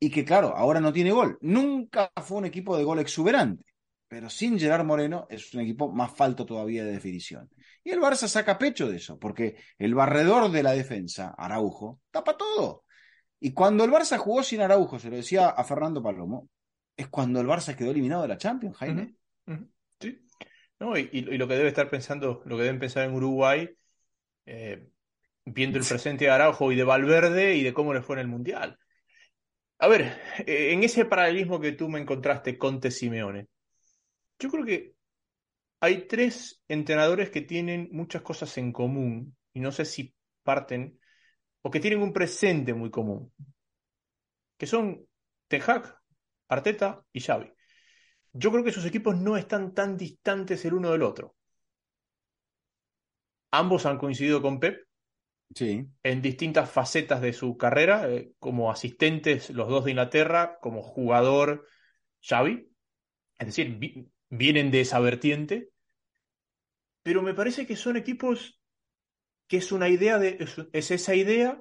[0.00, 1.38] y que, claro, ahora no tiene gol.
[1.40, 3.64] Nunca fue un equipo de gol exuberante,
[4.06, 7.50] pero sin Gerard Moreno es un equipo más falto todavía de definición.
[7.82, 12.36] Y el Barça saca pecho de eso, porque el barredor de la defensa, Araujo, tapa
[12.36, 12.84] todo.
[13.40, 16.48] Y cuando el Barça jugó sin Araujo, se lo decía a Fernando Palomo,
[16.96, 19.14] es cuando el Barça quedó eliminado de la Champions, Jaime.
[20.00, 20.24] Sí.
[20.80, 23.68] No, y, lo que debe estar pensando, lo que deben pensar en Uruguay,
[24.46, 24.88] eh,
[25.44, 28.28] viendo el presente de Araujo y de Valverde y de cómo le fue en el
[28.28, 28.78] Mundial.
[29.78, 33.48] A ver, eh, en ese paralelismo que tú me encontraste, Conte Simeone,
[34.38, 34.94] yo creo que
[35.80, 40.98] hay tres entrenadores que tienen muchas cosas en común y no sé si parten
[41.62, 43.32] o que tienen un presente muy común,
[44.56, 45.06] que son
[45.48, 45.62] Ten
[46.48, 47.52] Arteta y Xavi.
[48.32, 51.34] Yo creo que sus equipos no están tan distantes el uno del otro.
[53.50, 54.86] Ambos han coincidido con Pep
[55.58, 61.66] en distintas facetas de su carrera, eh, como asistentes los dos de Inglaterra, como jugador
[62.20, 62.70] Xavi,
[63.38, 63.78] es decir,
[64.28, 65.70] vienen de esa vertiente,
[67.02, 68.57] pero me parece que son equipos
[69.48, 70.38] que es una idea de,
[70.72, 71.60] es, esa idea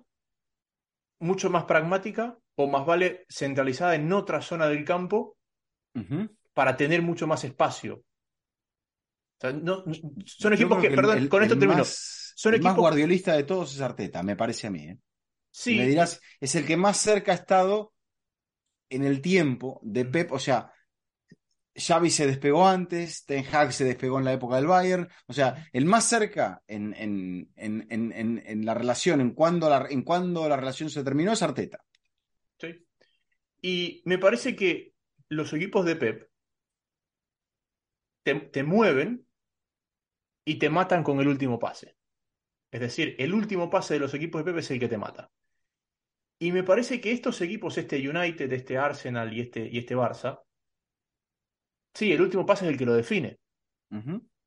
[1.19, 5.37] mucho más pragmática o más vale centralizada en otra zona del campo
[6.53, 8.03] para tener mucho más espacio.
[9.39, 11.83] son equipos que, perdón, con esto termino
[12.45, 14.83] el más guardiolista de todos es Arteta, me parece a mí.
[14.83, 14.99] ¿eh?
[15.49, 15.77] Sí.
[15.77, 17.93] Me dirás, es el que más cerca ha estado
[18.89, 20.71] en el tiempo de Pep, o sea,
[21.77, 25.67] Xavi se despegó antes, Ten Hag se despegó en la época del Bayern, o sea,
[25.71, 27.51] el más cerca en,
[28.65, 31.83] la relación, en cuando la, en cuando la relación se terminó, es Arteta.
[32.59, 32.85] Sí.
[33.61, 34.93] Y me parece que
[35.29, 36.29] los equipos de Pep
[38.23, 39.27] te, te mueven
[40.45, 41.95] y te matan con el último pase.
[42.71, 45.31] Es decir, el último pase de los equipos de Pepe es el que te mata.
[46.39, 50.41] Y me parece que estos equipos, este United, este Arsenal y este, y este Barça,
[51.97, 53.39] sí, el último pase es el que lo define.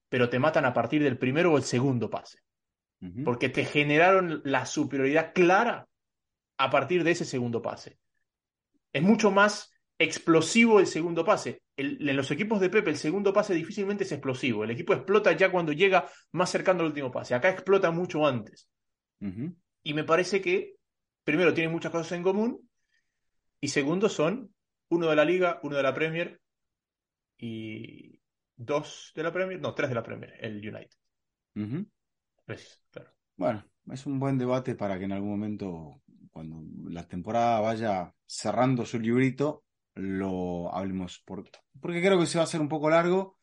[0.09, 2.39] Pero te matan a partir del primero o el segundo pase.
[3.25, 5.89] Porque te generaron la superioridad clara
[6.59, 7.99] a partir de ese segundo pase.
[8.93, 11.63] Es mucho más explosivo el segundo pase.
[11.77, 14.63] en los equipos de Pepe el segundo pase difícilmente es explosivo.
[14.63, 17.35] El equipo explota ya cuando llega más cercano al último pase.
[17.35, 18.69] Acá explota mucho antes.
[19.83, 20.77] Y me parece que,
[21.25, 22.69] primero, tienen muchas cosas en común.
[23.61, 24.55] Y segundo, son
[24.89, 26.40] uno de la Liga, uno de la Premier
[27.41, 28.21] y
[28.57, 29.61] dos de la Premier.
[29.61, 30.97] No, tres de la Premier, el United.
[33.37, 38.85] Bueno, es un buen debate para que en algún momento, cuando la temporada vaya cerrando
[38.85, 39.65] su librito,
[39.95, 41.49] lo hablemos, por,
[41.81, 43.39] porque creo que se va a hacer un poco largo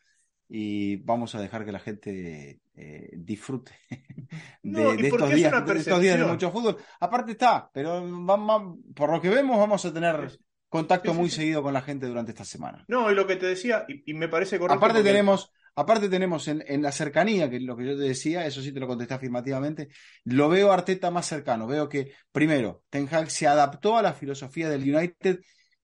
[0.49, 3.74] y vamos a dejar que la gente eh, disfrute
[4.64, 6.78] de, estos días, de estos días de mucho fútbol.
[6.99, 11.73] Aparte está, pero vamos, por lo que vemos vamos a tener contacto muy seguido con
[11.73, 12.84] la gente durante esta semana.
[12.88, 14.84] No, y lo que te decía, y, me parece correcto.
[14.84, 18.45] Aparte tenemos, aparte tenemos en, en, la cercanía, que es lo que yo te decía,
[18.45, 19.89] eso sí te lo contesté afirmativamente,
[20.26, 21.68] lo veo a Arteta más cercano.
[21.68, 25.39] Veo que, primero, Ten Hag se adaptó a la filosofía del United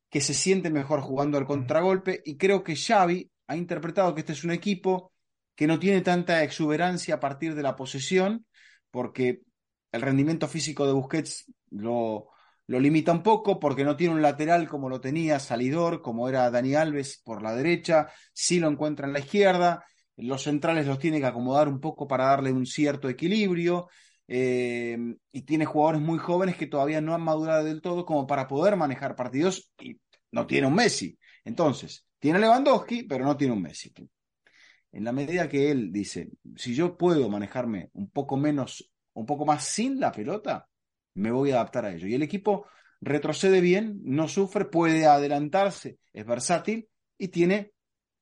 [0.09, 4.33] que se siente mejor jugando al contragolpe y creo que Xavi ha interpretado que este
[4.33, 5.11] es un equipo
[5.55, 8.45] que no tiene tanta exuberancia a partir de la posesión,
[8.91, 9.41] porque
[9.91, 12.32] el rendimiento físico de Busquets lo,
[12.67, 16.49] lo limita un poco, porque no tiene un lateral como lo tenía Salidor, como era
[16.49, 19.85] Dani Alves por la derecha, sí lo encuentra en la izquierda,
[20.15, 23.89] los centrales los tiene que acomodar un poco para darle un cierto equilibrio,
[24.27, 24.97] eh,
[25.31, 28.75] y tiene jugadores muy jóvenes que todavía no han madurado del todo como para poder
[28.77, 29.99] manejar partidos y
[30.31, 31.17] no tiene un Messi.
[31.43, 33.91] Entonces, tiene Lewandowski, pero no tiene un Messi.
[34.91, 39.45] En la medida que él dice, si yo puedo manejarme un poco menos, un poco
[39.45, 40.67] más sin la pelota,
[41.15, 42.07] me voy a adaptar a ello.
[42.07, 42.67] Y el equipo
[43.01, 47.73] retrocede bien, no sufre, puede adelantarse, es versátil y tiene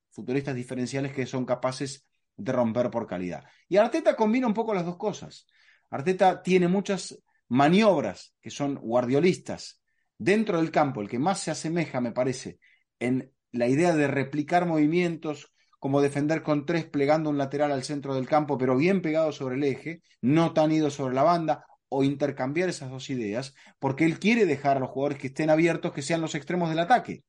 [0.09, 2.05] futuristas diferenciales que son capaces
[2.35, 3.43] de romper por calidad.
[3.67, 5.45] Y Arteta combina un poco las dos cosas.
[5.89, 9.81] Arteta tiene muchas maniobras que son guardiolistas
[10.17, 11.01] dentro del campo.
[11.01, 12.59] El que más se asemeja, me parece,
[12.99, 18.13] en la idea de replicar movimientos, como defender con tres plegando un lateral al centro
[18.13, 22.05] del campo, pero bien pegado sobre el eje, no tan ido sobre la banda, o
[22.05, 26.01] intercambiar esas dos ideas, porque él quiere dejar a los jugadores que estén abiertos, que
[26.01, 27.25] sean los extremos del ataque.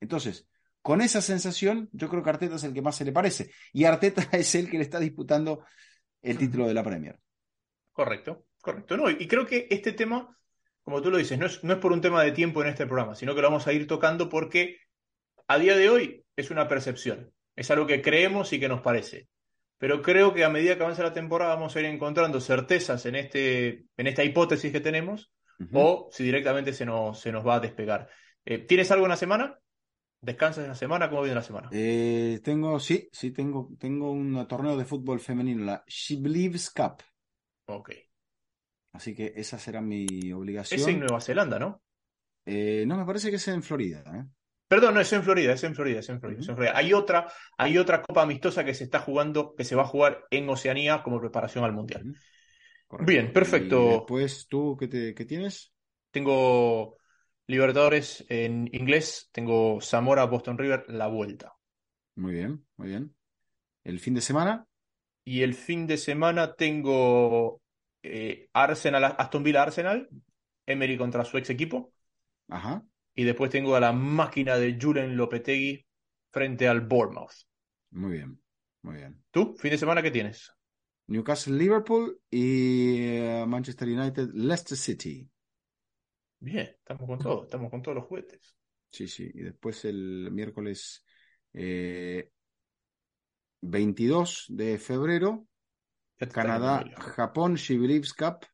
[0.00, 0.48] Entonces,
[0.82, 3.52] con esa sensación, yo creo que Arteta es el que más se le parece.
[3.72, 5.64] Y Arteta es el que le está disputando
[6.20, 7.16] el título de la Premier.
[7.92, 8.96] Correcto, correcto.
[8.96, 10.36] No, y creo que este tema,
[10.82, 12.86] como tú lo dices, no es, no es por un tema de tiempo en este
[12.86, 14.78] programa, sino que lo vamos a ir tocando porque
[15.46, 19.28] a día de hoy es una percepción, es algo que creemos y que nos parece.
[19.82, 23.16] Pero creo que a medida que avanza la temporada vamos a ir encontrando certezas en,
[23.16, 25.32] este, en esta hipótesis que tenemos
[25.72, 28.08] o si directamente se nos, se nos va a despegar.
[28.44, 29.58] Eh, ¿Tienes algo en la semana?
[30.20, 31.10] ¿Descansas en la semana?
[31.10, 31.68] ¿Cómo viene la semana?
[31.72, 37.02] Eh, tengo, sí, sí, tengo, tengo un torneo de fútbol femenino, la She Believes Cup.
[37.66, 37.90] Ok.
[38.92, 40.80] Así que esa será mi obligación.
[40.80, 41.82] Es en Nueva Zelanda, ¿no?
[42.46, 44.04] Eh, no, me parece que es en Florida.
[44.72, 46.72] Perdón, no, es en Florida, es en Florida, es en Florida, es en Florida.
[46.74, 50.24] Hay otra, hay otra copa amistosa que se está jugando, que se va a jugar
[50.30, 52.16] en Oceanía como preparación al Mundial.
[53.00, 53.88] Bien, perfecto.
[53.88, 55.74] Después, ¿tú qué, te, qué tienes?
[56.10, 56.96] Tengo
[57.46, 61.52] Libertadores en inglés, tengo Zamora, Boston River, la vuelta.
[62.14, 63.14] Muy bien, muy bien.
[63.84, 64.66] ¿El fin de semana?
[65.22, 67.60] Y el fin de semana tengo
[68.02, 70.08] eh, Arsenal, Aston Villa Arsenal,
[70.64, 71.92] Emery contra su ex equipo.
[72.48, 72.82] Ajá.
[73.14, 75.84] Y después tengo a la máquina de Julen Lopetegui
[76.30, 77.34] frente al Bournemouth.
[77.90, 78.40] Muy bien,
[78.82, 79.22] muy bien.
[79.30, 79.54] ¿Tú?
[79.58, 80.50] ¿Fin de semana qué tienes?
[81.08, 85.28] Newcastle Liverpool y eh, Manchester United Leicester City.
[86.40, 88.56] Bien, estamos con todo, estamos con todos los juguetes.
[88.88, 89.30] Sí, sí.
[89.34, 91.04] Y después el miércoles
[91.52, 92.30] eh,
[93.60, 95.46] 22 de febrero,
[96.32, 98.46] Canadá, Japón, She Believes Cup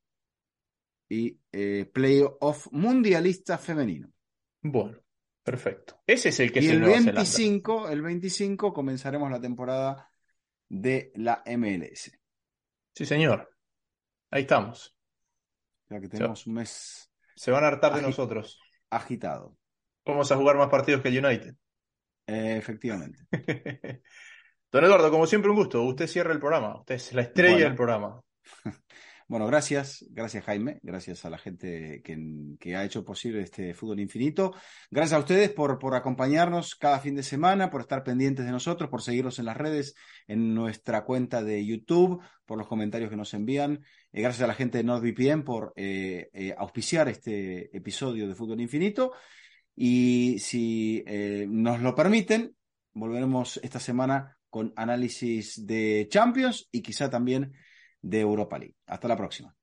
[1.09, 4.13] y eh, Playoff Mundialista Femenino.
[4.71, 4.99] Bueno,
[5.43, 6.01] perfecto.
[6.07, 7.93] Ese es el que y es el Nueva 25, Zelanda.
[7.95, 10.11] el 25 comenzaremos la temporada
[10.69, 12.11] de la MLS.
[12.95, 13.51] Sí, señor.
[14.31, 14.95] Ahí estamos.
[15.89, 18.61] Ya que tenemos un mes Se van a hartar de nosotros.
[18.91, 19.57] agitado.
[20.05, 21.55] Vamos a jugar más partidos que el United.
[22.27, 23.27] Eh, efectivamente.
[24.71, 25.83] Don Eduardo, como siempre, un gusto.
[25.83, 26.79] Usted cierra el programa.
[26.81, 27.67] Usted es la estrella Bueno.
[27.69, 28.21] del programa.
[29.29, 34.55] Bueno, gracias, gracias Jaime, gracias a la gente que, ha hecho posible este fútbol infinito.
[34.91, 38.89] Gracias a ustedes por, por acompañarnos cada fin de semana, por estar pendientes de nosotros,
[38.89, 39.95] por seguirnos en las redes,
[40.27, 43.85] en nuestra cuenta de YouTube, por los comentarios que nos envían.
[44.13, 48.63] Eh, gracias a la gente de NordVPN por eh, eh, auspiciar este episodio de Fútbol
[48.63, 49.13] Infinito.
[49.77, 52.57] Y si eh, nos lo permiten,
[52.95, 57.53] volveremos esta semana con análisis de Champions y quizá también
[58.03, 58.77] de Europa League.
[58.87, 59.55] Hasta la próxima.